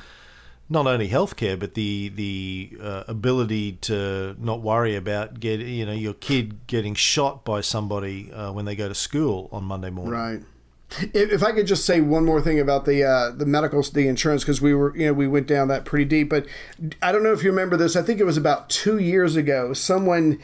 not 0.69 0.87
only 0.87 1.09
healthcare, 1.09 1.59
but 1.59 1.75
the 1.75 2.09
the 2.09 2.77
uh, 2.81 3.03
ability 3.07 3.73
to 3.73 4.35
not 4.39 4.61
worry 4.61 4.95
about 4.95 5.39
get 5.39 5.59
you 5.59 5.85
know 5.85 5.93
your 5.93 6.13
kid 6.13 6.65
getting 6.67 6.95
shot 6.95 7.45
by 7.45 7.61
somebody 7.61 8.31
uh, 8.31 8.51
when 8.51 8.65
they 8.65 8.75
go 8.75 8.87
to 8.87 8.95
school 8.95 9.49
on 9.51 9.63
Monday 9.63 9.89
morning. 9.89 10.13
Right. 10.13 10.41
If, 11.13 11.31
if 11.31 11.43
I 11.43 11.51
could 11.51 11.67
just 11.67 11.85
say 11.85 11.99
one 11.99 12.25
more 12.25 12.41
thing 12.41 12.59
about 12.59 12.85
the 12.85 13.03
uh, 13.03 13.31
the 13.31 13.45
medical 13.45 13.81
the 13.81 14.07
insurance 14.07 14.43
because 14.43 14.61
we 14.61 14.73
were 14.73 14.95
you 14.95 15.07
know 15.07 15.13
we 15.13 15.27
went 15.27 15.47
down 15.47 15.67
that 15.67 15.85
pretty 15.85 16.05
deep, 16.05 16.29
but 16.29 16.45
I 17.01 17.11
don't 17.11 17.23
know 17.23 17.33
if 17.33 17.43
you 17.43 17.49
remember 17.49 17.77
this. 17.77 17.95
I 17.95 18.01
think 18.01 18.19
it 18.19 18.25
was 18.25 18.37
about 18.37 18.69
two 18.69 18.97
years 18.97 19.35
ago. 19.35 19.73
Someone, 19.73 20.39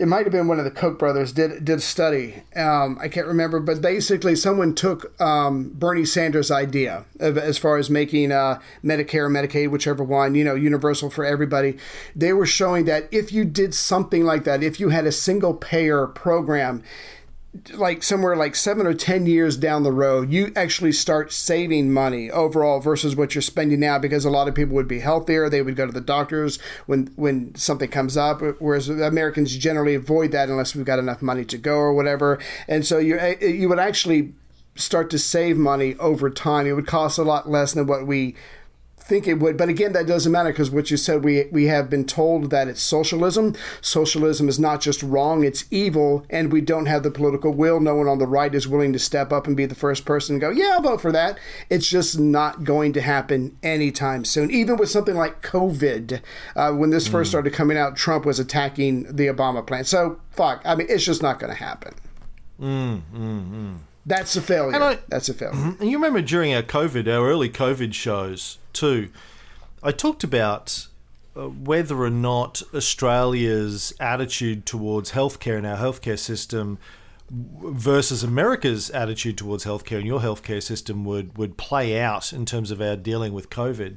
it 0.00 0.08
might 0.08 0.24
have 0.24 0.32
been 0.32 0.48
one 0.48 0.58
of 0.58 0.64
the 0.64 0.70
Koch 0.70 0.98
brothers, 0.98 1.30
did 1.30 1.62
did 1.62 1.82
study. 1.82 2.42
Um, 2.56 2.98
I 3.02 3.08
can't 3.08 3.26
remember, 3.26 3.60
but 3.60 3.82
basically 3.82 4.34
someone 4.34 4.74
took 4.74 5.20
um, 5.20 5.72
Bernie 5.74 6.06
Sanders' 6.06 6.50
idea 6.50 7.04
of, 7.18 7.36
as 7.36 7.58
far 7.58 7.76
as 7.76 7.90
making 7.90 8.32
uh, 8.32 8.60
Medicare, 8.82 9.30
Medicaid, 9.30 9.70
whichever 9.70 10.02
one, 10.02 10.34
you 10.34 10.42
know, 10.42 10.54
universal 10.54 11.10
for 11.10 11.26
everybody. 11.26 11.76
They 12.16 12.32
were 12.32 12.46
showing 12.46 12.86
that 12.86 13.10
if 13.12 13.30
you 13.30 13.44
did 13.44 13.74
something 13.74 14.24
like 14.24 14.44
that, 14.44 14.62
if 14.62 14.80
you 14.80 14.88
had 14.88 15.04
a 15.04 15.12
single 15.12 15.52
payer 15.52 16.06
program 16.06 16.82
like 17.72 18.02
somewhere 18.02 18.36
like 18.36 18.54
seven 18.54 18.86
or 18.86 18.94
ten 18.94 19.26
years 19.26 19.56
down 19.56 19.82
the 19.82 19.92
road, 19.92 20.30
you 20.30 20.52
actually 20.54 20.92
start 20.92 21.32
saving 21.32 21.92
money 21.92 22.30
overall 22.30 22.78
versus 22.78 23.16
what 23.16 23.34
you're 23.34 23.42
spending 23.42 23.80
now 23.80 23.98
because 23.98 24.24
a 24.24 24.30
lot 24.30 24.46
of 24.46 24.54
people 24.54 24.74
would 24.76 24.86
be 24.86 25.00
healthier. 25.00 25.48
They 25.48 25.62
would 25.62 25.74
go 25.74 25.86
to 25.86 25.92
the 25.92 26.00
doctors 26.00 26.58
when 26.86 27.08
when 27.16 27.54
something 27.56 27.90
comes 27.90 28.16
up, 28.16 28.40
whereas 28.60 28.88
Americans 28.88 29.56
generally 29.56 29.94
avoid 29.94 30.30
that 30.32 30.48
unless 30.48 30.76
we've 30.76 30.84
got 30.84 31.00
enough 31.00 31.22
money 31.22 31.44
to 31.46 31.58
go 31.58 31.74
or 31.74 31.92
whatever. 31.92 32.38
And 32.68 32.86
so 32.86 32.98
you 32.98 33.18
eh, 33.18 33.44
you 33.44 33.68
would 33.68 33.80
actually 33.80 34.32
start 34.76 35.10
to 35.10 35.18
save 35.18 35.56
money 35.56 35.96
over 35.96 36.30
time. 36.30 36.66
It 36.66 36.72
would 36.72 36.86
cost 36.86 37.18
a 37.18 37.24
lot 37.24 37.50
less 37.50 37.72
than 37.72 37.86
what 37.86 38.06
we 38.06 38.36
think 39.10 39.26
it 39.26 39.40
would. 39.40 39.56
But 39.58 39.68
again, 39.68 39.92
that 39.92 40.06
doesn't 40.06 40.30
matter 40.30 40.50
because 40.50 40.70
what 40.70 40.90
you 40.90 40.96
said, 40.96 41.24
we 41.24 41.46
we 41.50 41.66
have 41.66 41.90
been 41.90 42.06
told 42.06 42.50
that 42.50 42.68
it's 42.68 42.80
socialism. 42.80 43.56
Socialism 43.82 44.48
is 44.48 44.58
not 44.58 44.80
just 44.80 45.02
wrong; 45.02 45.44
it's 45.44 45.64
evil, 45.70 46.24
and 46.30 46.52
we 46.52 46.60
don't 46.60 46.86
have 46.86 47.02
the 47.02 47.10
political 47.10 47.52
will. 47.52 47.80
No 47.80 47.96
one 47.96 48.06
on 48.06 48.18
the 48.18 48.26
right 48.26 48.54
is 48.54 48.68
willing 48.68 48.92
to 48.92 48.98
step 48.98 49.32
up 49.32 49.46
and 49.46 49.56
be 49.56 49.66
the 49.66 49.74
first 49.74 50.04
person 50.06 50.36
to 50.36 50.40
go, 50.40 50.50
"Yeah, 50.50 50.74
I'll 50.74 50.82
vote 50.82 51.00
for 51.00 51.12
that." 51.12 51.38
It's 51.68 51.88
just 51.88 52.18
not 52.18 52.64
going 52.64 52.92
to 52.94 53.00
happen 53.02 53.58
anytime 53.62 54.24
soon. 54.24 54.50
Even 54.50 54.76
with 54.76 54.88
something 54.88 55.16
like 55.16 55.42
COVID, 55.42 56.22
uh, 56.54 56.72
when 56.72 56.90
this 56.90 57.08
first 57.08 57.28
mm. 57.28 57.32
started 57.32 57.52
coming 57.52 57.76
out, 57.76 57.96
Trump 57.96 58.24
was 58.24 58.38
attacking 58.38 59.02
the 59.16 59.26
Obama 59.26 59.66
plan. 59.66 59.84
So 59.84 60.20
fuck. 60.30 60.62
I 60.64 60.76
mean, 60.76 60.86
it's 60.88 61.04
just 61.04 61.20
not 61.20 61.40
going 61.40 61.52
to 61.52 61.58
happen. 61.58 61.94
Mm, 62.60 63.02
mm, 63.12 63.78
That's 64.06 64.36
a 64.36 64.42
failure. 64.42 64.80
I- 64.80 64.98
That's 65.08 65.28
a 65.28 65.34
failure. 65.34 65.74
And 65.80 65.90
you 65.90 65.96
remember 65.96 66.22
during 66.22 66.54
our 66.54 66.62
COVID, 66.62 67.08
our 67.08 67.26
early 67.28 67.48
COVID 67.48 67.92
shows 67.94 68.59
too, 68.72 69.10
I 69.82 69.92
talked 69.92 70.24
about 70.24 70.86
uh, 71.36 71.48
whether 71.48 71.96
or 72.02 72.10
not 72.10 72.62
Australia's 72.74 73.92
attitude 74.00 74.66
towards 74.66 75.12
healthcare 75.12 75.56
and 75.56 75.66
our 75.66 75.78
healthcare 75.78 76.18
system 76.18 76.78
versus 77.30 78.24
America's 78.24 78.90
attitude 78.90 79.38
towards 79.38 79.64
healthcare 79.64 79.98
and 79.98 80.06
your 80.06 80.20
healthcare 80.20 80.62
system 80.62 81.04
would, 81.04 81.38
would 81.38 81.56
play 81.56 82.00
out 82.00 82.32
in 82.32 82.44
terms 82.44 82.70
of 82.70 82.80
our 82.80 82.96
dealing 82.96 83.32
with 83.32 83.48
COVID. 83.50 83.96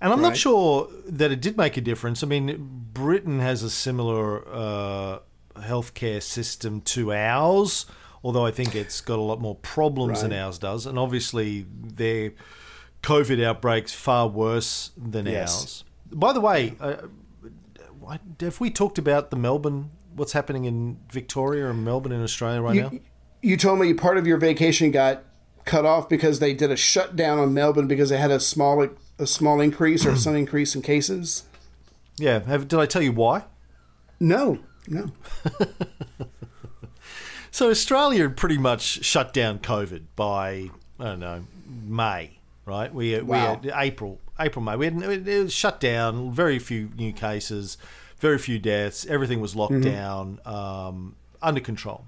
And 0.00 0.12
I'm 0.12 0.20
not 0.20 0.36
sure 0.36 0.88
that 1.06 1.32
it 1.32 1.40
did 1.40 1.56
make 1.56 1.76
a 1.76 1.80
difference. 1.80 2.22
I 2.22 2.26
mean, 2.26 2.90
Britain 2.92 3.40
has 3.40 3.62
a 3.64 3.70
similar 3.70 4.46
uh, 4.46 5.18
healthcare 5.56 6.22
system 6.22 6.80
to 6.82 7.12
ours, 7.12 7.86
although 8.22 8.46
I 8.46 8.52
think 8.52 8.76
it's 8.76 9.00
got 9.00 9.18
a 9.18 9.22
lot 9.22 9.40
more 9.40 9.56
problems 9.56 10.22
than 10.22 10.32
ours 10.32 10.58
does. 10.58 10.86
And 10.86 10.98
obviously, 10.98 11.66
their 11.82 12.32
COVID 13.02 13.42
outbreaks 13.44 13.92
far 13.92 14.28
worse 14.28 14.90
than 14.96 15.26
Yes. 15.26 15.60
ours. 15.60 15.84
By 16.12 16.32
the 16.32 16.40
way, 16.40 16.74
uh, 16.80 16.96
have 18.40 18.60
we 18.60 18.70
talked 18.70 18.98
about 18.98 19.30
the 19.30 19.36
Melbourne? 19.36 19.90
What's 20.14 20.32
happening 20.32 20.64
in 20.64 20.98
Victoria 21.12 21.70
and 21.70 21.84
Melbourne 21.84 22.12
in 22.12 22.22
Australia 22.22 22.60
right 22.62 22.76
now? 22.76 22.90
you, 22.90 23.00
you 23.42 23.56
told 23.56 23.78
me 23.78 23.94
part 23.94 24.18
of 24.18 24.26
your 24.26 24.38
vacation 24.38 24.90
got 24.90 25.22
cut 25.64 25.84
off 25.84 26.08
because 26.08 26.38
they 26.40 26.54
did 26.54 26.70
a 26.70 26.76
shutdown 26.76 27.38
on 27.38 27.52
Melbourne 27.54 27.86
because 27.86 28.08
they 28.08 28.18
had 28.18 28.30
a 28.30 28.40
small 28.40 28.88
a 29.18 29.26
small 29.26 29.60
increase 29.60 30.06
or 30.06 30.16
some 30.24 30.34
increase 30.34 30.74
in 30.74 30.82
cases. 30.82 31.44
Yeah. 32.16 32.40
Have, 32.40 32.66
did 32.68 32.80
I 32.80 32.86
tell 32.86 33.02
you 33.02 33.12
why? 33.12 33.44
No, 34.18 34.58
no. 34.88 35.12
So 37.50 37.70
Australia 37.70 38.22
had 38.22 38.36
pretty 38.36 38.58
much 38.58 39.04
shut 39.04 39.32
down 39.32 39.58
COVID 39.58 40.02
by 40.14 40.70
I 41.00 41.04
don't 41.04 41.18
know 41.18 41.44
May, 41.66 42.37
right? 42.68 42.92
We 42.94 43.14
we 43.16 43.22
Wow. 43.22 43.60
had 43.62 43.72
April, 43.74 44.20
April, 44.38 44.62
May. 44.64 44.76
We 44.76 44.84
had 44.86 45.02
it 45.02 45.42
was 45.44 45.52
shut 45.52 45.80
down. 45.80 46.30
Very 46.32 46.58
few 46.58 46.90
new 46.96 47.12
cases, 47.12 47.76
very 48.20 48.38
few 48.38 48.58
deaths. 48.58 49.06
Everything 49.06 49.40
was 49.40 49.56
locked 49.56 49.80
down. 49.80 50.38
Um, 50.44 51.16
under 51.42 51.60
control. 51.60 52.04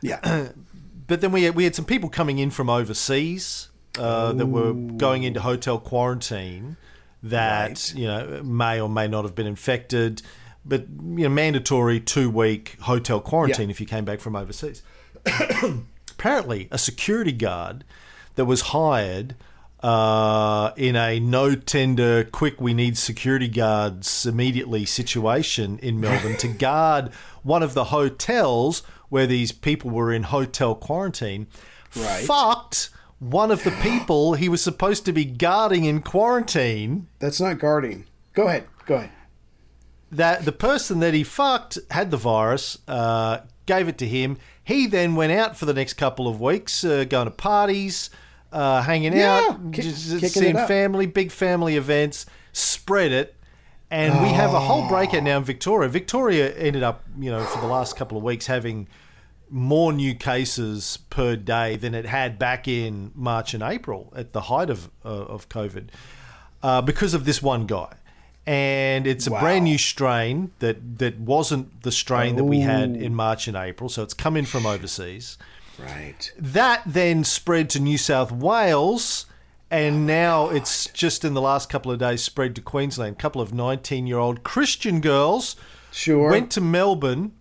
Yeah. 0.00 0.48
But 1.06 1.20
then 1.22 1.32
we 1.32 1.42
had, 1.42 1.56
we 1.56 1.64
had 1.64 1.74
some 1.74 1.84
people 1.86 2.08
coming 2.08 2.38
in 2.38 2.50
from 2.52 2.70
overseas 2.70 3.68
uh, 3.98 4.32
that 4.32 4.46
were 4.46 4.72
going 4.72 5.24
into 5.24 5.40
hotel 5.40 5.76
quarantine 5.80 6.76
that 7.20 7.68
Right. 7.68 7.94
you 7.96 8.06
know 8.06 8.42
may 8.44 8.80
or 8.80 8.88
may 8.88 9.08
not 9.08 9.24
have 9.24 9.34
been 9.34 9.48
infected, 9.48 10.22
but 10.64 10.82
you 10.88 11.24
know 11.24 11.28
mandatory 11.28 11.98
two 11.98 12.30
week 12.30 12.76
hotel 12.82 13.18
quarantine 13.20 13.68
Yeah. 13.70 13.72
if 13.72 13.80
you 13.80 13.86
came 13.88 14.04
back 14.04 14.20
from 14.20 14.36
overseas. 14.36 14.84
Apparently, 16.12 16.68
a 16.70 16.78
security 16.78 17.32
guard 17.32 17.82
that 18.36 18.44
was 18.44 18.60
hired 18.60 19.34
uh, 19.82 20.72
in 20.76 20.96
a 20.96 21.18
no 21.20 21.54
tender, 21.54 22.24
quick, 22.24 22.60
we 22.60 22.74
need 22.74 22.98
security 22.98 23.48
guards 23.48 24.26
immediately 24.26 24.84
situation 24.84 25.78
in 25.78 26.00
Melbourne 26.00 26.36
to 26.38 26.48
guard 26.66 27.10
one 27.42 27.62
of 27.62 27.74
the 27.74 27.84
hotels 27.84 28.82
where 29.08 29.26
these 29.26 29.52
people 29.52 29.90
were 29.90 30.12
in 30.12 30.24
hotel 30.24 30.74
quarantine. 30.74 31.46
Right. 31.96 32.24
Fucked 32.24 32.90
one 33.18 33.50
of 33.50 33.64
the 33.64 33.70
people 33.70 34.34
he 34.34 34.48
was 34.48 34.62
supposed 34.62 35.04
to 35.06 35.12
be 35.12 35.24
guarding 35.24 35.84
in 35.84 36.00
quarantine 36.02 37.08
That's 37.18 37.40
not 37.40 37.58
guarding. 37.58 38.06
Go 38.32 38.48
ahead. 38.48 38.66
Go 38.86 38.96
ahead. 38.96 39.10
that 40.10 40.44
the 40.44 40.52
person 40.52 41.00
that 41.00 41.14
he 41.14 41.22
fucked 41.24 41.78
had 41.90 42.10
the 42.10 42.16
virus, 42.16 42.78
uh, 42.88 43.38
gave 43.66 43.88
it 43.88 43.98
to 43.98 44.06
him. 44.06 44.36
He 44.64 44.86
then 44.86 45.14
went 45.14 45.32
out 45.32 45.56
for 45.56 45.66
the 45.66 45.74
next 45.74 45.94
couple 45.94 46.26
of 46.28 46.40
weeks, 46.40 46.84
uh, 46.84 47.04
going 47.04 47.26
to 47.26 47.30
parties, 47.30 48.10
uh, 48.52 48.82
hanging 48.82 49.12
Yeah, 49.12 49.48
out, 49.50 49.72
kick- 49.72 49.84
just 49.84 50.34
seeing 50.34 50.56
family, 50.56 51.06
big 51.06 51.30
family 51.30 51.76
events, 51.76 52.26
spread 52.52 53.12
it. 53.12 53.36
And 53.92 54.22
we 54.22 54.28
have 54.28 54.54
a 54.54 54.60
whole 54.60 54.88
breakout 54.88 55.24
now 55.24 55.38
in 55.38 55.44
Victoria. 55.44 55.88
Victoria 55.88 56.54
ended 56.54 56.84
up, 56.84 57.02
you 57.18 57.28
know, 57.30 57.42
for 57.44 57.60
the 57.60 57.66
last 57.66 57.96
couple 57.96 58.16
of 58.16 58.22
weeks 58.22 58.46
having 58.46 58.86
more 59.48 59.92
new 59.92 60.14
cases 60.14 61.00
per 61.10 61.34
day 61.34 61.74
than 61.74 61.92
it 61.92 62.06
had 62.06 62.38
back 62.38 62.68
in 62.68 63.10
March 63.16 63.52
and 63.52 63.64
April 63.64 64.12
at 64.14 64.32
the 64.32 64.42
height 64.42 64.70
of 64.70 64.90
uh, 65.04 65.08
of 65.08 65.48
COVID, 65.48 65.88
uh, 66.62 66.80
because 66.82 67.14
of 67.14 67.24
this 67.24 67.42
one 67.42 67.66
guy. 67.66 67.92
And 68.46 69.06
it's 69.08 69.26
a 69.26 69.32
Wow. 69.32 69.40
brand 69.40 69.64
new 69.64 69.76
strain 69.76 70.52
that 70.60 70.98
that 70.98 71.18
wasn't 71.18 71.82
the 71.82 71.90
strain 71.92 72.36
that 72.36 72.44
we 72.44 72.60
had 72.60 72.90
in 72.96 73.12
March 73.14 73.48
and 73.48 73.56
April, 73.56 73.88
so 73.88 74.04
it's 74.04 74.14
come 74.14 74.36
in 74.36 74.44
from 74.46 74.66
overseas. 74.66 75.36
Right. 75.82 76.32
That 76.38 76.82
then 76.86 77.24
spread 77.24 77.70
to 77.70 77.80
New 77.80 77.98
South 77.98 78.30
Wales, 78.32 79.26
and 79.70 80.06
now 80.06 80.48
it's 80.48 80.86
just 80.86 81.24
in 81.24 81.34
the 81.34 81.40
last 81.40 81.68
couple 81.68 81.90
of 81.92 81.98
days 81.98 82.22
spread 82.22 82.54
to 82.56 82.60
Queensland. 82.60 83.16
A 83.16 83.18
couple 83.18 83.40
of 83.40 83.52
19 83.54 84.06
year 84.06 84.18
old 84.18 84.42
Christian 84.42 85.00
girls 85.00 85.56
Sure. 85.92 86.30
went 86.30 86.50
to 86.52 86.60
Melbourne, 86.60 87.32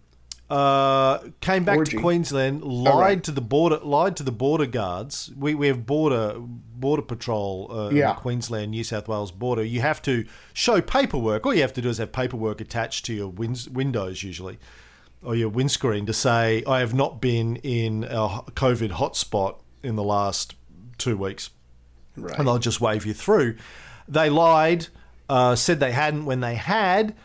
uh, 0.49 1.19
came 1.41 1.63
back 1.63 1.77
Orgy. 1.77 1.97
to 1.97 2.01
Queensland, 2.01 2.63
lied 2.63 2.95
right. 2.95 3.23
to 3.23 3.31
the 3.31 3.41
border, 3.41 3.77
lied 3.83 4.15
to 4.17 4.23
the 4.23 4.31
border 4.31 4.65
guards. 4.65 5.31
We, 5.37 5.53
we 5.53 5.67
have 5.67 5.85
border 5.85 6.35
border 6.39 7.01
patrol 7.03 7.67
uh, 7.71 7.89
Yeah. 7.91 8.13
Queensland 8.13 8.71
New 8.71 8.83
South 8.83 9.07
Wales 9.07 9.31
border. 9.31 9.63
You 9.63 9.81
have 9.81 10.01
to 10.03 10.25
show 10.53 10.81
paperwork. 10.81 11.45
All 11.45 11.53
you 11.53 11.61
have 11.61 11.73
to 11.73 11.81
do 11.81 11.89
is 11.89 11.97
have 11.99 12.11
paperwork 12.11 12.61
attached 12.61 13.05
to 13.05 13.13
your 13.13 13.27
wins- 13.27 13.69
windows 13.69 14.23
usually. 14.23 14.57
Or 15.21 15.35
your 15.35 15.49
windscreen 15.49 16.05
to 16.05 16.13
say, 16.13 16.63
I 16.65 16.79
have 16.79 16.93
not 16.93 17.19
been 17.19 17.57
in 17.57 18.05
a 18.05 18.41
COVID 18.53 18.91
hotspot 18.91 19.57
in 19.83 19.95
the 19.95 20.03
last 20.03 20.55
two 20.97 21.17
weeks 21.17 21.49
Right. 22.15 22.37
and 22.37 22.47
they'll 22.47 22.57
just 22.59 22.81
wave 22.81 23.05
you 23.05 23.13
through. 23.13 23.55
They 24.07 24.29
lied, 24.29 24.87
uh, 25.29 25.55
said 25.55 25.79
they 25.79 25.91
hadn't 25.91 26.25
when 26.25 26.39
they 26.41 26.55
had, 26.55 27.15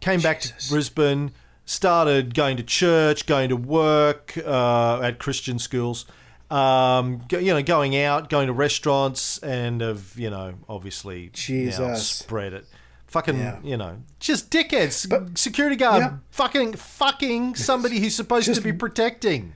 came 0.00 0.20
back 0.20 0.40
to 0.40 0.52
Brisbane, 0.68 1.32
started 1.64 2.34
going 2.34 2.56
to 2.58 2.62
church, 2.62 3.26
going 3.26 3.48
to 3.48 3.56
work 3.56 4.36
uh, 4.44 5.00
at 5.00 5.18
Christian 5.18 5.58
schools, 5.58 6.04
um, 6.50 7.22
you 7.30 7.54
know, 7.54 7.62
going 7.62 7.96
out, 7.96 8.28
going 8.28 8.46
to 8.48 8.52
restaurants, 8.52 9.38
and 9.38 9.80
have 9.80 10.12
you 10.16 10.28
know 10.28 10.54
obviously 10.68 11.30
now 11.78 11.94
spread 11.94 12.52
it. 12.52 12.66
Fucking, 13.12 13.38
Yeah. 13.38 13.58
you 13.62 13.76
know, 13.76 13.98
just 14.20 14.50
dickheads. 14.50 15.36
Security 15.38 15.76
guard, 15.76 16.00
Yeah. 16.02 16.12
fucking, 16.30 16.72
fucking 16.74 17.54
somebody 17.56 18.00
who's 18.00 18.14
supposed 18.16 18.46
Just- 18.46 18.60
to 18.60 18.64
be 18.64 18.72
protecting. 18.72 19.52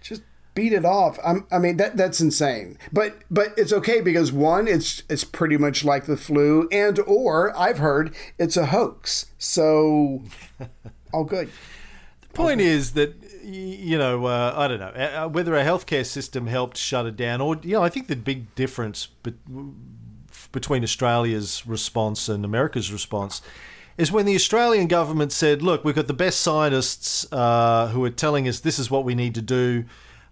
just 0.00 0.22
beat 0.54 0.72
it 0.72 0.84
off. 0.84 1.18
I'm, 1.24 1.46
I 1.52 1.58
mean 1.58 1.76
that 1.76 1.96
that's 1.96 2.20
insane. 2.20 2.76
But 2.92 3.22
but 3.30 3.52
it's 3.56 3.72
okay 3.72 4.00
because 4.00 4.32
one, 4.32 4.66
it's 4.68 5.02
it's 5.08 5.24
pretty 5.24 5.56
much 5.56 5.84
like 5.84 6.06
the 6.06 6.16
flu, 6.16 6.68
and 6.72 6.98
or 7.00 7.56
I've 7.58 7.78
heard 7.78 8.14
it's 8.38 8.56
a 8.56 8.66
hoax. 8.66 9.26
So 9.38 10.22
all 11.12 11.24
good. 11.24 11.50
The 12.22 12.28
point 12.28 12.60
is 12.60 12.92
that 12.92 13.14
you 13.44 13.98
know 13.98 14.24
uh, 14.26 14.54
I 14.56 14.68
don't 14.68 14.78
know 14.80 14.86
uh, 14.88 15.28
whether 15.28 15.56
a 15.56 15.64
healthcare 15.64 16.06
system 16.06 16.46
helped 16.46 16.76
shut 16.76 17.06
it 17.06 17.16
down, 17.16 17.40
or 17.40 17.58
you 17.62 17.72
know 17.74 17.82
I 17.82 17.88
think 17.88 18.06
the 18.08 18.16
big 18.16 18.54
difference 18.54 19.08
between 20.52 20.82
Australia's 20.82 21.66
response 21.66 22.28
and 22.28 22.44
America's 22.44 22.92
response 22.92 23.42
is 23.96 24.10
when 24.10 24.26
the 24.26 24.34
Australian 24.34 24.86
government 24.86 25.32
said, 25.32 25.62
"Look, 25.62 25.84
we've 25.84 25.94
got 25.94 26.06
the 26.06 26.14
best 26.14 26.40
scientists 26.40 27.30
uh, 27.32 27.88
who 27.88 28.04
are 28.04 28.10
telling 28.10 28.48
us 28.48 28.60
this 28.60 28.78
is 28.78 28.90
what 28.90 29.04
we 29.04 29.14
need 29.14 29.34
to 29.34 29.42
do." 29.42 29.84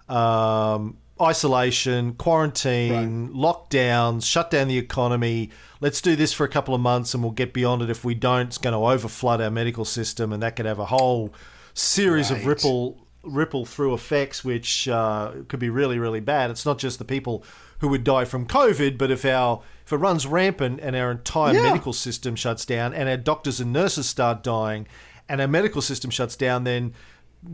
Um, 0.09 0.97
isolation, 1.21 2.15
quarantine, 2.15 3.31
lockdowns, 3.31 4.25
shut 4.25 4.51
down 4.51 4.69
the 4.69 4.79
economy. 4.79 5.51
Let's 5.81 6.01
do 6.01 6.17
this 6.17 6.33
for 6.33 6.45
a 6.45 6.49
couple 6.49 6.75
of 6.75 6.81
months 6.81 7.15
and 7.15 7.23
we'll 7.23 7.33
get 7.33 7.53
beyond 7.53 7.83
it. 7.83 7.91
If 7.91 8.05
we 8.05 8.15
don't, 8.15 8.47
it's 8.47 8.59
going 8.59 8.73
to 8.73 8.79
overflood 8.79 9.43
our 9.43 9.51
medical 9.51 9.85
system 9.85 10.33
and 10.33 10.43
that 10.43 10.57
could 10.57 10.67
have 10.67 10.79
a 10.79 10.87
whole 10.87 11.33
series 11.75 12.31
of 12.31 12.47
ripple 12.47 12.99
ripple 13.23 13.67
through 13.67 13.95
effects, 13.95 14.45
which 14.45 14.89
uh, 14.89 15.33
could 15.49 15.61
be 15.61 15.71
really, 15.71 15.99
really 15.99 16.21
bad. 16.21 16.51
It's 16.51 16.65
not 16.65 16.79
just 16.79 16.99
the 16.99 17.05
people 17.05 17.45
who 17.81 17.89
would 17.89 18.05
die 18.05 18.25
from 18.25 18.47
COVID, 18.47 18.99
but 18.99 19.11
if 19.11 19.25
our 19.25 19.63
if 19.87 19.93
it 19.93 19.97
runs 19.97 20.27
rampant 20.27 20.81
and 20.83 20.95
our 20.97 21.11
entire 21.11 21.55
Yeah. 21.55 21.63
medical 21.63 21.93
system 21.93 22.37
shuts 22.37 22.65
down 22.67 22.93
and 22.93 23.09
our 23.09 23.17
doctors 23.17 23.61
and 23.61 23.73
nurses 23.73 24.07
start 24.09 24.43
dying 24.43 24.87
and 25.29 25.41
our 25.41 25.49
medical 25.49 25.81
system 25.81 26.11
shuts 26.11 26.37
down, 26.37 26.65
then 26.65 26.93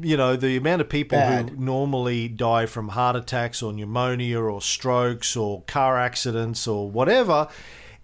you 0.02 0.16
know 0.16 0.34
the 0.34 0.56
amount 0.56 0.80
of 0.80 0.88
people 0.88 1.18
Bad. 1.18 1.50
who 1.50 1.56
normally 1.56 2.26
die 2.28 2.66
from 2.66 2.88
heart 2.88 3.16
attacks 3.16 3.62
or 3.62 3.72
pneumonia 3.72 4.40
or 4.40 4.60
strokes 4.62 5.36
or 5.36 5.62
car 5.66 5.98
accidents 5.98 6.66
or 6.66 6.90
whatever 6.90 7.48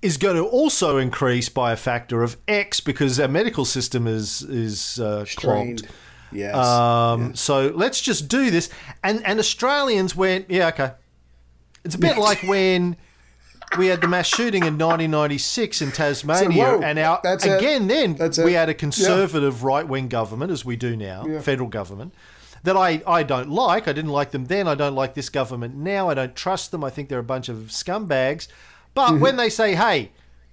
is 0.02 0.16
going 0.16 0.36
to 0.36 0.44
also 0.44 0.96
increase 0.98 1.48
by 1.48 1.72
a 1.72 1.76
factor 1.76 2.22
of 2.22 2.36
X 2.48 2.80
because 2.80 3.18
our 3.18 3.28
medical 3.28 3.64
system 3.64 4.06
is 4.06 4.42
is 4.42 4.98
uh, 5.00 5.24
clogged. 5.36 5.88
Yes. 6.32 6.54
Um, 6.54 7.34
So 7.34 7.72
let's 7.74 8.00
just 8.00 8.28
do 8.28 8.50
this. 8.50 8.68
And 9.02 9.24
and 9.26 9.38
Australians 9.38 10.14
went, 10.14 10.50
yeah, 10.50 10.68
okay. 10.68 10.92
It's 11.84 11.94
a 11.94 11.98
bit 11.98 12.18
like 12.18 12.42
when 12.42 12.96
we 13.78 13.86
had 13.86 14.00
the 14.00 14.08
mass 14.08 14.26
shooting 14.26 14.62
in 14.64 14.76
1996 14.78 15.80
in 15.82 15.92
Tasmania, 15.92 16.64
whoa, 16.64 16.80
and 16.82 16.98
our 16.98 17.20
that's 17.22 17.46
it. 17.46 17.56
again 17.58 17.86
then 17.86 18.14
That's 18.14 18.38
we 18.38 18.54
it. 18.54 18.58
had 18.58 18.68
a 18.68 18.74
conservative 18.74 19.62
right 19.64 19.86
wing 19.86 20.08
government, 20.08 20.50
as 20.50 20.64
we 20.64 20.76
do 20.76 20.96
now, 20.96 21.24
Yeah. 21.26 21.40
federal 21.40 21.68
government. 21.68 22.12
That 22.64 22.76
I, 22.76 23.00
I 23.06 23.22
don't 23.22 23.48
like. 23.48 23.88
I 23.88 23.92
didn't 23.94 24.10
like 24.10 24.32
them 24.32 24.44
then. 24.46 24.68
I 24.68 24.74
don't 24.74 24.94
like 24.94 25.14
this 25.14 25.30
government 25.30 25.74
now. 25.76 26.10
I 26.10 26.14
don't 26.14 26.34
trust 26.36 26.72
them. 26.72 26.84
I 26.84 26.90
think 26.90 27.08
they're 27.08 27.18
a 27.18 27.22
bunch 27.22 27.48
of 27.48 27.56
scumbags. 27.68 28.48
But 28.92 29.12
Mm-hmm. 29.12 29.20
when 29.20 29.36
they 29.36 29.48
say, 29.48 29.74
hey, 29.76 30.10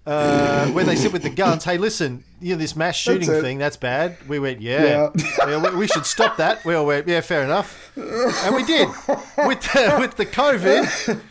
uh, 0.08 0.68
when 0.72 0.86
they 0.86 0.96
sit 0.96 1.12
with 1.12 1.22
the 1.24 1.30
guns, 1.44 1.66
hey, 1.66 1.78
listen, 1.78 2.24
you 2.40 2.54
know, 2.54 2.60
this 2.60 2.76
mass 2.76 2.96
shooting 2.96 3.30
it. 3.30 3.42
thing, 3.42 3.58
that's 3.58 3.78
bad. 3.78 4.18
We 4.28 4.40
went, 4.40 4.62
yeah, 4.62 5.12
yeah 5.46 5.58
we, 5.62 5.76
we 5.76 5.88
should 5.88 6.06
stop 6.06 6.38
that. 6.38 6.64
We 6.64 6.74
all 6.76 6.86
went, 6.86 7.08
yeah, 7.08 7.22
fair 7.22 7.44
enough. 7.44 7.92
And 7.98 8.56
we 8.56 8.64
did. 8.64 8.88
With 8.88 9.62
the, 9.62 9.98
with 10.00 10.16
the 10.16 10.26
COVID 10.26 11.22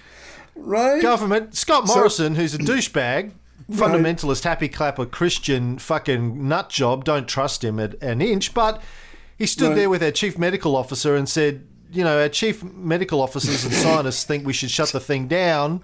right. 0.56 1.00
government, 1.00 1.54
Scott 1.56 1.86
Morrison, 1.86 2.34
who's 2.34 2.54
a 2.54 2.58
douchebag, 2.58 3.32
fundamentalist, 3.70 4.44
happy 4.44 4.68
clapper, 4.68 5.06
Christian 5.06 5.78
fucking 5.78 6.46
nut 6.46 6.68
job, 6.68 7.04
don't 7.04 7.26
trust 7.26 7.64
him 7.64 7.80
at 7.80 7.94
an 8.02 8.20
inch, 8.20 8.52
but 8.52 8.82
he 9.38 9.46
stood 9.46 9.68
Right. 9.70 9.74
there 9.76 9.90
with 9.90 10.02
our 10.02 10.10
chief 10.10 10.38
medical 10.38 10.76
officer 10.76 11.16
and 11.16 11.28
said, 11.28 11.66
you 11.92 12.04
know, 12.04 12.20
our 12.20 12.28
chief 12.28 12.62
medical 12.62 13.20
officers 13.22 13.64
and 13.64 13.72
scientists 13.72 14.24
think 14.24 14.46
we 14.46 14.52
should 14.52 14.70
shut 14.70 14.90
the 14.90 15.00
thing 15.00 15.28
down. 15.28 15.82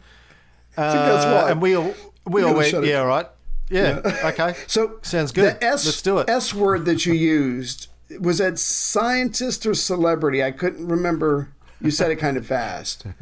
Uh? 0.77 1.47
And 1.49 1.61
we 1.61 1.75
all, 1.77 1.95
we 2.27 2.43
We're 2.43 2.49
all 2.49 2.55
gonna 2.55 2.73
went, 2.73 2.87
yeah, 2.87 3.01
all 3.01 3.07
right. 3.07 3.27
Yeah, 3.71 4.01
okay. 4.25 4.55
So 4.67 4.99
Sounds 5.03 5.33
good. 5.33 5.61
The 5.61 5.65
S, 5.65 5.85
Let's 5.87 6.03
do 6.03 6.19
it. 6.19 6.29
S 6.29 6.53
word 6.55 6.85
that 6.85 7.07
you 7.07 7.13
used 7.15 7.89
was 8.21 8.39
that 8.39 8.59
scientist 8.59 9.65
or 9.65 9.75
celebrity? 9.75 10.43
I 10.45 10.51
couldn't 10.51 10.87
remember. 10.87 11.49
You 11.81 11.91
said 11.91 12.11
it 12.11 12.17
kind 12.17 12.37
of 12.37 12.47
fast. 12.47 13.05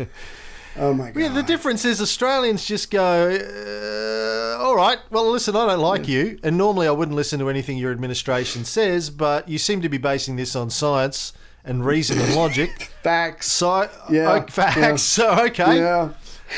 Oh 0.76 0.94
my 0.94 1.10
god. 1.10 1.20
Yeah, 1.20 1.28
the 1.28 1.42
difference 1.42 1.84
is 1.84 2.00
Australians 2.00 2.64
just 2.64 2.92
go, 2.92 3.28
uh, 3.28 4.62
all 4.62 4.76
right, 4.76 4.98
well, 5.10 5.28
listen, 5.30 5.56
I 5.56 5.66
don't 5.66 5.80
like 5.80 6.06
you. 6.06 6.38
And 6.44 6.56
normally 6.56 6.86
I 6.86 6.92
wouldn't 6.92 7.16
listen 7.16 7.40
to 7.40 7.48
anything 7.50 7.76
your 7.76 7.90
administration 7.90 8.64
says, 8.64 9.10
but 9.10 9.48
you 9.48 9.58
seem 9.58 9.82
to 9.82 9.88
be 9.88 9.98
basing 9.98 10.36
this 10.36 10.54
on 10.54 10.70
science 10.70 11.32
and 11.64 11.84
reason 11.84 12.20
and 12.20 12.36
logic. 12.36 12.70
Facts. 13.02 13.50
So, 13.50 13.90
Yeah, 14.08 14.44
oh, 14.46 14.50
facts. 14.50 14.76
yeah. 14.76 14.96
So, 14.96 15.44
okay. 15.46 15.78
Yeah. 15.78 16.10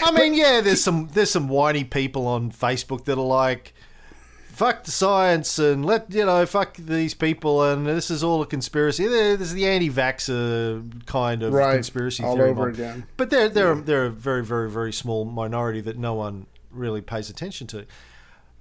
I 0.02 0.10
mean, 0.12 0.34
yeah, 0.34 0.60
there's 0.60 0.82
some 0.82 1.08
there's 1.12 1.30
some 1.30 1.48
whiny 1.48 1.84
people 1.84 2.26
on 2.26 2.50
Facebook 2.50 3.04
that 3.04 3.18
are 3.18 3.26
like, 3.26 3.74
fuck 4.48 4.84
the 4.84 4.90
science 4.90 5.58
and 5.58 5.84
let 5.84 6.12
you 6.12 6.24
know 6.24 6.44
fuck 6.46 6.76
these 6.76 7.14
people 7.14 7.62
and 7.64 7.86
this 7.86 8.10
is 8.10 8.22
all 8.22 8.40
a 8.42 8.46
conspiracy. 8.46 9.06
This 9.06 9.40
is 9.40 9.54
the 9.54 9.66
anti-vaxxer 9.66 11.06
kind 11.06 11.42
of 11.42 11.52
Right. 11.52 11.74
conspiracy 11.74 12.22
All 12.22 12.36
theory. 12.36 12.50
over 12.50 12.66
mob. 12.66 12.74
again. 12.74 13.06
But 13.16 13.30
they're 13.30 13.48
they're 13.48 13.74
they're 13.74 14.06
a 14.06 14.10
very 14.10 14.44
very 14.44 14.70
very 14.70 14.92
small 14.92 15.24
minority 15.24 15.80
that 15.82 15.98
no 15.98 16.14
one 16.14 16.46
really 16.70 17.00
pays 17.00 17.28
attention 17.30 17.66
to. 17.68 17.86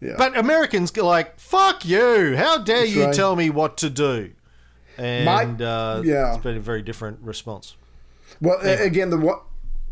Yeah. 0.02 0.16
But 0.18 0.36
Americans 0.38 0.90
go 0.92 1.06
like, 1.06 1.40
"Fuck 1.40 1.86
you! 1.86 2.36
How 2.36 2.58
dare 2.58 2.80
That's 2.80 2.92
you 2.92 3.06
right. 3.06 3.14
tell 3.14 3.36
me 3.36 3.50
what 3.52 3.78
to 3.78 3.90
do?" 3.90 4.32
And 4.98 5.26
My- 5.26 5.44
uh, 5.66 6.02
yeah. 6.04 6.34
it's 6.34 6.44
been 6.44 6.58
a 6.58 6.60
very 6.60 6.82
different 6.82 7.20
response. 7.22 7.76
Well, 8.42 8.60
a- 8.64 8.84
again, 8.84 9.12
the 9.12 9.18
one 9.18 9.38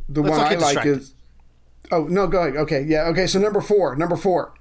the 0.09 0.21
Let's 0.23 0.37
one 0.37 0.47
I 0.47 0.55
like 0.55 0.85
is. 0.87 1.13
Oh 1.91 2.03
no, 2.05 2.27
go 2.27 2.41
ahead. 2.41 2.55
Okay, 2.55 2.83
yeah, 2.87 3.05
okay. 3.07 3.27
So 3.27 3.39
number 3.39 3.61
four, 3.61 3.95
number 3.95 4.15
four, 4.15 4.53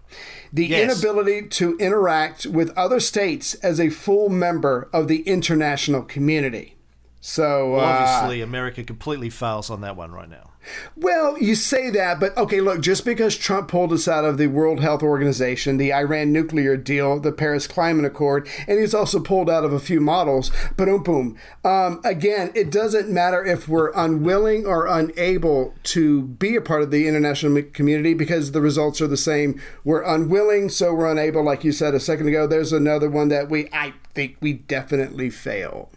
the 0.53 0.67
Yes. 0.67 0.83
inability 0.85 1.49
to 1.49 1.77
interact 1.79 2.47
with 2.47 2.77
other 2.77 3.01
states 3.01 3.55
as 3.57 3.79
a 3.79 3.91
full 3.91 4.29
member 4.29 4.89
of 4.93 5.09
the 5.09 5.21
international 5.23 6.03
community. 6.03 6.77
So 7.21 7.73
Well, 7.73 7.81
uh, 7.81 7.89
obviously, 7.89 8.41
America 8.41 8.83
completely 8.85 9.29
fails 9.31 9.71
on 9.71 9.81
that 9.83 9.97
one 9.97 10.13
right 10.13 10.29
now. 10.31 10.53
Well, 10.97 11.39
you 11.39 11.55
say 11.55 11.91
that, 11.91 12.19
but 12.19 12.37
okay, 12.37 12.61
look, 12.61 12.81
just 12.81 13.05
because 13.05 13.37
Trump 13.37 13.69
pulled 13.69 13.93
us 13.93 14.09
out 14.09 14.25
of 14.25 14.39
the 14.39 14.49
World 14.49 14.81
Health 14.81 15.03
Organization, 15.03 15.77
the 15.77 15.93
Iran 15.93 16.33
nuclear 16.33 16.77
deal, 16.77 17.21
the 17.21 17.33
Paris 17.33 17.67
Climate 17.67 18.05
Accord, 18.05 18.49
and 18.67 18.79
he's 18.79 18.95
also 18.95 19.21
pulled 19.21 19.49
out 19.49 19.65
of 19.65 19.73
a 19.73 19.81
few 19.81 20.01
models, 20.01 20.51
but 20.77 20.89
boom, 20.89 21.03
boom. 21.03 21.37
Um, 21.65 22.01
again, 22.05 22.51
it 22.55 22.71
doesn't 22.71 23.09
matter 23.09 23.45
if 23.45 23.69
we're 23.69 23.93
unwilling 23.93 24.67
or 24.67 24.87
unable 24.87 25.75
to 25.85 26.23
be 26.23 26.57
a 26.57 26.61
part 26.61 26.83
of 26.83 26.91
the 26.91 27.07
international 27.07 27.63
community 27.63 28.15
because 28.15 28.53
the 28.53 28.61
results 28.61 29.01
are 29.01 29.07
the 29.07 29.17
same. 29.17 29.61
We're 29.85 30.03
unwilling, 30.03 30.71
so 30.71 30.95
we're 30.95 31.11
unable, 31.11 31.45
like 31.45 31.65
you 31.65 31.73
said 31.73 31.95
a 31.95 32.01
second 32.01 32.29
ago. 32.29 32.47
There's 32.47 32.73
another 32.73 33.11
one 33.11 33.29
that 33.29 33.49
we, 33.51 33.69
I 33.73 33.95
think 34.15 34.37
we 34.41 34.55
definitely 34.55 35.31
fail. 35.31 35.91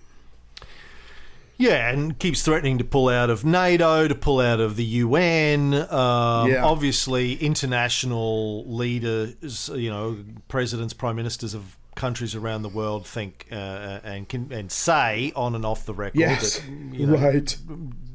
Yeah, 1.61 1.89
and 1.91 2.17
keeps 2.17 2.41
threatening 2.41 2.77
to 2.79 2.83
pull 2.83 3.07
out 3.07 3.29
of 3.29 3.45
NATO, 3.45 4.07
to 4.07 4.15
pull 4.15 4.39
out 4.39 4.59
of 4.59 4.75
the 4.75 4.83
UN. 4.83 5.73
Um, 5.73 6.49
Yeah. 6.49 6.63
Obviously, 6.65 7.35
international 7.35 8.65
leaders, 8.65 9.69
you 9.73 9.89
know, 9.89 10.17
presidents, 10.47 10.93
prime 10.93 11.15
ministers 11.15 11.53
of 11.53 11.77
countries 11.95 12.33
around 12.35 12.61
the 12.63 12.69
world 12.69 13.05
think 13.05 13.47
uh, 13.51 13.99
and 14.03 14.27
can 14.27 14.51
and 14.51 14.71
say 14.71 15.31
on 15.35 15.53
and 15.55 15.65
off 15.65 15.85
the 15.85 15.93
record 15.93 16.17
Yes, 16.19 16.59
that 16.59 16.69
you 16.97 17.05
know, 17.05 17.17
right. 17.17 17.57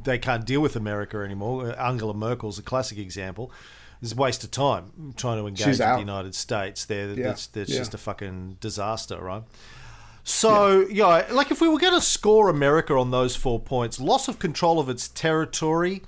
they 0.05 0.18
can't 0.18 0.47
deal 0.47 0.61
with 0.61 0.76
America 0.76 1.18
anymore. 1.18 1.70
Uh, 1.70 1.74
Angela 1.74 2.14
Merkel's 2.14 2.59
a 2.59 2.62
classic 2.62 2.99
example. 2.99 3.53
It's 4.03 4.12
a 4.12 4.16
waste 4.16 4.44
of 4.44 4.51
time 4.51 5.14
trying 5.16 5.38
to 5.38 5.47
engage 5.47 5.66
with 5.66 5.78
the 5.78 5.99
United 5.99 6.34
States. 6.34 6.84
There, 6.84 7.11
Yeah, 7.11 7.28
that's, 7.28 7.47
that's 7.49 7.70
yeah. 7.70 7.78
just 7.78 7.94
a 7.94 7.99
fucking 7.99 8.57
disaster, 8.61 9.18
right? 9.22 9.42
So 10.29 10.81
yeah. 10.91 11.24
like 11.31 11.53
if 11.53 11.61
we 11.61 11.68
were 11.68 11.79
going 11.79 11.95
to 11.95 12.01
score 12.01 12.49
America 12.49 12.95
on 12.95 13.12
those 13.12 13.37
four 13.37 13.61
points, 13.61 14.01
loss 14.01 14.27
of 14.27 14.41
control 14.41 14.81
of 14.81 14.89
its 14.89 15.07
territory, 15.09 16.03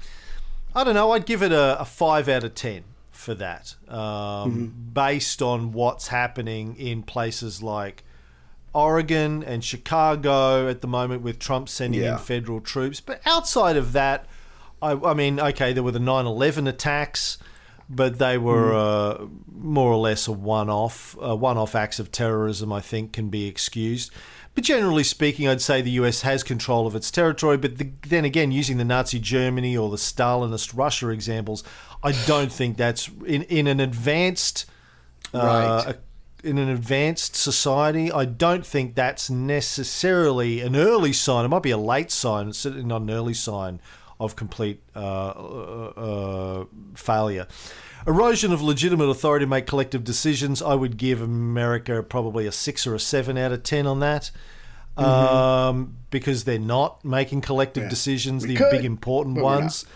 I 0.75 0.83
don't 0.83 0.95
know. 0.95 1.13
I'd 1.13 1.25
give 1.25 1.41
it 1.43 1.53
a, 1.53 1.81
a 1.81 1.85
five 1.85 2.29
out 2.29 2.43
of 2.43 2.55
ten 2.57 2.83
for 3.13 3.35
that, 3.37 3.77
um, 3.89 4.75
based 4.93 5.41
on 5.41 5.71
what's 5.73 6.09
happening 6.09 6.75
in 6.77 7.05
places 7.05 7.63
like 7.63 8.03
Oregon 8.75 9.43
and 9.45 9.65
Chicago 9.65 10.69
at 10.69 10.81
the 10.81 10.89
moment 10.89 11.23
with 11.23 11.39
Trump 11.39 11.69
sending 11.69 12.03
Yeah. 12.03 12.13
in 12.15 12.19
federal 12.19 12.61
troops. 12.61 13.01
But 13.01 13.21
outside 13.25 13.77
of 13.77 13.93
that, 13.93 14.27
I, 14.83 14.93
I 14.93 15.15
mean, 15.15 15.39
okay, 15.41 15.73
there 15.73 15.83
were 15.85 15.93
the 15.93 15.99
9 16.01 16.27
11 16.27 16.67
attacks, 16.67 17.39
but 17.89 18.19
they 18.19 18.37
were 18.39 18.75
uh, 18.75 19.27
more 19.51 19.91
or 19.93 19.97
less 19.97 20.29
a 20.29 20.33
one 20.33 20.69
off. 20.69 21.17
Uh, 21.23 21.37
one 21.37 21.57
off 21.57 21.75
acts 21.75 21.99
of 21.99 22.13
terrorism, 22.13 22.73
I 22.73 22.81
think, 22.81 23.13
can 23.13 23.29
be 23.29 23.47
excused. 23.47 24.13
But 24.55 24.65
generally 24.65 25.05
speaking, 25.05 25.47
I'd 25.47 25.61
say 25.61 25.81
the 25.83 25.91
US 25.93 26.23
has 26.23 26.43
control 26.43 26.87
of 26.87 26.95
its 26.97 27.11
territory. 27.11 27.57
But 27.57 27.79
the, 27.79 27.93
then 28.07 28.25
again, 28.25 28.51
using 28.51 28.77
the 28.77 28.85
Nazi 28.85 29.19
Germany 29.21 29.77
or 29.77 29.89
the 29.89 29.97
Stalinist 29.97 30.77
Russia 30.77 31.09
examples, 31.11 31.63
I 32.03 32.13
don't 32.27 32.53
think 32.53 32.77
that's 32.77 33.09
in, 33.25 33.43
in 33.45 33.67
an 33.67 33.81
advanced 33.81 34.67
uh, 35.33 35.85
Right. 35.87 35.97
in 36.43 36.59
an 36.59 36.69
advanced 36.69 37.37
society, 37.37 38.11
I 38.11 38.25
don't 38.25 38.65
think 38.65 38.95
that's 38.95 39.29
necessarily 39.31 40.61
an 40.61 40.75
early 40.77 41.13
sign. 41.13 41.45
It 41.45 41.49
might 41.49 41.63
be 41.63 41.71
a 41.71 41.79
late 41.79 42.11
sign, 42.11 42.49
it's 42.49 42.59
certainly 42.59 42.85
not 42.85 43.03
an 43.03 43.11
early 43.11 43.35
sign 43.35 43.81
of 44.21 44.37
complete 44.37 44.83
uh, 44.97 44.99
uh, 44.99 45.93
uh, 45.97 46.65
failure. 46.95 47.47
Erosion 48.07 48.53
of 48.53 48.63
legitimate 48.63 49.09
authority 49.09 49.45
to 49.45 49.49
make 49.49 49.67
collective 49.67 50.03
decisions. 50.05 50.63
I 50.63 50.75
would 50.75 50.97
give 50.97 51.21
America 51.21 52.03
probably 52.03 52.47
a 52.47 52.53
six 52.53 52.87
or 52.87 52.95
a 52.95 53.01
seven 53.01 53.37
out 53.37 53.53
of 53.53 53.63
ten 53.63 53.87
on 53.87 54.01
that. 54.01 54.31
Um, 54.97 55.97
because 56.11 56.43
they're 56.43 56.59
not 56.59 57.05
making 57.05 57.43
collective 57.43 57.89
decisions, 57.89 58.43
We 58.43 58.55
the 58.55 58.57
could, 58.57 58.71
big 58.73 58.85
important 58.85 59.37
but 59.37 59.45
we're 59.45 59.51
not. 59.51 59.61
ones. 59.61 59.87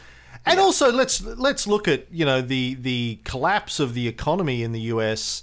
And 0.46 0.60
also, 0.60 0.92
let's 0.92 1.22
let's 1.22 1.66
look 1.66 1.88
at 1.88 2.06
you 2.12 2.24
know 2.24 2.40
the 2.40 2.74
the 2.74 3.18
collapse 3.24 3.80
of 3.80 3.94
the 3.94 4.06
economy 4.08 4.62
in 4.62 4.72
the 4.72 4.80
US. 4.92 5.42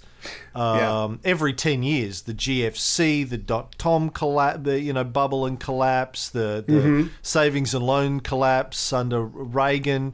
Um, 0.56 1.20
Every 1.24 1.54
ten 1.54 1.84
years, 1.84 2.24
the 2.24 2.34
GFC, 2.34 3.28
the 3.30 3.38
dot 3.38 3.78
com 3.78 4.10
collapse, 4.10 4.60
the 4.64 4.80
you 4.80 4.94
know 4.94 5.04
bubble 5.04 5.46
and 5.46 5.60
collapse, 5.60 6.30
the, 6.30 6.64
the 6.68 6.74
Mm-hmm. 6.74 7.08
savings 7.22 7.74
and 7.74 7.86
loan 7.86 8.20
collapse 8.20 8.92
under 8.94 9.22
Reagan, 9.24 10.14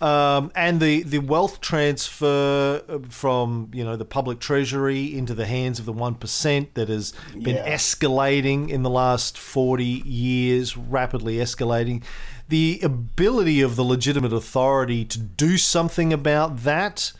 um, 0.00 0.50
and 0.54 0.80
the 0.80 1.02
the 1.04 1.18
wealth 1.18 1.60
transfer 1.60 2.82
from 3.08 3.70
you 3.72 3.84
know 3.84 3.96
the 3.96 4.04
public 4.04 4.40
treasury 4.40 5.16
into 5.16 5.34
the 5.34 5.46
hands 5.46 5.78
of 5.78 5.86
the 5.86 5.92
one 5.92 6.14
percent 6.14 6.74
that 6.74 6.88
has 6.88 7.12
been 7.32 7.56
Yeah. 7.56 7.74
escalating 7.74 8.68
in 8.68 8.82
the 8.82 8.90
last 8.90 9.38
forty 9.38 10.02
years, 10.04 10.76
rapidly 10.76 11.36
escalating. 11.36 12.02
The 12.48 12.80
ability 12.82 13.62
of 13.62 13.76
the 13.76 13.84
legitimate 13.84 14.32
authority 14.32 15.04
to 15.06 15.18
do 15.18 15.56
something 15.56 16.12
about 16.12 16.64
that, 16.64 17.12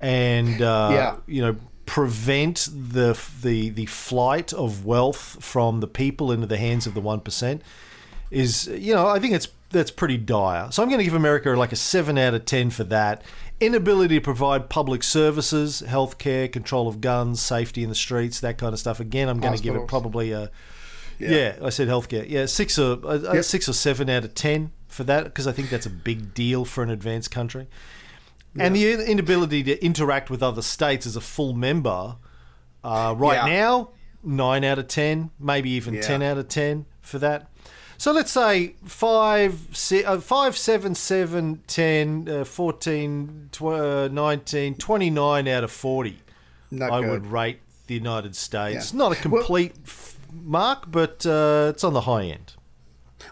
and 0.00 0.60
uh, 0.62 0.88
Yeah. 0.92 1.16
you 1.26 1.42
know 1.42 1.56
prevent 1.86 2.68
the 2.70 3.18
the 3.42 3.70
the 3.70 3.86
flight 3.86 4.52
of 4.52 4.84
wealth 4.84 5.38
from 5.42 5.80
the 5.80 5.86
people 5.86 6.30
into 6.30 6.46
the 6.46 6.58
hands 6.58 6.86
of 6.86 6.92
the 6.94 7.00
one 7.00 7.18
percent 7.20 7.62
is 8.30 8.66
you 8.68 8.94
know 8.94 9.06
I 9.08 9.18
think 9.18 9.32
it's 9.34 9.48
that's 9.70 9.90
pretty 9.90 10.16
dire. 10.16 10.70
So 10.70 10.82
I'm 10.82 10.88
going 10.88 10.98
to 10.98 11.04
give 11.04 11.12
America 11.14 11.50
like 11.50 11.72
a 11.72 11.76
seven 11.76 12.16
out 12.16 12.32
of 12.34 12.44
ten 12.46 12.70
for 12.70 12.84
that. 12.84 13.22
Inability 13.60 14.14
to 14.14 14.20
provide 14.22 14.70
public 14.70 15.02
services, 15.02 15.82
healthcare, 15.86 16.50
control 16.50 16.88
of 16.88 17.00
guns, 17.02 17.42
safety 17.42 17.82
in 17.82 17.88
the 17.90 17.94
streets, 17.94 18.40
that 18.40 18.56
kind 18.56 18.72
of 18.72 18.78
stuff. 18.78 18.98
Again, 19.00 19.28
I'm 19.28 19.40
going 19.40 19.56
to 19.56 19.62
give 19.62 19.74
it 19.76 19.86
probably 19.88 20.32
a 20.32 20.50
yeah. 21.18 21.56
I 21.62 21.68
said 21.70 21.88
healthcare. 21.88 22.24
Yeah, 22.28 22.46
six 22.46 22.78
or 22.78 22.98
a 23.04 23.34
Yep. 23.34 23.44
six 23.44 23.68
or 23.68 23.72
seven 23.72 24.08
out 24.08 24.24
of 24.24 24.34
ten 24.34 24.70
for 24.86 25.04
that 25.04 25.24
because 25.24 25.46
I 25.46 25.52
think 25.52 25.68
that's 25.70 25.86
a 25.86 25.90
big 25.90 26.32
deal 26.34 26.64
for 26.64 26.82
an 26.82 26.90
advanced 26.90 27.30
country. 27.30 27.66
And 28.58 28.74
the 28.74 28.92
inability 29.10 29.62
to 29.64 29.84
interact 29.84 30.30
with 30.30 30.42
other 30.42 30.62
states 30.62 31.06
as 31.06 31.16
a 31.16 31.20
full 31.20 31.52
member, 31.52 32.16
uh, 32.82 33.14
right 33.16 33.46
Yeah. 33.46 33.60
now, 33.60 33.88
nine 34.24 34.64
out 34.64 34.78
of 34.78 34.88
ten, 34.88 35.30
maybe 35.38 35.70
even 35.70 35.94
Yeah. 35.94 36.00
ten 36.02 36.22
out 36.22 36.38
of 36.38 36.48
ten 36.48 36.86
for 37.00 37.18
that. 37.20 37.48
So 37.96 38.12
let's 38.12 38.30
say 38.30 38.74
five, 38.84 39.58
se- 39.72 40.04
uh, 40.04 40.18
five, 40.20 40.56
seven, 40.56 40.94
seven, 40.94 41.62
10, 41.66 42.28
uh, 42.28 42.44
14, 42.44 43.48
tw- 43.52 43.62
uh, 43.62 44.08
19, 44.10 44.74
29 44.76 45.48
out 45.48 45.64
of 45.64 45.70
40. 45.72 46.18
Not 46.70 46.92
I 46.92 47.00
good. 47.00 47.10
would 47.10 47.26
rate 47.26 47.58
the 47.88 47.94
United 47.94 48.36
States. 48.36 48.92
Yeah. 48.92 48.98
Not 48.98 49.12
a 49.12 49.16
complete 49.16 49.74
f- 49.84 50.16
mark, 50.32 50.90
but 50.90 51.26
uh, 51.26 51.68
it's 51.74 51.82
on 51.82 51.92
the 51.92 52.02
high 52.02 52.24
end. 52.24 52.54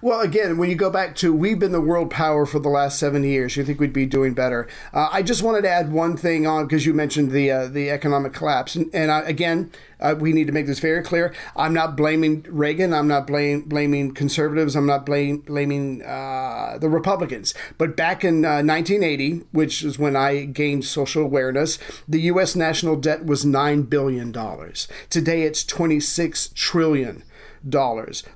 Well, 0.03 0.20
again, 0.20 0.59
when 0.59 0.68
you 0.68 0.76
go 0.76 0.90
back 0.90 1.14
to 1.16 1.32
we've 1.32 1.59
been 1.59 1.72
the 1.72 1.80
world 1.80 2.11
power 2.11 2.44
for 2.44 2.59
the 2.59 2.68
last 2.68 2.99
70 2.99 3.28
years, 3.28 3.57
you 3.57 3.64
think 3.64 3.80
we'd 3.80 3.92
be 3.92 4.05
doing 4.05 4.34
better. 4.34 4.68
Uh, 4.92 5.09
I 5.11 5.22
just 5.22 5.42
wanted 5.42 5.62
to 5.62 5.70
add 5.70 5.90
one 5.90 6.16
thing 6.16 6.47
on 6.47 6.66
because 6.66 6.84
you 6.84 6.92
mentioned 6.92 7.30
the 7.30 7.51
uh, 7.51 7.66
the 7.66 7.90
economic 7.90 8.32
collapse, 8.34 8.76
and, 8.76 8.94
and 8.94 9.11
uh, 9.11 9.22
again, 9.24 9.70
uh, 9.99 10.14
we 10.18 10.32
need 10.32 10.47
to 10.47 10.53
make 10.53 10.66
this 10.66 10.80
very 10.80 11.03
clear. 11.03 11.34
I'm 11.57 11.72
not 11.72 11.97
blaming 11.97 12.44
Reagan. 12.49 12.92
I'm 12.92 13.09
not 13.09 13.26
blame, 13.26 13.62
blaming 13.62 14.12
conservatives. 14.12 14.76
I'm 14.76 14.86
not 14.86 15.07
blame, 15.07 15.38
blaming 15.38 16.03
uh, 16.03 16.76
the 16.78 16.90
Republicans. 16.90 17.55
But 17.78 17.97
back 17.97 18.22
in 18.22 18.44
uh, 18.44 18.62
1980, 18.62 19.44
which 19.53 19.82
is 19.82 19.99
when 19.99 20.14
I 20.14 20.44
gained 20.44 20.84
social 20.84 21.22
awareness, 21.22 21.78
the 22.07 22.20
U.S. 22.22 22.55
national 22.55 22.97
debt 22.97 23.24
was 23.24 23.44
nine 23.47 23.82
billion 23.82 24.30
dollars. 24.32 24.88
Today, 25.09 25.42
it's 25.42 25.64
26 25.64 26.51
trillion. 26.55 27.22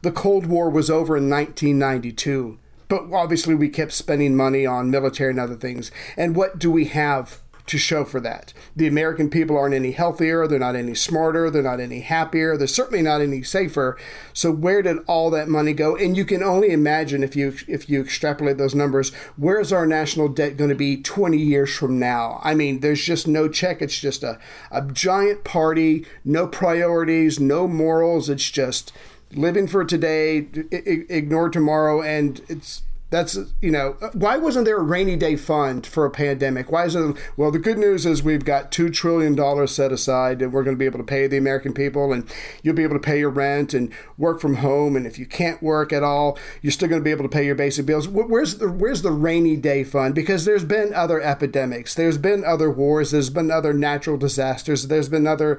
The 0.03 0.13
Cold 0.13 0.47
War 0.47 0.69
was 0.69 0.91
over 0.91 1.17
in 1.17 1.31
1992, 1.31 2.59
but 2.89 3.13
obviously 3.13 3.55
we 3.55 3.69
kept 3.69 3.93
spending 3.93 4.37
money 4.37 4.67
on 4.67 4.91
military 4.91 5.31
and 5.31 5.41
other 5.41 5.55
things. 5.55 5.91
And 6.17 6.35
what 6.35 6.59
do 6.59 6.71
we 6.71 6.87
have 6.87 7.41
to 7.71 7.79
show 7.79 8.05
for 8.05 8.19
that. 8.21 8.53
The 8.75 8.89
American 8.89 9.31
people 9.31 9.57
aren't 9.57 9.77
any 9.77 9.93
healthier, 9.93 10.49
they're 10.49 10.59
not 10.59 10.75
any 10.75 10.97
smarter, 10.97 11.51
they're 11.51 11.63
not 11.63 11.79
any 11.79 12.01
happier, 12.01 12.57
they're 12.57 12.67
certainly 12.67 13.01
not 13.01 13.21
any 13.21 13.45
safer. 13.45 13.97
So 14.33 14.51
where 14.51 14.83
did 14.83 14.99
all 15.07 15.31
that 15.31 15.49
money 15.49 15.73
go? 15.73 15.95
And 15.95 16.17
you 16.17 16.25
can 16.25 16.43
only 16.43 16.71
imagine 16.71 17.23
if 17.23 17.37
you 17.37 17.55
if 17.69 17.89
you 17.89 18.01
extrapolate 18.01 18.59
those 18.59 18.75
numbers, 18.75 19.15
where's 19.37 19.73
our 19.73 19.87
national 19.87 20.29
debt 20.29 20.57
going 20.57 20.71
to 20.71 20.77
be 20.77 21.01
20 21.01 21.39
years 21.39 21.73
from 21.73 22.01
now? 22.01 22.41
I 22.43 22.55
mean, 22.55 22.81
there's 22.81 23.05
just 23.05 23.29
no 23.29 23.49
check. 23.49 23.81
It's 23.81 24.01
just 24.01 24.25
a, 24.25 24.41
a 24.73 24.83
giant 24.83 25.45
party, 25.45 26.07
no 26.25 26.49
priorities, 26.49 27.39
no 27.39 27.69
morals. 27.69 28.29
It's 28.29 28.51
just 28.51 28.93
living 29.35 29.67
for 29.67 29.85
today, 29.85 30.47
i- 30.73 31.05
ignore 31.09 31.49
tomorrow, 31.49 32.03
and 32.03 32.41
it's 32.49 32.83
that's 33.11 33.37
you 33.61 33.73
know 33.73 33.97
why 34.13 34.37
wasn't 34.37 34.65
there 34.65 34.77
a 34.77 34.83
rainy 34.85 35.17
day 35.17 35.35
fund 35.35 35.85
for 35.85 36.07
a 36.07 36.11
pandemic? 36.11 36.71
Why 36.71 36.85
isn't 36.87 37.19
well? 37.37 37.51
The 37.51 37.59
good 37.59 37.77
news 37.77 38.07
is 38.07 38.23
we've 38.23 38.45
got 38.45 38.71
two 38.71 38.89
trillion 38.89 39.35
dollars 39.35 39.73
set 39.73 39.91
aside, 39.91 40.41
and 40.41 40.53
we're 40.53 40.63
going 40.63 40.77
to 40.77 40.79
be 40.79 40.87
able 40.87 41.01
to 41.01 41.05
pay 41.05 41.27
the 41.27 41.37
American 41.37 41.75
people, 41.75 42.13
and 42.13 42.33
you'll 42.63 42.77
be 42.77 42.85
able 42.85 42.95
to 42.95 43.01
pay 43.01 43.19
your 43.19 43.31
rent 43.31 43.75
and 43.75 43.93
work 44.17 44.41
from 44.41 44.57
home. 44.57 44.95
And 44.95 45.09
if 45.09 45.19
you 45.19 45.27
can't 45.27 45.61
work 45.61 45.93
at 45.93 46.05
all, 46.05 46.39
you're 46.63 46.71
still 46.71 46.89
going 46.89 47.01
to 47.01 47.05
be 47.05 47.11
able 47.11 47.25
to 47.25 47.29
pay 47.29 47.45
your 47.45 47.57
basic 47.57 47.85
bills. 47.85 48.07
Where's 48.07 48.59
the 48.59 48.71
where's 48.71 49.03
the 49.03 49.11
rainy 49.11 49.57
day 49.57 49.83
fund? 49.83 50.15
Because 50.15 50.45
there's 50.45 50.65
been 50.65 50.95
other 50.95 51.21
epidemics, 51.21 51.97
there's 51.97 52.19
been 52.19 52.45
other 52.45 52.71
wars, 52.71 53.11
there's 53.11 53.31
been 53.31 53.51
other 53.51 53.73
natural 53.73 54.19
disasters, 54.19 54.87
there's 54.87 55.09
been 55.09 55.27
other 55.27 55.59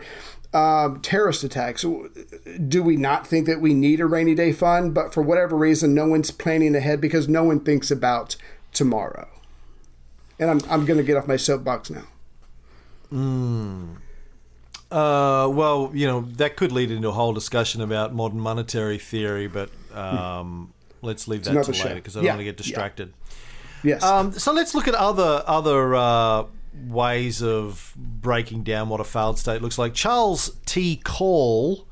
um, 0.53 1.01
terrorist 1.01 1.43
attacks. 1.43 1.85
Do 2.67 2.83
we 2.83 2.97
not 2.97 3.25
think 3.25 3.45
that 3.47 3.61
we 3.61 3.73
need 3.73 3.99
a 3.99 4.05
rainy 4.05 4.35
day 4.35 4.51
fund? 4.51 4.93
But 4.93 5.13
for 5.13 5.21
whatever 5.21 5.55
reason, 5.55 5.93
no 5.93 6.07
one's 6.07 6.31
planning 6.31 6.75
ahead 6.75 6.99
because 7.01 7.27
no 7.27 7.43
one 7.43 7.59
thinks 7.61 7.89
about 7.91 8.35
tomorrow. 8.73 9.27
And 10.39 10.49
I'm, 10.49 10.61
I'm 10.69 10.85
going 10.85 10.97
to 10.97 11.03
get 11.03 11.17
off 11.17 11.27
my 11.27 11.37
soapbox 11.37 11.89
now. 11.89 12.05
Uh, 14.91 15.47
well, 15.47 15.91
you 15.93 16.05
know 16.05 16.21
that 16.35 16.57
could 16.57 16.71
lead 16.71 16.91
into 16.91 17.07
a 17.07 17.11
whole 17.13 17.33
discussion 17.33 17.81
about 17.81 18.13
modern 18.13 18.39
monetary 18.39 18.97
theory, 18.97 19.47
but 19.47 19.69
um, 19.93 20.73
let's 21.01 21.27
leave 21.27 21.43
that 21.45 21.63
to 21.63 21.71
later 21.71 21.95
because 21.95 22.17
I 22.17 22.19
don't 22.19 22.25
Yeah, 22.25 22.31
want 22.31 22.39
to 22.41 22.43
get 22.45 22.55
yeah. 22.55 22.63
distracted. 22.63 23.13
Yes. 23.83 24.03
Um, 24.03 24.31
so 24.33 24.51
let's 24.51 24.75
look 24.75 24.87
at 24.87 24.95
other 24.95 25.43
other 25.47 25.95
uh, 25.95 26.43
ways 26.73 27.41
of 27.41 27.93
breaking 27.97 28.63
down 28.63 28.89
what 28.89 28.99
a 28.99 29.03
failed 29.03 29.37
state 29.37 29.61
looks 29.61 29.77
like. 29.77 29.93
Charles 29.93 30.57
T. 30.65 30.97
Call, 31.03 31.87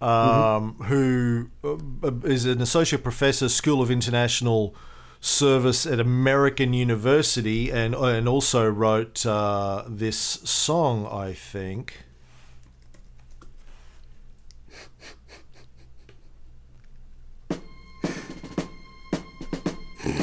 um, 0.00 0.74
who 0.84 1.50
uh, 1.64 2.10
is 2.24 2.44
an 2.44 2.60
associate 2.60 3.02
professor, 3.02 3.48
School 3.48 3.82
of 3.82 3.90
International 3.90 4.74
Service 5.20 5.86
at 5.86 6.00
American 6.00 6.72
University, 6.72 7.70
and 7.70 7.94
and 7.94 8.28
also 8.28 8.68
wrote 8.68 9.24
uh, 9.26 9.84
this 9.86 10.16
song, 10.16 11.06
I 11.06 11.32
think. 11.32 12.04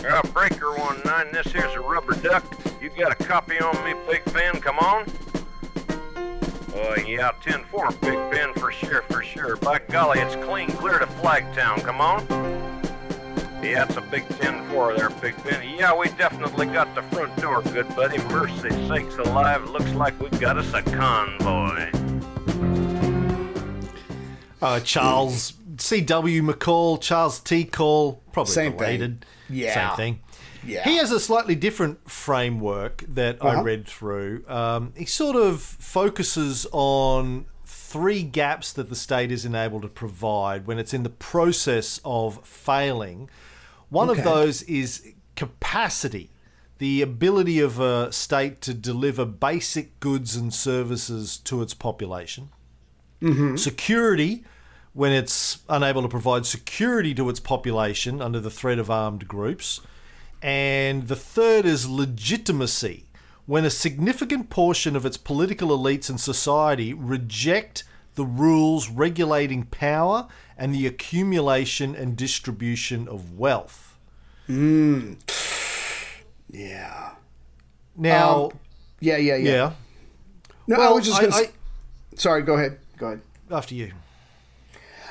Uh, 0.10 0.22
Breaker 0.34 0.74
19, 0.78 1.34
this 1.34 1.52
here's 1.52 1.74
a 1.74 1.82
rubber 1.82 2.16
duck. 2.16 2.46
You 2.82 2.90
got 2.90 3.12
a 3.12 3.16
copy 3.16 3.60
on 3.60 3.76
me, 3.84 3.94
Big 4.10 4.24
Ben? 4.34 4.60
Come 4.62 4.80
on. 4.80 5.04
Uh, 6.16 6.96
yeah, 7.06 7.32
10-4, 7.44 8.00
Big 8.02 8.32
Ben, 8.32 8.54
for 8.54 8.72
sure, 8.72 9.02
for 9.04 9.22
sure. 9.22 9.58
By 9.58 9.80
golly, 9.80 10.20
it's 10.20 10.36
clean 10.46 10.70
clear 10.70 11.00
to 11.00 11.08
Flagtown. 11.08 11.82
Come 11.82 12.00
on. 12.00 12.26
Yeah, 13.62 13.84
it's 13.84 13.98
a 13.98 14.02
big 14.02 14.24
10-4 14.30 14.98
there, 14.98 15.10
Big 15.10 15.36
Ben. 15.44 15.78
Yeah, 15.78 15.98
we 15.98 16.08
definitely 16.10 16.68
got 16.68 16.94
the 16.96 17.02
front 17.04 17.36
door, 17.38 17.62
good 17.64 17.94
buddy. 17.96 18.18
Mercy 18.30 18.70
sakes 18.88 19.18
alive, 19.18 19.70
looks 19.72 19.92
like 19.94 20.18
we've 20.22 20.40
got 20.40 20.58
us 20.58 20.74
a 20.74 20.84
convoy. 20.84 21.92
Uh, 24.62 24.80
Charles 24.80 25.54
C.W. 25.80 26.44
McCall, 26.44 27.02
Charles 27.02 27.40
T. 27.40 27.66
Call, 27.66 28.22
probably 28.32 28.54
Same 28.54 28.78
thing. 28.78 29.20
Yeah. 29.50 29.90
Same 29.90 29.96
thing. 29.96 30.20
Yeah. 30.66 30.84
He 30.84 30.98
has 30.98 31.12
a 31.12 31.20
slightly 31.20 31.56
different 31.56 32.10
framework 32.10 33.04
that 33.08 33.38
I 33.42 33.50
Uh-huh. 33.56 33.64
read 33.64 33.88
through. 33.88 34.44
Um, 34.48 34.94
he 34.98 35.06
sort 35.06 35.36
of 35.36 35.62
focuses 35.62 36.66
on 36.72 37.46
three 37.66 38.24
gaps 38.24 38.74
that 38.74 38.90
the 38.90 38.96
state 38.96 39.32
is 39.32 39.46
enabled 39.46 39.84
to 39.84 39.88
provide 39.88 40.68
when 40.68 40.78
it's 40.80 40.94
in 40.94 41.04
the 41.04 41.10
process 41.10 42.02
of 42.04 42.46
failing. 42.46 43.30
One 43.90 44.10
of 44.10 44.24
those 44.24 44.64
is 44.64 45.14
capacity, 45.38 46.32
the 46.80 47.02
ability 47.02 47.60
of 47.62 47.80
a 47.80 48.12
state 48.12 48.60
to 48.62 48.74
deliver 48.74 49.24
basic 49.26 50.00
goods 50.02 50.36
and 50.36 50.54
services 50.54 51.38
to 51.46 51.62
its 51.62 51.74
population 51.74 52.50
security 53.56 54.44
when 54.98 55.12
it's 55.12 55.60
unable 55.70 56.02
to 56.02 56.08
provide 56.08 56.44
security 56.44 57.14
to 57.14 57.30
its 57.30 57.40
population 57.40 58.20
under 58.20 58.40
the 58.40 58.50
threat 58.50 58.80
of 58.80 58.90
armed 58.90 59.28
groups. 59.28 59.80
And 60.42 61.08
the 61.08 61.16
third 61.16 61.66
is 61.68 61.88
legitimacy 61.88 63.06
when 63.46 63.64
a 63.64 63.70
significant 63.70 64.50
portion 64.50 64.96
of 64.96 65.06
its 65.06 65.16
political 65.16 65.70
elites 65.70 66.10
and 66.10 66.20
society 66.20 66.96
reject 66.96 67.84
the 68.16 68.26
rules 68.26 68.90
regulating 68.90 69.66
power 69.66 70.28
and 70.58 70.74
the 70.74 70.88
accumulation 70.88 71.94
and 71.96 72.18
distribution 72.18 73.08
of 73.08 73.38
wealth. 73.38 74.00
yeah. 76.50 77.12
Now, 77.96 78.46
Um, 78.46 78.52
Yeah, 79.00 79.18
yeah, 79.18 79.36
yeah. 79.36 79.52
yeah. 79.52 79.72
No, 80.66 80.78
I 80.82 80.90
was 80.92 81.06
just 81.06 81.22
going 81.22 81.32
to 81.32 81.52
Sorry, 82.20 82.42
go 82.42 82.56
ahead. 82.56 82.80
Go 82.98 83.06
ahead. 83.10 83.22
after 83.52 83.76
you. 83.76 83.92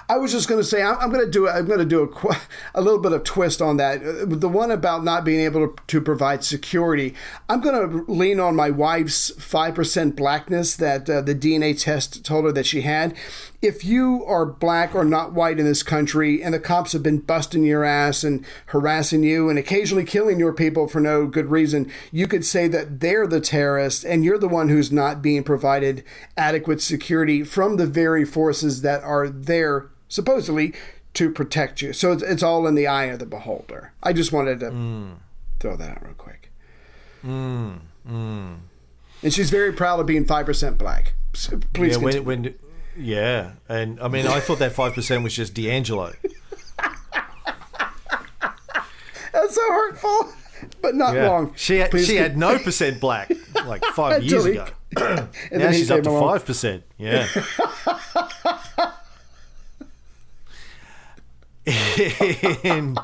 I 0.09 0.19
was 0.19 0.31
just 0.31 0.49
going 0.49 0.61
to 0.61 0.65
say 0.67 0.83
I'm, 0.83 0.97
I'm 0.99 1.11
going 1.11 1.25
to 1.25 1.31
do 1.31 1.49
I'm 1.49 1.67
going 1.67 1.81
to 1.81 1.85
do 1.85 2.03
a, 2.03 2.37
a 2.75 2.81
little 2.81 3.01
bit 3.01 3.13
of 3.13 3.25
twist 3.25 3.61
on 3.61 3.77
that. 3.79 4.03
Uh, 4.03 4.25
The 4.27 4.49
one 4.49 4.71
about 4.71 5.03
not 5.03 5.25
being 5.25 5.41
able 5.41 5.69
to, 5.69 5.83
to 5.89 6.01
provide 6.01 6.45
security. 6.45 7.15
I'm 7.49 7.61
going 7.61 7.91
to 7.91 8.13
lean 8.13 8.39
on 8.39 8.55
my 8.55 8.71
wife's 8.71 9.31
five 9.43 9.75
percent 9.75 10.15
blackness 10.15 10.77
that 10.77 11.11
uh, 11.11 11.23
the 11.23 11.35
DNA 11.35 11.79
test 11.81 12.25
told 12.25 12.45
her 12.45 12.53
that 12.53 12.67
she 12.67 12.83
had. 12.83 13.17
If 13.63 13.85
you 13.85 14.25
are 14.27 14.47
black 14.47 14.95
or 14.95 15.05
not 15.05 15.33
white 15.33 15.59
in 15.59 15.65
this 15.65 15.83
country, 15.83 16.41
and 16.41 16.55
the 16.55 16.61
cops 16.61 16.93
have 16.93 17.03
been 17.03 17.19
busting 17.19 17.65
your 17.65 17.83
ass 17.83 18.23
and 18.23 18.45
harassing 18.67 19.25
you 19.25 19.49
and 19.49 19.59
occasionally 19.59 20.05
killing 20.05 20.39
your 20.39 20.53
people 20.53 20.87
for 20.87 21.01
no 21.01 21.27
good 21.27 21.47
reason, 21.47 21.91
you 22.13 22.29
could 22.29 22.45
say 22.45 22.69
that 22.69 23.01
they're 23.01 23.27
the 23.27 23.41
terrorist 23.41 24.05
and 24.05 24.25
you're 24.25 24.39
the 24.39 24.47
one 24.47 24.69
who's 24.69 24.93
not 24.93 25.23
being 25.23 25.43
provided 25.43 26.05
adequate 26.37 26.81
security 26.81 27.43
from 27.43 27.77
the 27.77 27.87
very 27.87 28.25
forces 28.25 28.83
that 28.83 29.03
are 29.03 29.29
there 29.29 29.91
supposedly 30.09 30.73
to 31.15 31.31
protect 31.31 31.81
you. 31.83 31.93
So 31.93 32.13
it's, 32.13 32.23
it's 32.23 32.43
all 32.43 32.67
in 32.67 32.75
the 32.75 32.87
eye 32.87 33.05
of 33.05 33.19
the 33.19 33.27
beholder. 33.27 33.93
I 34.03 34.13
just 34.13 34.33
wanted 34.33 34.61
to 34.61 35.17
throw 35.61 35.77
that 35.77 35.91
out 35.91 36.05
real 36.05 36.15
quick. 36.15 36.51
Hmm, 37.23 37.73
hmm. 38.07 38.55
And 39.23 39.33
she's 39.33 39.51
very 39.51 39.73
proud 39.73 39.99
of 39.99 40.07
being 40.07 40.25
5% 40.27 40.79
black. 40.79 41.15
So 41.33 41.59
please 41.73 41.97
yeah, 41.97 42.03
when, 42.03 42.25
when, 42.25 42.55
yeah, 42.97 43.53
and 43.69 44.01
I 44.01 44.09
mean, 44.09 44.27
I 44.27 44.41
thought 44.41 44.59
that 44.61 44.73
five 44.73 44.95
percent 44.95 45.23
was 45.23 45.35
just 45.35 45.53
D'Angelo. 45.53 46.15
That's 49.33 49.55
so 49.55 49.71
hurtful, 49.71 50.33
but 50.81 50.95
not 50.95 51.15
Yeah. 51.15 51.29
long. 51.29 51.53
She 51.57 51.77
had, 51.79 51.91
please 51.91 52.07
she 52.07 52.17
had 52.17 52.39
no 52.39 52.59
percent 52.59 53.01
black 53.01 53.31
like 53.67 53.85
five 53.95 54.23
years 54.23 54.47
ago. 54.47 54.67
and 54.97 55.29
now 55.53 55.59
then 55.59 55.73
she's 55.75 55.91
up 55.91 56.03
to 56.05 56.11
five 56.11 56.47
percent. 56.47 56.85
Yeah. 56.97 57.27
And 61.67 62.99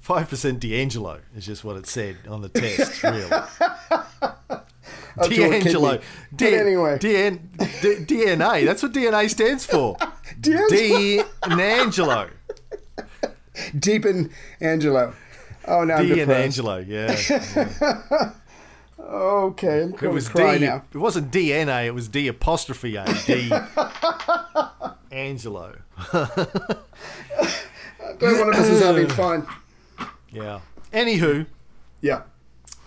five 0.00 0.28
percent 0.28 0.60
D'Angelo 0.60 1.20
is 1.36 1.46
just 1.46 1.64
what 1.64 1.76
it 1.76 1.86
said 1.86 2.16
on 2.28 2.42
the 2.42 2.48
test. 2.48 3.02
Really, 3.02 3.28
D'Angelo. 5.28 5.98
But 6.32 6.52
anyway. 6.52 6.98
DN, 6.98 7.38
D- 7.80 8.04
DNA. 8.24 8.64
That's 8.66 8.82
what 8.82 8.92
DNA 8.92 9.30
stands 9.30 9.64
for. 9.64 9.96
D'Angelo. 10.40 11.24
D'Angelo. 11.48 12.28
Deep 13.78 14.04
in 14.04 14.30
Angelo. 14.60 15.14
Oh, 15.66 15.84
now 15.84 16.02
D 16.02 16.20
and. 16.20 16.30
Angelo. 16.30 16.78
Yeah. 16.78 17.16
Okay, 18.98 19.82
I'm 19.84 19.90
It 19.90 19.98
going 19.98 20.14
was 20.14 20.24
to 20.24 20.30
cry 20.32 20.58
D. 20.58 20.66
now. 20.66 20.82
It 20.92 20.98
wasn't 20.98 21.30
DNA. 21.30 21.86
It 21.86 21.92
was 21.94 22.08
D 22.08 22.26
apostrophe 22.26 22.96
A. 22.96 23.04
D. 23.24 23.48
Angelo. 25.16 25.76
But 26.12 26.78
one 28.20 28.48
of 28.48 28.54
us 28.54 28.68
is 28.68 28.82
having 28.82 29.08
fun. 29.08 29.46
Yeah. 30.30 30.60
Anywho, 30.92 31.46
Yeah. 32.00 32.22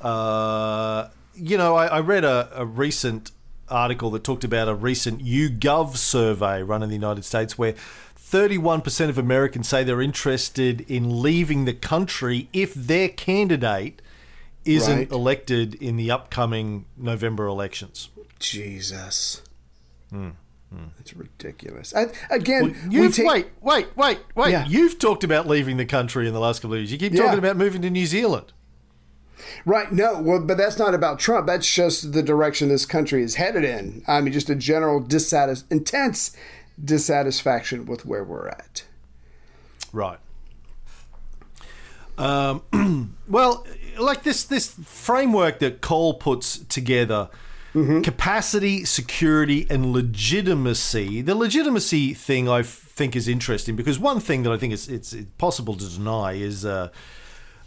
uh, 0.02 1.10
you 1.36 1.58
know, 1.58 1.76
I, 1.76 1.88
I 1.88 2.00
read 2.00 2.24
a, 2.24 2.50
a 2.54 2.66
recent 2.66 3.32
article 3.68 4.10
that 4.12 4.24
talked 4.24 4.44
about 4.44 4.68
a 4.68 4.74
recent 4.76 5.24
YouGov 5.24 5.96
survey 5.98 6.64
run 6.64 6.82
in 6.82 6.90
the 6.90 6.96
United 6.96 7.24
States 7.26 7.58
where 7.58 7.74
31% 8.18 9.10
of 9.10 9.18
Americans 9.18 9.68
say 9.68 9.84
they're 9.84 10.02
interested 10.02 10.82
in 10.90 11.22
leaving 11.22 11.66
the 11.66 11.74
country 11.74 12.48
if 12.54 12.74
their 12.74 13.10
candidate 13.10 14.02
isn't 14.66 14.98
Right. 14.98 15.12
elected 15.12 15.76
in 15.76 15.98
the 15.98 16.12
upcoming 16.12 16.86
November 16.98 17.46
elections. 17.48 18.10
Jesus. 18.40 19.42
It's 21.00 21.16
ridiculous. 21.16 21.96
I, 21.96 22.08
again, 22.30 22.76
we 22.90 22.96
You've, 22.98 23.16
take, 23.16 23.28
wait, 23.28 23.48
wait, 23.62 23.88
wait, 23.98 24.20
wait. 24.36 24.52
Yeah. 24.52 24.68
You've 24.68 25.00
talked 25.00 25.24
about 25.24 25.48
leaving 25.48 25.78
the 25.78 25.86
country 25.86 26.28
in 26.28 26.34
the 26.34 26.40
last 26.40 26.62
couple 26.62 26.74
of 26.76 26.80
years. 26.82 26.92
You 26.92 26.98
keep 27.00 27.14
Yeah. 27.14 27.24
talking 27.24 27.40
about 27.40 27.58
moving 27.58 27.82
to 27.82 27.90
New 27.90 28.06
Zealand. 28.06 28.54
Right. 29.66 29.92
No, 29.92 30.22
well, 30.22 30.40
but 30.42 30.58
that's 30.58 30.78
not 30.78 30.94
about 30.94 31.18
Trump. 31.18 31.48
That's 31.48 31.68
just 31.72 32.12
the 32.14 32.22
direction 32.22 32.70
this 32.70 32.86
country 32.86 33.24
is 33.24 33.36
headed 33.36 33.64
in. 33.64 34.04
I 34.08 34.22
mean, 34.22 34.32
just 34.32 34.50
a 34.50 34.56
general 34.56 35.02
dissatis- 35.02 35.64
intense 35.72 36.36
dissatisfaction 36.84 37.86
with 37.86 38.06
where 38.06 38.24
we're 38.24 38.48
at. 38.50 38.84
Right. 39.92 40.20
Um, 42.18 43.16
well, 43.28 43.66
like 43.98 44.24
this 44.24 44.44
this 44.44 44.76
framework 44.84 45.60
that 45.60 45.82
Cole 45.82 46.14
puts 46.16 46.60
together, 46.60 47.30
capacity, 47.74 48.84
security, 48.86 49.68
and 49.70 49.94
legitimacy. 49.94 51.22
The 51.22 51.36
legitimacy 51.36 52.14
thing 52.14 52.50
I 52.50 52.64
think 52.64 53.16
is 53.16 53.28
interesting 53.28 53.76
because 53.76 54.00
one 54.00 54.20
thing 54.20 54.44
that 54.44 54.52
I 54.52 54.58
think 54.58 54.74
is 54.74 54.88
it's 54.88 55.16
possible 55.38 55.76
to 55.76 55.90
deny 55.90 56.34
is. 56.34 56.66
Uh, 56.66 56.90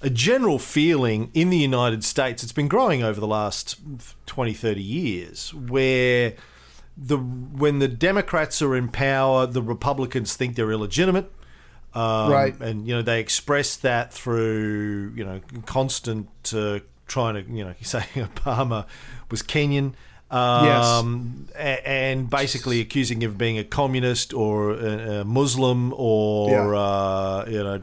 a 0.05 0.11
general 0.11 0.59
feeling 0.59 1.31
in 1.33 1.49
the 1.51 1.57
United 1.57 2.03
States, 2.03 2.43
it's 2.43 2.53
been 2.53 2.67
growing 2.67 3.05
over 3.05 3.21
the 3.21 3.27
last 3.27 3.79
20, 4.27 4.53
30 4.53 4.83
years, 4.83 5.55
where 5.55 6.35
the 6.97 7.17
when 7.17 7.79
the 7.79 7.89
Democrats 7.89 8.61
are 8.61 8.75
in 8.75 8.89
power, 8.89 9.47
the 9.47 9.63
Republicans 9.63 10.35
think 10.35 10.57
they're 10.57 10.73
illegitimate. 10.73 11.33
Um, 11.95 12.33
Right. 12.33 12.59
And, 12.61 12.87
you 12.87 12.95
know, 12.95 13.03
they 13.03 13.21
express 13.21 13.77
that 13.77 14.13
through, 14.13 15.13
you 15.15 15.25
know, 15.25 15.41
constant 15.67 16.29
uh, 16.55 16.81
trying 17.13 17.35
to, 17.35 17.43
you 17.53 17.63
know, 17.65 17.75
say 17.83 18.01
Obama 18.15 18.87
was 19.31 19.43
Kenyan. 19.43 19.93
Um, 20.31 21.47
a- 21.55 21.87
and 21.87 22.31
basically 22.31 22.81
accusing 22.81 23.21
him 23.23 23.31
of 23.33 23.37
being 23.39 23.59
a 23.59 23.65
communist 23.65 24.33
or 24.33 24.73
a, 24.73 25.25
Muslim 25.25 25.93
or, 25.95 26.51
Yeah. 26.51 26.79
uh, 26.79 27.45
you 27.49 27.63
know, 27.63 27.81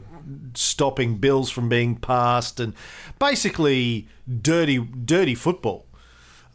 stopping 0.54 1.16
bills 1.18 1.48
from 1.50 1.68
being 1.68 1.94
passed 1.96 2.58
and 2.58 2.74
basically 3.20 4.08
dirty, 4.42 4.78
dirty 4.78 5.36
football 5.36 5.86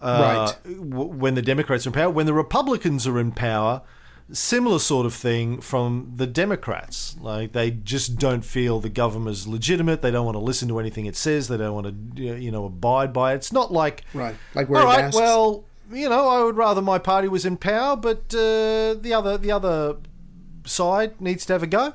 uh, 0.01 0.51
w- 0.65 1.09
when 1.23 1.35
the 1.35 1.41
Democrats 1.41 1.85
are 1.85 1.89
in 1.89 1.93
power. 1.93 2.09
When 2.09 2.25
the 2.25 2.33
Republicans 2.33 3.07
are 3.07 3.17
in 3.19 3.31
power, 3.31 3.81
similar 4.31 4.79
sort 4.79 5.05
of 5.05 5.13
thing 5.13 5.61
from 5.61 6.13
the 6.15 6.27
Democrats. 6.27 7.15
Like 7.19 7.51
they 7.51 7.71
just 7.71 8.17
don't 8.17 8.43
feel 8.43 8.79
the 8.79 8.89
government 8.89 9.35
is 9.35 9.47
legitimate. 9.47 10.01
They 10.01 10.11
don't 10.11 10.25
want 10.25 10.35
to 10.35 10.39
listen 10.43 10.67
to 10.69 10.79
anything 10.79 11.05
it 11.05 11.15
says. 11.15 11.47
They 11.47 11.57
don't 11.57 11.73
want 11.73 12.15
to, 12.15 12.21
you 12.39 12.51
know, 12.51 12.65
abide 12.65 13.13
by 13.13 13.33
it. 13.33 13.37
It's 13.37 13.53
not 13.53 13.71
like 13.71 14.03
Right. 14.13 14.35
Like 14.53 14.69
all 14.69 14.75
right, 14.85 15.05
masks. 15.05 15.15
well, 15.17 15.65
you 15.91 16.09
know, 16.09 16.27
I 16.27 16.43
would 16.43 16.57
rather 16.57 16.81
my 16.81 16.97
party 16.97 17.27
was 17.27 17.45
in 17.45 17.57
power, 17.57 17.95
but 17.95 18.33
uh, 18.33 18.95
the 18.95 19.11
other 19.15 19.37
the 19.37 19.51
other 19.51 19.97
side 20.65 21.21
needs 21.21 21.45
to 21.45 21.53
have 21.53 21.63
a 21.63 21.67
go. 21.67 21.93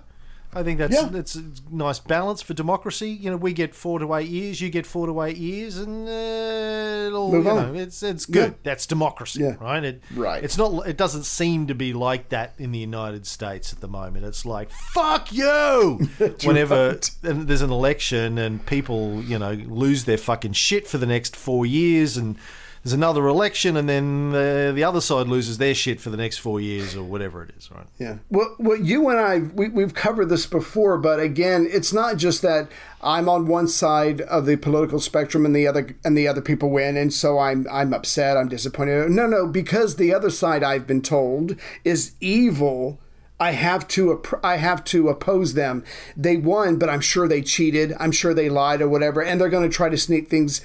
I 0.52 0.64
think 0.64 0.78
that's 0.78 0.92
Yeah. 0.92 1.08
that's 1.10 1.36
a 1.36 1.44
nice 1.70 2.00
balance 2.00 2.42
for 2.42 2.54
democracy. 2.54 3.10
You 3.10 3.30
know, 3.30 3.36
we 3.36 3.52
get 3.52 3.72
four 3.74 4.00
to 4.00 4.14
eight 4.16 4.28
years, 4.28 4.60
you 4.60 4.68
get 4.68 4.84
four 4.84 5.06
to 5.06 5.22
eight 5.22 5.36
years, 5.36 5.76
and 5.78 6.08
uh, 6.08 7.06
it'll, 7.06 7.30
Move 7.30 7.44
you 7.44 7.50
on. 7.52 7.72
know, 7.74 7.78
it's 7.80 8.02
it's 8.02 8.26
good. 8.26 8.50
Yeah. 8.50 8.56
That's 8.64 8.84
democracy, 8.86 9.42
Yeah. 9.42 9.54
right? 9.60 9.84
It, 9.84 10.02
Right. 10.14 10.42
It's 10.42 10.58
not. 10.58 10.88
It 10.88 10.96
doesn't 10.96 11.22
seem 11.24 11.68
to 11.68 11.74
be 11.74 11.92
like 11.92 12.30
that 12.30 12.54
in 12.58 12.72
the 12.72 12.80
United 12.80 13.26
States 13.26 13.72
at 13.72 13.80
the 13.80 13.86
moment. 13.88 14.24
It's 14.24 14.44
like 14.44 14.70
fuck 14.70 15.32
you. 15.32 16.08
Whenever 16.44 16.88
right. 16.88 17.10
there's 17.22 17.62
an 17.62 17.70
election 17.70 18.36
and 18.38 18.64
people, 18.66 19.22
you 19.22 19.38
know, 19.38 19.52
lose 19.52 20.04
their 20.04 20.18
fucking 20.18 20.54
shit 20.54 20.88
for 20.88 20.98
the 20.98 21.06
next 21.06 21.36
four 21.36 21.64
years, 21.64 22.16
and 22.16 22.36
there's 22.82 22.94
another 22.94 23.26
election, 23.26 23.76
and 23.76 23.86
then 23.88 24.30
the, 24.30 24.72
the 24.74 24.84
other 24.84 25.02
side 25.02 25.28
loses 25.28 25.58
their 25.58 25.74
shit 25.74 26.00
for 26.00 26.08
the 26.08 26.16
next 26.16 26.38
four 26.38 26.62
years 26.62 26.96
or 26.96 27.04
whatever 27.04 27.42
it 27.42 27.50
is, 27.58 27.70
right? 27.70 27.86
Yeah. 27.98 28.18
Well, 28.30 28.56
well, 28.58 28.78
you 28.78 29.10
and 29.10 29.20
I, 29.20 29.38
we, 29.54 29.68
we've 29.68 29.92
covered 29.92 30.30
this 30.30 30.46
before, 30.46 30.96
but 30.96 31.20
again, 31.20 31.68
it's 31.70 31.92
not 31.92 32.16
just 32.16 32.40
that 32.40 32.70
I'm 33.02 33.28
on 33.28 33.46
one 33.46 33.68
side 33.68 34.22
of 34.22 34.46
the 34.46 34.56
political 34.56 34.98
spectrum 34.98 35.44
and 35.44 35.54
the 35.54 35.66
other 35.66 35.94
and 36.04 36.16
the 36.16 36.26
other 36.26 36.40
people 36.40 36.70
win, 36.70 36.96
and 36.96 37.12
so 37.12 37.38
I'm 37.38 37.66
I'm 37.70 37.92
upset, 37.92 38.38
I'm 38.38 38.48
disappointed. 38.48 39.10
No, 39.10 39.26
no, 39.26 39.46
because 39.46 39.96
the 39.96 40.14
other 40.14 40.30
side 40.30 40.62
I've 40.62 40.86
been 40.86 41.02
told 41.02 41.56
is 41.84 42.12
evil. 42.20 42.98
I 43.40 43.52
have 43.52 43.88
to 43.88 44.22
I 44.44 44.56
have 44.56 44.84
to 44.84 45.08
oppose 45.08 45.54
them. 45.54 45.82
They 46.14 46.36
won, 46.36 46.76
but 46.76 46.90
I'm 46.90 47.00
sure 47.00 47.26
they 47.26 47.40
cheated. 47.40 47.94
I'm 47.98 48.12
sure 48.12 48.34
they 48.34 48.50
lied 48.50 48.82
or 48.82 48.88
whatever, 48.88 49.22
and 49.22 49.40
they're 49.40 49.48
going 49.48 49.68
to 49.68 49.74
try 49.74 49.88
to 49.88 49.96
sneak 49.96 50.28
things, 50.28 50.60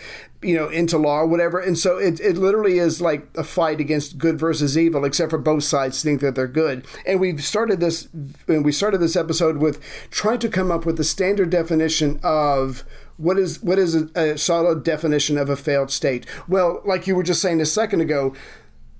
you 0.45 0.55
know, 0.55 0.69
into 0.69 0.97
law 0.97 1.19
or 1.19 1.27
whatever. 1.27 1.59
And 1.59 1.77
so 1.77 1.97
it, 1.97 2.19
it 2.19 2.37
literally 2.37 2.77
is 2.77 3.01
like 3.01 3.27
a 3.35 3.43
fight 3.43 3.79
against 3.79 4.17
good 4.17 4.39
versus 4.39 4.77
evil, 4.77 5.03
except 5.03 5.31
for 5.31 5.37
both 5.37 5.63
sides 5.63 6.03
think 6.03 6.21
that 6.21 6.35
they're 6.35 6.47
good. 6.47 6.85
And 7.05 7.19
we've 7.19 7.43
started 7.43 7.79
this 7.79 8.07
and 8.47 8.63
we 8.63 8.71
started 8.71 8.99
this 8.99 9.15
episode 9.15 9.57
with 9.57 9.81
trying 10.11 10.39
to 10.39 10.49
come 10.49 10.71
up 10.71 10.85
with 10.85 10.97
the 10.97 11.03
standard 11.03 11.49
definition 11.49 12.19
of 12.23 12.83
what 13.17 13.39
is 13.39 13.63
what 13.63 13.79
is 13.79 13.95
a, 13.95 14.09
a 14.15 14.37
solid 14.37 14.83
definition 14.83 15.37
of 15.37 15.49
a 15.49 15.55
failed 15.55 15.89
state. 15.89 16.25
Well, 16.47 16.81
like 16.85 17.07
you 17.07 17.15
were 17.15 17.23
just 17.23 17.41
saying 17.41 17.61
a 17.61 17.65
second 17.65 18.01
ago, 18.01 18.35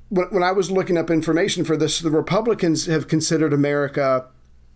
when, 0.10 0.28
when 0.28 0.43
I 0.43 0.52
was 0.52 0.72
looking 0.72 0.98
up 0.98 1.10
information 1.10 1.64
for 1.64 1.78
this, 1.78 2.00
the 2.00 2.12
Republicans 2.12 2.86
have 2.86 3.08
considered 3.08 3.54
America 3.54 4.28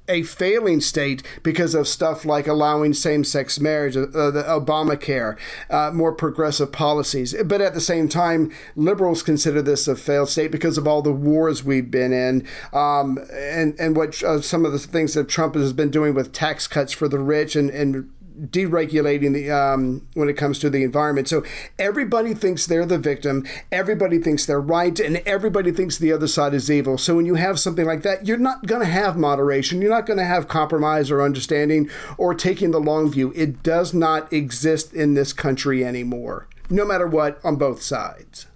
a 0.10 0.24
failing 0.24 0.82
state 0.82 1.24
because 1.43 1.76
of 1.76 1.88
stuff 1.88 2.26
like 2.26 2.47
allowing 2.47 2.93
same-sex 2.93 3.60
marriage, 3.60 3.95
uh, 3.95 4.32
the 4.32 4.43
Obamacare, 4.47 5.38
uh, 5.70 5.91
more 5.93 6.12
progressive 6.12 6.72
policies. 6.72 7.36
But 7.45 7.62
at 7.62 7.74
the 7.74 7.82
same 7.82 8.10
time, 8.10 8.51
liberals 8.76 9.24
consider 9.24 9.62
this 9.62 9.88
a 9.88 9.95
failed 9.95 10.30
state 10.30 10.51
because 10.51 10.78
of 10.78 10.88
all 10.88 11.01
the 11.01 11.14
wars 11.14 11.64
we've 11.64 11.91
been 11.91 12.12
in, 12.12 12.47
um, 12.74 13.20
and 13.32 13.80
and 13.80 13.95
what 13.95 14.22
uh, 14.24 14.41
some 14.41 14.66
of 14.66 14.72
the 14.72 14.80
things 14.80 15.14
that 15.14 15.30
Trump 15.30 15.55
has 15.55 15.74
been 15.74 15.91
doing 15.91 16.14
with 16.14 16.34
tax 16.34 16.68
cuts 16.68 16.91
for 16.91 17.07
the 17.07 17.20
rich 17.20 17.55
and 17.55 17.70
and 17.70 18.10
deregulating 18.39 19.33
the 19.33 19.51
um, 19.51 20.07
when 20.13 20.29
it 20.29 20.37
comes 20.37 20.59
to 20.59 20.69
the 20.69 20.83
environment. 20.83 21.27
So 21.27 21.43
everybody 21.77 22.33
thinks 22.33 22.65
they're 22.65 22.85
the 22.85 22.97
victim, 22.97 23.45
everybody 23.71 24.19
thinks 24.19 24.45
they're 24.45 24.61
right, 24.61 24.99
and 24.99 25.17
everybody 25.25 25.71
thinks 25.71 25.97
the 25.97 26.13
other 26.13 26.27
side 26.27 26.53
is 26.53 26.71
evil. 26.71 26.97
So 26.97 27.15
when 27.15 27.25
you 27.25 27.35
have 27.35 27.59
something 27.59 27.85
like 27.85 28.03
that, 28.03 28.25
you're 28.25 28.37
not 28.37 28.65
going 28.65 28.81
to 28.81 28.87
have 28.87 29.17
moderation. 29.17 29.81
You're 29.81 29.91
not 29.91 30.05
going 30.05 30.19
to 30.19 30.25
have 30.25 30.47
compromise 30.47 31.11
or 31.11 31.21
understanding 31.21 31.89
or 32.17 32.33
taking 32.33 32.71
the 32.71 32.79
long 32.79 33.11
view. 33.11 33.33
It 33.35 33.63
does 33.63 33.93
not 33.93 34.31
exist 34.31 34.93
in 34.93 35.13
this 35.13 35.33
country 35.33 35.83
anymore, 35.83 36.47
no 36.69 36.85
matter 36.85 37.07
what, 37.07 37.39
on 37.43 37.55
both 37.57 37.81
sides. 37.81 38.47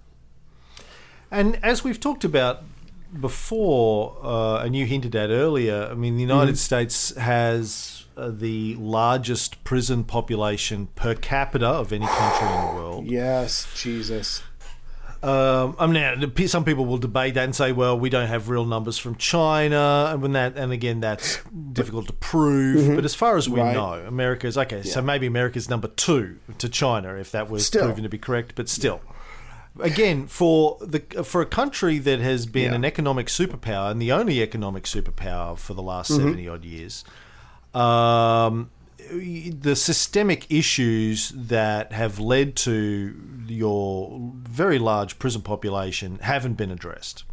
And 1.30 1.58
as 1.64 1.82
we've 1.82 1.98
talked 1.98 2.24
about 2.24 2.62
before, 3.20 4.16
uh, 4.22 4.58
and 4.58 4.74
you 4.76 4.86
hinted 4.86 5.14
at 5.14 5.30
earlier, 5.30 5.88
I 5.90 5.94
mean, 5.94 6.16
the 6.16 6.22
United 6.22 6.58
States 6.58 7.14
has 7.16 8.03
the 8.16 8.74
largest 8.76 9.62
prison 9.64 10.04
population 10.04 10.88
per 10.94 11.14
capita 11.14 11.66
of 11.66 11.92
any 11.92 12.06
country 12.06 12.48
in 12.48 12.60
the 12.68 12.74
world. 12.74 13.06
Yes, 13.06 13.66
Jesus. 13.76 14.42
Um, 15.22 15.74
I 15.78 15.86
mean, 15.86 15.94
now, 16.34 16.46
some 16.46 16.64
people 16.66 16.84
will 16.84 16.98
debate 16.98 17.32
that 17.34 17.44
and 17.44 17.56
say, 17.56 17.72
"Well, 17.72 17.98
we 17.98 18.10
don't 18.10 18.26
have 18.28 18.50
real 18.50 18.66
numbers 18.66 18.98
from 18.98 19.14
China," 19.16 20.10
and 20.12 20.20
when 20.20 20.32
that, 20.32 20.56
and 20.56 20.70
again, 20.70 21.00
that's 21.00 21.38
difficult 21.72 22.08
to 22.08 22.12
prove. 22.12 22.94
But 22.94 23.06
as 23.06 23.14
far 23.14 23.38
as 23.38 23.48
we 23.48 23.58
Right. 23.58 23.72
know, 23.72 23.94
America 24.06 24.46
is 24.46 24.58
okay. 24.58 24.82
So 24.82 25.00
maybe 25.00 25.26
America 25.26 25.56
is 25.56 25.70
number 25.70 25.88
two 25.88 26.36
to 26.58 26.68
China, 26.68 27.14
if 27.14 27.30
that 27.32 27.48
was 27.48 27.64
Still. 27.66 27.86
proven 27.86 28.02
to 28.02 28.10
be 28.10 28.18
correct. 28.18 28.52
But 28.54 28.68
still, 28.68 29.00
again, 29.80 30.26
for 30.26 30.76
the 30.82 31.00
for 31.24 31.40
a 31.40 31.46
country 31.46 31.98
that 32.00 32.20
has 32.20 32.44
been 32.44 32.72
Yeah. 32.72 32.74
an 32.74 32.84
economic 32.84 33.28
superpower 33.28 33.90
and 33.90 34.02
the 34.02 34.12
only 34.12 34.42
economic 34.42 34.84
superpower 34.84 35.56
for 35.56 35.72
the 35.72 35.80
last 35.82 36.10
Mm-hmm. 36.10 36.20
seventy 36.22 36.48
odd 36.50 36.66
years, 36.66 37.02
um, 37.74 38.70
the 39.10 39.74
systemic 39.76 40.50
issues 40.50 41.30
that 41.34 41.92
have 41.92 42.18
led 42.18 42.56
to 42.56 43.14
your 43.48 44.18
very 44.44 44.78
large 44.78 45.18
prison 45.18 45.42
population 45.42 46.18
haven't 46.22 46.54
been 46.54 46.70
addressed. 46.70 47.24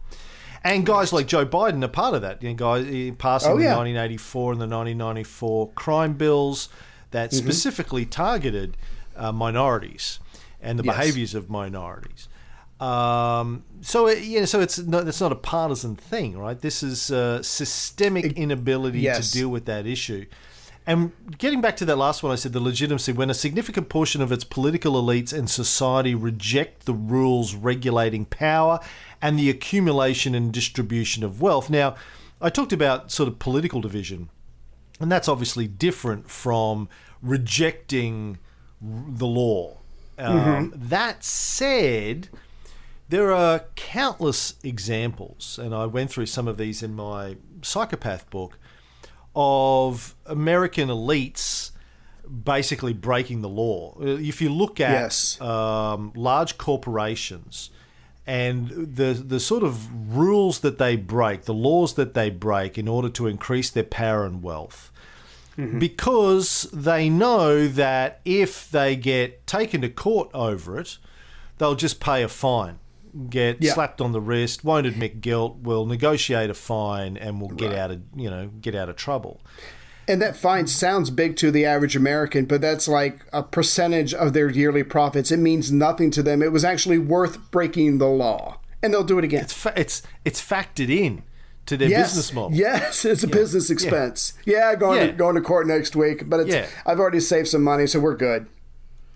And 0.64 0.86
guys 0.86 1.12
like 1.12 1.26
Joe 1.28 1.46
Biden 1.46 1.84
are 1.84 1.88
part 1.88 2.14
of 2.14 2.22
that. 2.22 2.44
You 2.44 2.50
know, 2.50 2.56
guys 2.56 2.84
passing 3.18 3.52
Oh, 3.52 3.58
the 3.58 3.66
1984 3.66 4.52
and 4.54 4.62
the 4.62 4.68
1994 4.68 5.70
crime 5.72 6.14
bills 6.14 6.70
that 7.12 7.32
Mm-hmm. 7.32 7.38
specifically 7.46 8.06
targeted 8.06 8.78
uh, 9.16 9.32
minorities 9.32 10.20
and 10.62 10.78
the 10.78 10.84
Yes. 10.84 10.96
behaviors 10.98 11.36
of 11.36 11.50
minorities. 11.50 12.28
Um, 12.82 13.64
so 13.82 14.08
it, 14.08 14.24
you 14.24 14.40
know, 14.40 14.46
so 14.46 14.60
it's 14.60 14.80
not, 14.80 15.08
it's 15.08 15.22
not 15.22 15.32
a 15.32 15.36
partisan 15.36 15.96
thing, 15.96 16.38
right? 16.38 16.60
This 16.60 16.82
is 16.82 17.12
a 17.12 17.44
systemic 17.44 18.34
inability 18.34 19.02
yes. 19.02 19.32
to 19.32 19.38
deal 19.38 19.50
with 19.50 19.66
that 19.66 19.86
issue. 19.86 20.26
And 20.88 21.12
getting 21.38 21.62
back 21.62 21.78
to 21.78 21.86
that 21.86 21.98
last 21.98 22.24
one, 22.24 22.32
I 22.32 22.36
said 22.36 22.54
the 22.54 22.60
legitimacy 22.60 23.12
when 23.12 23.30
a 23.30 23.36
significant 23.36 23.88
portion 23.88 24.20
of 24.20 24.32
its 24.32 24.44
political 24.44 24.94
elites 24.94 25.32
and 25.32 25.48
society 25.48 26.16
reject 26.16 26.88
the 26.88 26.94
rules 26.94 27.54
regulating 27.54 28.26
power 28.26 28.80
and 29.22 29.38
the 29.38 29.48
accumulation 29.52 30.34
and 30.34 30.52
distribution 30.52 31.24
of 31.24 31.40
wealth. 31.40 31.70
Now, 31.70 31.96
I 32.42 32.50
talked 32.50 32.74
about 32.74 33.12
sort 33.12 33.30
of 33.30 33.38
political 33.38 33.80
division, 33.80 34.30
and 35.00 35.12
that's 35.12 35.28
obviously 35.28 35.68
different 35.68 36.32
from 36.32 36.90
rejecting 37.22 38.40
the 38.82 39.28
law 39.28 39.78
Um, 40.18 40.74
That 40.76 41.24
said, 41.24 42.30
there 43.12 43.32
are 43.32 43.60
countless 43.76 44.56
examples, 44.64 45.60
and 45.64 45.74
I 45.76 45.86
went 45.86 46.10
through 46.12 46.28
some 46.28 46.48
of 46.48 46.58
these 46.58 46.82
in 46.82 46.94
my 46.96 47.38
psychopath 47.62 48.30
book, 48.30 48.58
of 49.36 50.16
American 50.26 50.90
elites 50.90 51.72
basically 52.44 52.94
breaking 52.94 53.42
the 53.42 53.50
law. 53.50 53.96
Uh, 54.02 54.06
If 54.32 54.42
you 54.42 54.50
look 54.50 54.80
at 54.80 54.92
Yes. 54.92 55.40
um, 55.42 56.12
large 56.16 56.58
corporations 56.58 57.70
and 58.28 58.70
the 58.70 59.14
the 59.34 59.40
sort 59.40 59.64
of 59.64 59.74
rules 60.16 60.60
that 60.60 60.78
they 60.78 60.96
break, 60.96 61.44
the 61.46 61.54
laws 61.70 61.94
that 61.96 62.14
they 62.14 62.30
break 62.30 62.78
in 62.78 62.88
order 62.88 63.10
to 63.10 63.28
increase 63.28 63.70
their 63.70 63.84
power 64.02 64.26
and 64.26 64.42
wealth, 64.44 64.92
because 65.80 66.68
they 66.74 67.10
know 67.10 67.68
that 67.68 68.20
if 68.26 68.70
they 68.72 68.96
get 68.96 69.46
taken 69.46 69.82
to 69.82 69.90
court 69.90 70.30
over 70.34 70.80
it, 70.80 70.98
they'll 71.58 71.76
just 71.76 72.00
pay 72.00 72.24
a 72.24 72.28
fine, 72.28 72.80
get 73.30 73.58
Yeah. 73.62 73.74
slapped 73.74 74.02
on 74.02 74.12
the 74.12 74.22
wrist, 74.22 74.64
won't 74.64 74.86
admit 74.88 75.22
guilt, 75.22 75.58
will 75.62 75.86
negotiate 75.86 76.50
a 76.50 76.54
fine, 76.54 77.18
and 77.18 77.42
will 77.42 77.50
get 77.50 77.70
Right. 77.70 77.78
out 77.80 77.92
of 77.92 78.02
you 78.16 78.30
know 78.30 78.50
get 78.62 78.76
out 78.76 78.90
of 78.90 78.96
trouble. 78.96 79.42
And 80.08 80.22
that 80.22 80.36
fine 80.36 80.68
sounds 80.68 81.10
big 81.10 81.36
to 81.38 81.52
the 81.52 81.64
average 81.64 81.96
American, 81.96 82.46
but 82.46 82.60
that's 82.60 82.88
like 82.88 83.20
a 83.32 83.44
percentage 83.44 84.14
of 84.14 84.34
their 84.34 84.50
yearly 84.50 84.84
profits. 84.84 85.32
It 85.32 85.38
means 85.38 85.72
nothing 85.72 86.10
to 86.12 86.24
them. 86.24 86.42
It 86.42 86.52
was 86.52 86.66
actually 86.66 86.98
worth 86.98 87.52
breaking 87.52 88.00
the 88.00 88.08
law, 88.08 88.60
and 88.82 88.94
they'll 88.94 89.04
do 89.04 89.18
it 89.20 89.24
again. 89.24 89.44
It's 89.44 89.54
fa- 89.54 89.74
it's 89.76 90.02
it's 90.26 90.42
factored 90.42 90.90
in 90.90 91.22
to 91.68 91.78
their 91.78 91.88
yes, 91.90 92.10
business 92.10 92.34
model. 92.34 92.58
yes, 92.58 93.06
it's 93.06 93.24
a 93.24 93.28
business 93.28 93.70
expense. 93.70 94.34
Yeah, 94.46 94.74
going 94.76 95.00
Yeah. 95.00 95.08
To, 95.08 95.14
going 95.14 95.36
to 95.36 95.42
court 95.42 95.68
next 95.68 95.96
week, 95.96 96.28
but 96.28 96.40
it's 96.42 96.50
Yeah. 96.54 96.66
I've 96.86 97.00
already 97.00 97.20
saved 97.20 97.48
some 97.50 97.64
money, 97.64 97.86
so 97.86 98.00
we're 98.00 98.16
good. 98.18 98.48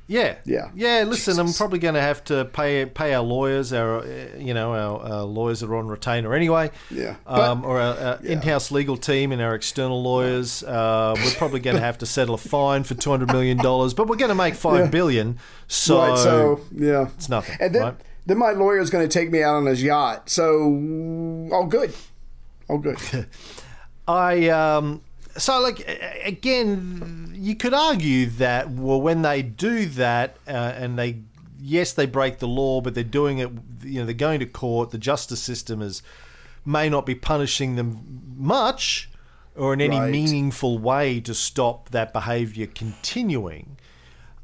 Yeah, 0.08 0.36
Yeah. 0.46 0.70
yeah. 0.76 1.04
Listen, 1.08 1.40
I'm 1.40 1.52
probably 1.52 1.80
going 1.80 1.96
to 1.96 2.02
have 2.02 2.24
to 2.26 2.46
pay 2.46 2.86
pay 2.86 3.14
our 3.16 3.24
lawyers, 3.24 3.74
our 3.74 4.02
uh, 4.02 4.06
you 4.38 4.54
know 4.54 4.74
our, 4.74 5.00
our 5.14 5.24
lawyers 5.24 5.62
that 5.62 5.68
are 5.70 5.76
on 5.76 5.88
retainer 5.88 6.34
anyway. 6.36 6.70
Yeah. 6.92 7.16
um, 7.26 7.62
But- 7.62 7.68
or 7.68 7.80
our, 7.82 7.98
our 7.98 8.20
in-house 8.24 8.70
legal 8.72 8.98
team 8.98 9.32
and 9.32 9.42
our 9.42 9.56
external 9.56 10.04
lawyers. 10.04 10.62
Uh, 10.64 11.16
we're 11.18 11.32
probably 11.32 11.60
going 11.60 11.76
to 11.78 11.82
have 11.82 11.98
to 12.00 12.06
settle 12.06 12.36
a 12.36 12.38
fine 12.38 12.84
for 12.84 12.94
two 12.94 13.10
hundred 13.10 13.32
million 13.32 13.58
dollars, 13.58 13.96
but 13.96 14.08
we're 14.08 14.16
going 14.18 14.30
to 14.30 14.36
make 14.36 14.54
five 14.54 14.80
Yeah. 14.86 14.90
billion. 14.92 15.40
So, 15.68 15.98
right, 15.98 16.18
so 16.20 16.62
yeah, 16.72 17.08
it's 17.18 17.28
nothing, 17.28 17.58
And 17.60 17.74
then 17.74 17.82
right? 17.82 17.96
then 18.28 18.38
my 18.38 18.52
lawyer's 18.52 18.92
going 18.92 19.08
to 19.10 19.12
take 19.12 19.32
me 19.32 19.42
out 19.42 19.56
on 19.56 19.66
his 19.66 19.82
yacht. 19.82 20.30
So 20.30 20.66
all 21.52 21.66
good, 21.66 21.96
all 22.70 22.78
good. 22.78 22.98
I 24.08 24.50
um 24.50 25.02
so 25.38 25.60
like 25.62 25.80
again 26.24 27.32
you 27.34 27.56
could 27.56 27.74
argue 27.74 28.26
that 28.28 28.70
well 28.70 29.02
when 29.02 29.22
they 29.22 29.42
do 29.42 29.86
that 29.86 30.38
uh, 30.48 30.52
and 30.52 30.98
they 30.98 31.22
yes 31.60 31.94
they 31.94 32.06
break 32.06 32.40
the 32.40 32.48
law 32.48 32.80
but 32.82 32.94
they're 32.96 33.04
doing 33.04 33.40
it 33.40 33.50
you 33.84 34.00
know 34.00 34.06
they're 34.06 34.14
going 34.14 34.40
to 34.40 34.46
court 34.46 34.92
the 34.92 34.98
justice 34.98 35.42
system 35.42 35.82
is 35.82 36.02
may 36.66 36.90
not 36.90 37.06
be 37.06 37.14
punishing 37.16 37.76
them 37.76 38.22
much 38.38 39.10
or 39.56 39.74
in 39.74 39.82
any 39.82 39.98
Right. 39.98 40.12
meaningful 40.12 40.78
way 40.80 41.20
to 41.22 41.34
stop 41.34 41.90
that 41.90 42.12
behavior 42.14 42.68
continuing 42.68 43.78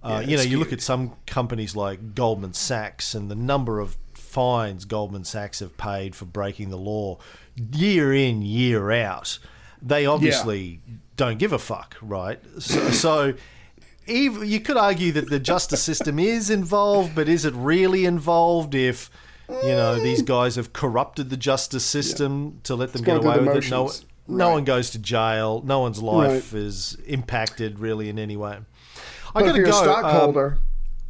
uh, 0.04 0.22
Yeah, 0.24 0.30
you 0.32 0.38
know, 0.38 0.44
you 0.44 0.58
look 0.58 0.74
at 0.74 0.82
some 0.82 1.14
companies 1.28 1.76
like 1.76 2.16
Goldman 2.16 2.54
Sachs 2.54 3.14
and 3.14 3.30
the 3.30 3.36
number 3.36 3.80
of 3.80 3.98
fines 4.14 4.86
Goldman 4.86 5.26
Sachs 5.26 5.60
have 5.60 5.78
paid 5.78 6.16
for 6.16 6.26
breaking 6.26 6.70
the 6.70 6.78
law 6.78 7.20
year 7.74 8.14
in, 8.14 8.42
year 8.42 8.90
out. 8.92 9.38
They 9.82 10.06
obviously 10.06 10.80
don't 11.18 11.38
give 11.40 11.54
a 11.54 11.60
fuck, 11.60 11.96
right? 12.02 12.40
So, 12.60 12.90
so 12.92 13.34
even, 14.08 14.48
you 14.48 14.60
could 14.60 14.78
argue 14.78 15.12
that 15.14 15.30
the 15.30 15.40
justice 15.40 15.82
system 15.82 16.20
is 16.20 16.50
involved, 16.50 17.16
but 17.16 17.28
is 17.30 17.46
it 17.46 17.54
really 17.56 18.06
involved 18.06 18.76
if, 18.76 19.10
you 19.50 19.70
know, 19.70 20.00
these 20.00 20.22
guys 20.22 20.56
have 20.56 20.74
corrupted 20.74 21.30
the 21.30 21.38
justice 21.38 21.86
system 21.86 22.60
to 22.64 22.76
let 22.76 22.94
them 22.94 23.00
It's 23.02 23.06
get 23.06 23.18
away 23.18 23.40
with 23.40 23.54
the 23.54 23.58
it? 23.68 23.70
No, 23.72 23.84
motions. 23.84 24.06
no 24.28 24.50
one 24.52 24.64
goes 24.64 24.90
to 24.92 25.00
jail. 25.00 25.62
No 25.66 25.80
one's 25.80 26.02
life 26.02 26.54
Right. 26.54 26.62
is 26.62 26.98
impacted 27.06 27.80
really 27.80 28.10
in 28.10 28.18
any 28.20 28.38
way. 28.38 28.60
I 29.34 29.42
gotta 29.42 29.58
you're 29.58 29.66
go. 29.68 29.72
a 29.72 29.76
um, 29.78 29.84
stockholder, 29.84 30.58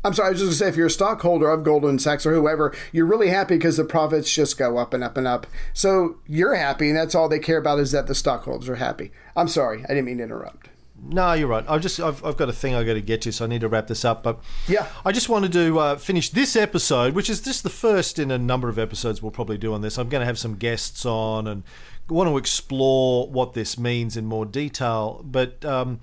I'm 0.03 0.13
sorry, 0.13 0.27
I 0.27 0.31
was 0.31 0.39
just 0.39 0.49
gonna 0.49 0.55
say 0.55 0.67
if 0.69 0.75
you're 0.75 0.87
a 0.87 0.91
stockholder 0.91 1.49
of 1.49 1.63
Goldman 1.63 1.99
Sachs 1.99 2.25
or 2.25 2.33
whoever, 2.33 2.73
you're 2.91 3.05
really 3.05 3.29
happy 3.29 3.55
because 3.55 3.77
the 3.77 3.83
profits 3.83 4.33
just 4.33 4.57
go 4.57 4.77
up 4.77 4.93
and 4.93 5.03
up 5.03 5.17
and 5.17 5.27
up. 5.27 5.45
So 5.73 6.17
you're 6.27 6.55
happy, 6.55 6.89
and 6.89 6.97
that's 6.97 7.13
all 7.15 7.29
they 7.29 7.39
care 7.39 7.57
about 7.57 7.79
is 7.79 7.91
that 7.91 8.07
the 8.07 8.15
stockholders 8.15 8.67
are 8.69 8.75
happy. 8.75 9.11
I'm 9.35 9.47
sorry, 9.47 9.83
I 9.85 9.89
didn't 9.89 10.05
mean 10.05 10.17
to 10.17 10.23
interrupt. 10.23 10.69
No, 11.03 11.33
you're 11.33 11.47
right. 11.47 11.65
I've 11.67 11.81
just 11.81 11.99
I've, 11.99 12.23
I've 12.23 12.37
got 12.37 12.49
a 12.49 12.53
thing 12.53 12.75
I 12.75 12.83
got 12.83 12.93
to 12.93 13.01
get 13.01 13.21
to, 13.23 13.31
so 13.31 13.45
I 13.45 13.47
need 13.47 13.61
to 13.61 13.67
wrap 13.67 13.87
this 13.87 14.05
up. 14.05 14.21
But 14.21 14.39
Yeah. 14.67 14.87
I 15.03 15.11
just 15.11 15.29
wanted 15.29 15.51
to 15.53 15.79
uh, 15.79 15.95
finish 15.95 16.29
this 16.29 16.55
episode, 16.55 17.15
which 17.15 17.29
is 17.29 17.41
just 17.41 17.63
the 17.63 17.71
first 17.71 18.19
in 18.19 18.29
a 18.29 18.37
number 18.37 18.69
of 18.69 18.77
episodes 18.77 19.21
we'll 19.21 19.31
probably 19.31 19.57
do 19.57 19.73
on 19.73 19.81
this. 19.81 19.97
I'm 19.97 20.09
going 20.09 20.21
to 20.21 20.27
have 20.27 20.37
some 20.37 20.55
guests 20.57 21.03
on 21.05 21.47
and 21.47 21.63
want 22.07 22.29
to 22.29 22.37
explore 22.37 23.27
what 23.27 23.53
this 23.53 23.79
means 23.79 24.15
in 24.15 24.25
more 24.25 24.45
detail. 24.45 25.21
But 25.23 25.65
um, 25.65 26.01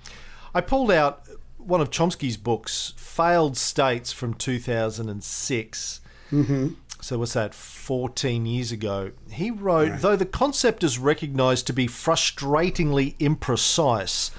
I 0.53 0.59
pulled 0.61 0.91
out 0.91 1.23
one 1.59 1.81
of 1.81 1.91
Chomsky's 1.91 2.37
books, 2.37 2.93
"Failed 2.97 3.57
States" 3.57 4.11
from 4.11 4.33
2006. 4.33 6.01
Mm-hmm. 6.31 6.69
So 7.01 7.17
what's 7.17 7.33
that? 7.33 7.53
14 7.53 8.45
years 8.45 8.71
ago. 8.71 9.11
He 9.29 9.51
wrote, 9.51 10.01
though 10.01 10.15
the 10.15 10.25
concept 10.25 10.83
is 10.83 10.99
recognized 10.99 11.65
to 11.67 11.73
be 11.73 11.87
frustratingly 11.87 13.15
imprecise, 13.17 14.31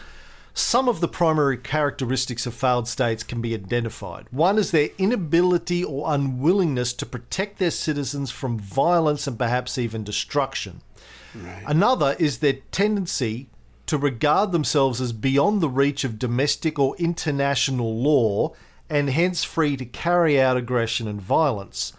some 0.53 0.89
of 0.89 1.01
the 1.01 1.09
primary 1.09 1.57
characteristics 1.57 2.45
of 2.45 2.55
failed 2.55 2.87
states 2.87 3.23
can 3.23 3.41
be 3.41 3.55
identified. 3.55 4.27
One 4.31 4.59
is 4.59 4.73
their 4.73 4.91
inability 4.99 5.83
or 5.83 6.13
unwillingness 6.13 6.93
to 6.95 7.07
protect 7.07 7.59
their 7.59 7.71
citizens 7.71 8.31
from 8.31 8.59
violence 8.59 9.27
and 9.27 9.39
perhaps 9.39 9.79
even 9.79 10.05
destruction. 10.05 10.83
Another 11.67 12.17
is 12.19 12.39
their 12.39 12.59
tendency 12.73 13.49
to 13.91 13.99
regard 13.99 14.53
themselves 14.53 15.01
as 15.01 15.13
beyond 15.13 15.61
the 15.61 15.69
reach 15.69 16.05
of 16.05 16.17
domestic 16.17 16.79
or 16.79 16.95
international 16.97 17.93
law 18.01 18.55
and 18.89 19.11
hence 19.11 19.43
free 19.43 19.77
to 19.77 19.85
carry 19.85 20.41
out 20.41 20.57
aggression 20.57 21.09
and 21.09 21.21
violence. 21.21 21.93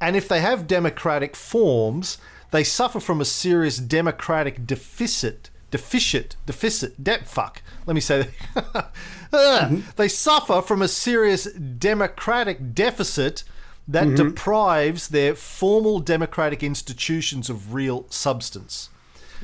And 0.00 0.16
if 0.16 0.26
they 0.26 0.40
have 0.40 0.66
democratic 0.66 1.36
forms, 1.36 2.18
they 2.50 2.64
suffer 2.64 2.98
from 2.98 3.20
a 3.20 3.24
serious 3.24 3.76
democratic 3.76 4.66
deficit. 4.66 5.50
Deficit, 5.70 6.34
deficit, 6.46 7.02
de- 7.04 7.22
fuck. 7.22 7.62
Let 7.86 7.94
me 7.94 8.00
say 8.00 8.28
that. 8.54 8.90
Ah, 9.32 9.70
They 9.94 10.08
suffer 10.08 10.60
from 10.60 10.82
a 10.82 10.88
serious 10.88 11.44
democratic 11.52 12.74
deficit 12.74 13.44
that 13.86 14.16
deprives 14.16 15.06
their 15.08 15.36
formal 15.36 16.00
democratic 16.00 16.64
institutions 16.64 17.48
of 17.48 17.72
real 17.72 18.06
substance. 18.10 18.88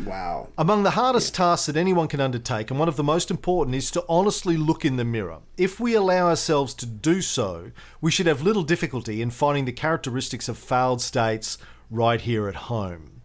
Wow. 0.05 0.49
Among 0.59 0.83
the 0.83 0.91
hardest 0.91 1.35
tasks 1.35 1.67
that 1.67 1.77
anyone 1.77 2.07
can 2.09 2.21
undertake, 2.21 2.71
and 2.71 2.79
one 2.79 2.89
of 2.89 2.97
the 2.97 3.03
most 3.03 3.31
important, 3.31 3.75
is 3.77 3.91
to 3.93 4.05
honestly 4.09 4.57
look 4.57 4.85
in 4.85 4.97
the 4.97 5.05
mirror. 5.05 5.39
If 5.57 5.81
we 5.81 5.95
allow 5.95 6.29
ourselves 6.29 6.75
to 6.75 6.87
do 6.87 7.23
so, 7.23 7.71
we 8.01 8.11
should 8.11 8.27
have 8.27 8.43
little 8.43 8.63
difficulty 8.63 9.23
in 9.23 9.31
finding 9.31 9.65
the 9.65 9.73
characteristics 9.73 10.49
of 10.49 10.59
failed 10.59 11.01
states 11.01 11.57
right 11.91 12.21
here 12.21 12.47
at 12.49 12.55
home. 12.55 13.23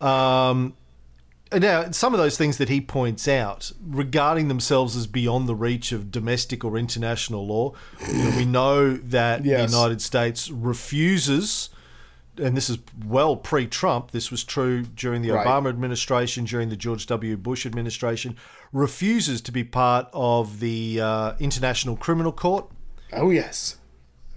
Um, 0.00 0.74
now, 1.52 1.90
some 1.90 2.12
of 2.14 2.18
those 2.20 2.36
things 2.36 2.58
that 2.58 2.68
he 2.68 2.80
points 2.80 3.26
out 3.26 3.72
regarding 3.84 4.48
themselves 4.48 4.94
as 4.94 5.06
beyond 5.06 5.48
the 5.48 5.54
reach 5.54 5.92
of 5.92 6.12
domestic 6.12 6.62
or 6.62 6.76
international 6.76 7.46
law, 7.46 7.72
you 8.06 8.18
know, 8.22 8.36
we 8.36 8.44
know 8.44 8.94
that 8.96 9.44
Yes. 9.44 9.70
the 9.70 9.76
United 9.76 10.02
States 10.02 10.50
refuses, 10.50 11.70
and 12.38 12.56
this 12.56 12.68
is 12.70 12.78
well 13.06 13.36
pre 13.36 13.66
Trump, 13.66 14.10
this 14.12 14.30
was 14.30 14.44
true 14.44 14.82
during 14.82 15.22
the 15.22 15.30
Right. 15.30 15.46
Obama 15.46 15.68
administration, 15.68 16.44
during 16.44 16.68
the 16.68 16.76
George 16.76 17.06
W. 17.06 17.36
Bush 17.36 17.66
administration, 17.66 18.36
refuses 18.72 19.40
to 19.42 19.52
be 19.52 19.64
part 19.64 20.08
of 20.12 20.60
the 20.60 21.00
uh, 21.00 21.34
International 21.38 21.96
Criminal 21.96 22.32
Court. 22.32 22.66
Oh 23.12 23.30
yes. 23.30 23.76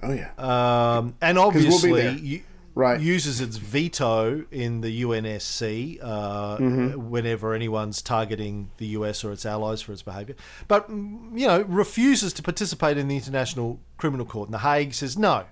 Oh 0.04 0.12
yeah. 0.14 0.32
Um, 0.38 1.16
and 1.22 1.38
we'll 1.38 1.48
obviously, 1.48 2.12
u- 2.20 2.42
Right. 2.74 3.02
uses 3.02 3.42
its 3.42 3.58
veto 3.58 4.46
in 4.50 4.80
the 4.80 5.02
UNSC 5.04 6.00
uh, 6.02 6.58
Mm-hmm. 6.58 7.10
whenever 7.10 7.54
anyone's 7.54 8.02
targeting 8.02 8.72
the 8.78 8.88
US 8.98 9.24
or 9.26 9.34
its 9.34 9.46
allies 9.46 9.82
for 9.82 9.92
its 9.92 10.02
behaviour. 10.02 10.36
But, 10.70 10.90
mm, 10.90 11.38
you 11.38 11.48
know, 11.48 11.64
refuses 11.64 12.32
to 12.34 12.42
participate 12.42 12.98
in 12.98 13.10
the 13.10 13.18
International 13.18 13.80
Criminal 13.98 14.26
Court. 14.26 14.48
And 14.48 14.54
The 14.54 14.60
Hague 14.60 14.94
says, 14.94 15.18
no, 15.18 15.44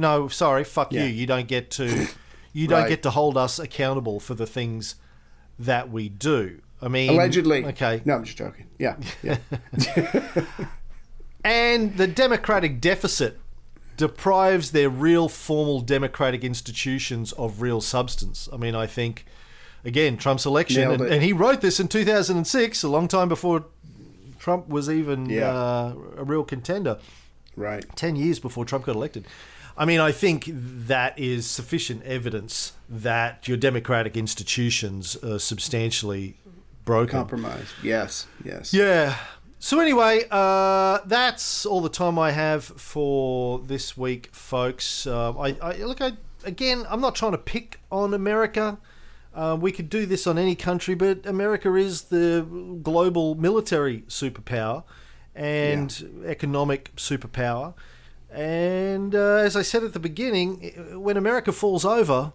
no, 0.00 0.28
sorry, 0.28 0.64
fuck 0.64 0.92
Yeah. 0.92 1.04
you. 1.04 1.10
You 1.10 1.26
don't 1.26 1.46
get 1.46 1.70
to, 1.72 2.08
you 2.52 2.66
don't 2.66 2.82
Right. 2.82 2.88
get 2.88 3.02
to 3.04 3.10
hold 3.10 3.36
us 3.36 3.58
accountable 3.58 4.18
for 4.18 4.34
the 4.34 4.46
things 4.46 4.96
that 5.58 5.90
we 5.90 6.08
do. 6.08 6.60
I 6.82 6.88
mean, 6.88 7.10
Allegedly. 7.10 7.64
Okay. 7.66 8.00
No, 8.04 8.14
I'm 8.16 8.24
just 8.24 8.38
joking. 8.38 8.66
Yeah. 8.78 8.96
Yeah. 9.22 9.36
And 11.42 11.96
the 11.96 12.06
democratic 12.06 12.80
deficit 12.82 13.38
deprives 13.96 14.72
their 14.72 14.90
real 14.90 15.26
formal 15.28 15.80
democratic 15.80 16.44
institutions 16.44 17.32
of 17.32 17.62
real 17.62 17.80
substance. 17.80 18.46
I 18.52 18.58
mean, 18.58 18.74
I 18.74 18.86
think, 18.86 19.24
again, 19.84 20.18
Trump's 20.18 20.44
election, 20.44 20.90
and, 20.90 21.00
and 21.00 21.22
he 21.22 21.32
wrote 21.32 21.62
this 21.62 21.80
in 21.80 21.88
2006, 21.88 22.82
a 22.82 22.88
long 22.88 23.08
time 23.08 23.28
before 23.30 23.64
Trump 24.38 24.68
was 24.68 24.90
even 24.90 25.30
Yeah. 25.30 25.48
uh, 25.50 25.94
a 26.18 26.24
real 26.24 26.44
contender. 26.44 26.98
Right. 27.56 27.84
10 27.96 28.16
years 28.16 28.38
before 28.38 28.66
Trump 28.66 28.84
got 28.84 28.94
elected. 28.96 29.26
I 29.80 29.86
mean, 29.86 29.98
I 29.98 30.12
think 30.12 30.44
that 30.52 31.18
is 31.18 31.46
sufficient 31.46 32.02
evidence 32.02 32.74
that 32.86 33.48
your 33.48 33.56
democratic 33.56 34.14
institutions 34.14 35.16
are 35.24 35.38
substantially 35.38 36.36
broken. 36.84 37.12
Compromise. 37.18 37.72
Yes. 37.82 38.26
Yes. 38.44 38.74
Yeah. 38.74 39.16
So 39.58 39.80
anyway, 39.80 40.24
uh, 40.30 40.98
that's 41.06 41.64
all 41.64 41.80
the 41.80 41.88
time 41.88 42.18
I 42.18 42.32
have 42.32 42.62
for 42.62 43.58
this 43.60 43.96
week, 43.96 44.28
folks. 44.32 45.06
Uh, 45.06 45.32
I, 45.38 45.56
I 45.62 45.76
look. 45.78 46.02
I, 46.02 46.12
again, 46.44 46.84
I'm 46.90 47.00
not 47.00 47.14
trying 47.14 47.32
to 47.32 47.38
pick 47.38 47.80
on 47.90 48.12
America. 48.12 48.76
Uh, 49.34 49.56
we 49.58 49.72
could 49.72 49.88
do 49.88 50.04
this 50.04 50.26
on 50.26 50.36
any 50.36 50.56
country, 50.56 50.94
but 50.94 51.24
America 51.24 51.74
is 51.74 52.02
the 52.02 52.46
global 52.82 53.34
military 53.34 54.02
superpower 54.02 54.84
and 55.34 56.22
economic 56.26 56.94
superpower. 56.96 57.72
And 58.32 59.14
uh, 59.14 59.36
as 59.36 59.56
I 59.56 59.62
said 59.62 59.82
at 59.84 59.92
the 59.92 59.98
beginning, 60.00 60.72
when 61.02 61.16
America 61.16 61.52
falls 61.52 61.84
over, 61.84 62.32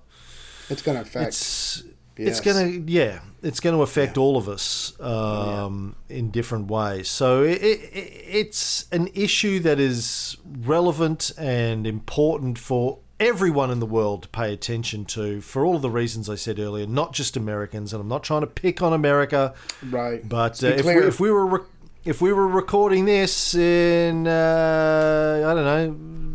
It's 0.70 0.82
going 0.82 0.96
to 0.98 1.02
affect. 1.04 1.28
it's 1.30 1.84
Yes. 2.18 2.28
it's 2.30 2.40
gonna 2.40 2.68
yeah 2.88 3.20
it's 3.44 3.60
going 3.60 3.76
to 3.76 3.82
affect 3.82 4.18
all 4.18 4.38
of 4.38 4.48
us 4.48 4.98
um, 5.02 5.98
in 6.08 6.32
different 6.32 6.68
ways 6.72 7.10
so 7.10 7.44
it, 7.44 7.62
it, 7.62 7.90
it's 7.92 8.86
an 8.94 9.10
issue 9.14 9.60
that 9.60 9.82
is 9.82 10.38
relevant 10.46 11.34
and 11.38 11.86
important 11.86 12.58
for 12.58 13.00
everyone 13.20 13.70
in 13.70 13.82
the 13.82 13.86
world 13.86 14.24
to 14.24 14.30
pay 14.30 14.54
attention 14.54 15.04
to 15.04 15.42
for 15.42 15.66
all 15.66 15.76
of 15.76 15.82
the 15.82 15.90
reasons 15.90 16.30
I 16.30 16.36
said 16.36 16.58
earlier 16.58 16.88
not 16.88 17.12
just 17.12 17.36
Americans 17.36 17.92
and 17.92 18.00
I'm 18.02 18.08
not 18.08 18.24
trying 18.24 18.42
to 18.42 18.48
pick 18.48 18.82
on 18.82 18.94
America 18.94 19.54
right. 19.90 20.22
but 20.28 20.64
uh, 20.64 20.68
if, 20.68 20.86
we, 20.86 20.94
if 20.94 21.20
we 21.20 21.30
were 21.32 21.46
rec- 21.46 21.64
if 22.06 22.22
we 22.22 22.32
were 22.32 22.48
recording 22.48 23.06
this 23.06 23.56
in 23.56 24.28
uh, 24.28 25.44
I 25.46 25.54
don't 25.54 25.66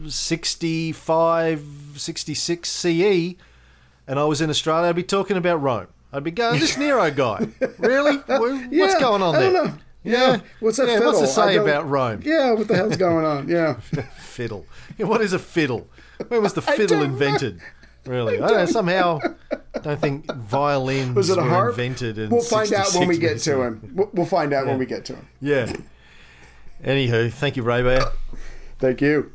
know 0.03 0.09
65 0.09 1.65
66 1.97 2.69
CE 2.69 3.35
and 4.07 4.19
I 4.19 4.25
was 4.25 4.41
in 4.41 4.51
Australia 4.51 4.89
I'd 4.89 4.97
be 4.97 5.03
talking 5.03 5.37
about 5.37 5.57
Rome 5.63 5.87
I'd 6.13 6.25
be 6.25 6.31
going 6.31 6.59
this 6.61 6.77
Nero 6.85 7.11
guy 7.11 7.49
really 7.79 8.17
what's 8.27 8.73
Yeah, 8.73 9.01
going 9.01 9.23
on 9.23 9.35
there 9.35 9.53
know. 9.53 9.75
Yeah. 10.03 10.41
What's 10.61 10.79
that 10.79 10.89
yeah, 10.89 10.95
fiddle? 10.95 11.13
what's 11.13 11.21
to 11.21 11.27
say 11.27 11.57
about 11.57 11.87
Rome 11.89 12.23
Yeah. 12.25 12.53
What 12.53 12.69
the 12.69 12.77
hell's 12.77 12.97
going 13.09 13.25
on? 13.25 13.49
Yeah. 13.49 13.75
fiddle 14.19 14.67
Yeah, 14.99 15.07
what 15.07 15.21
is 15.21 15.33
a 15.33 15.39
fiddle 15.39 15.89
when 16.29 16.43
was 16.43 16.55
the 16.55 16.63
fiddle 16.63 17.01
don't 17.01 17.13
know. 17.13 17.19
Really 18.07 18.37
I 18.43 18.49
don't 18.49 18.57
know 18.59 18.67
somehow 18.67 19.19
don't 19.83 20.01
think 20.01 20.33
violins 20.35 21.15
Was 21.17 21.31
it 21.31 21.39
a 21.39 21.43
were 21.43 21.49
harp? 21.49 21.71
invented 21.71 22.19
in 22.19 22.31
We'll 22.31 22.43
find 22.43 22.73
out 22.73 22.93
when 22.95 23.09
we 23.09 23.15
66 23.15 23.45
get 23.45 23.53
to 23.53 23.63
him. 23.63 23.93
We'll 23.95 24.11
we'll 24.13 24.27
find 24.27 24.53
out 24.53 24.67
when 24.67 24.79
we 24.79 24.87
get 24.87 25.05
to 25.07 25.15
him. 25.17 25.29
yeah 25.41 25.73
anywho 26.85 27.31
thank 27.33 27.57
you 27.57 27.63
Ray 27.63 27.83
Bear 27.83 28.05
Thank 28.79 29.03
you. 29.03 29.31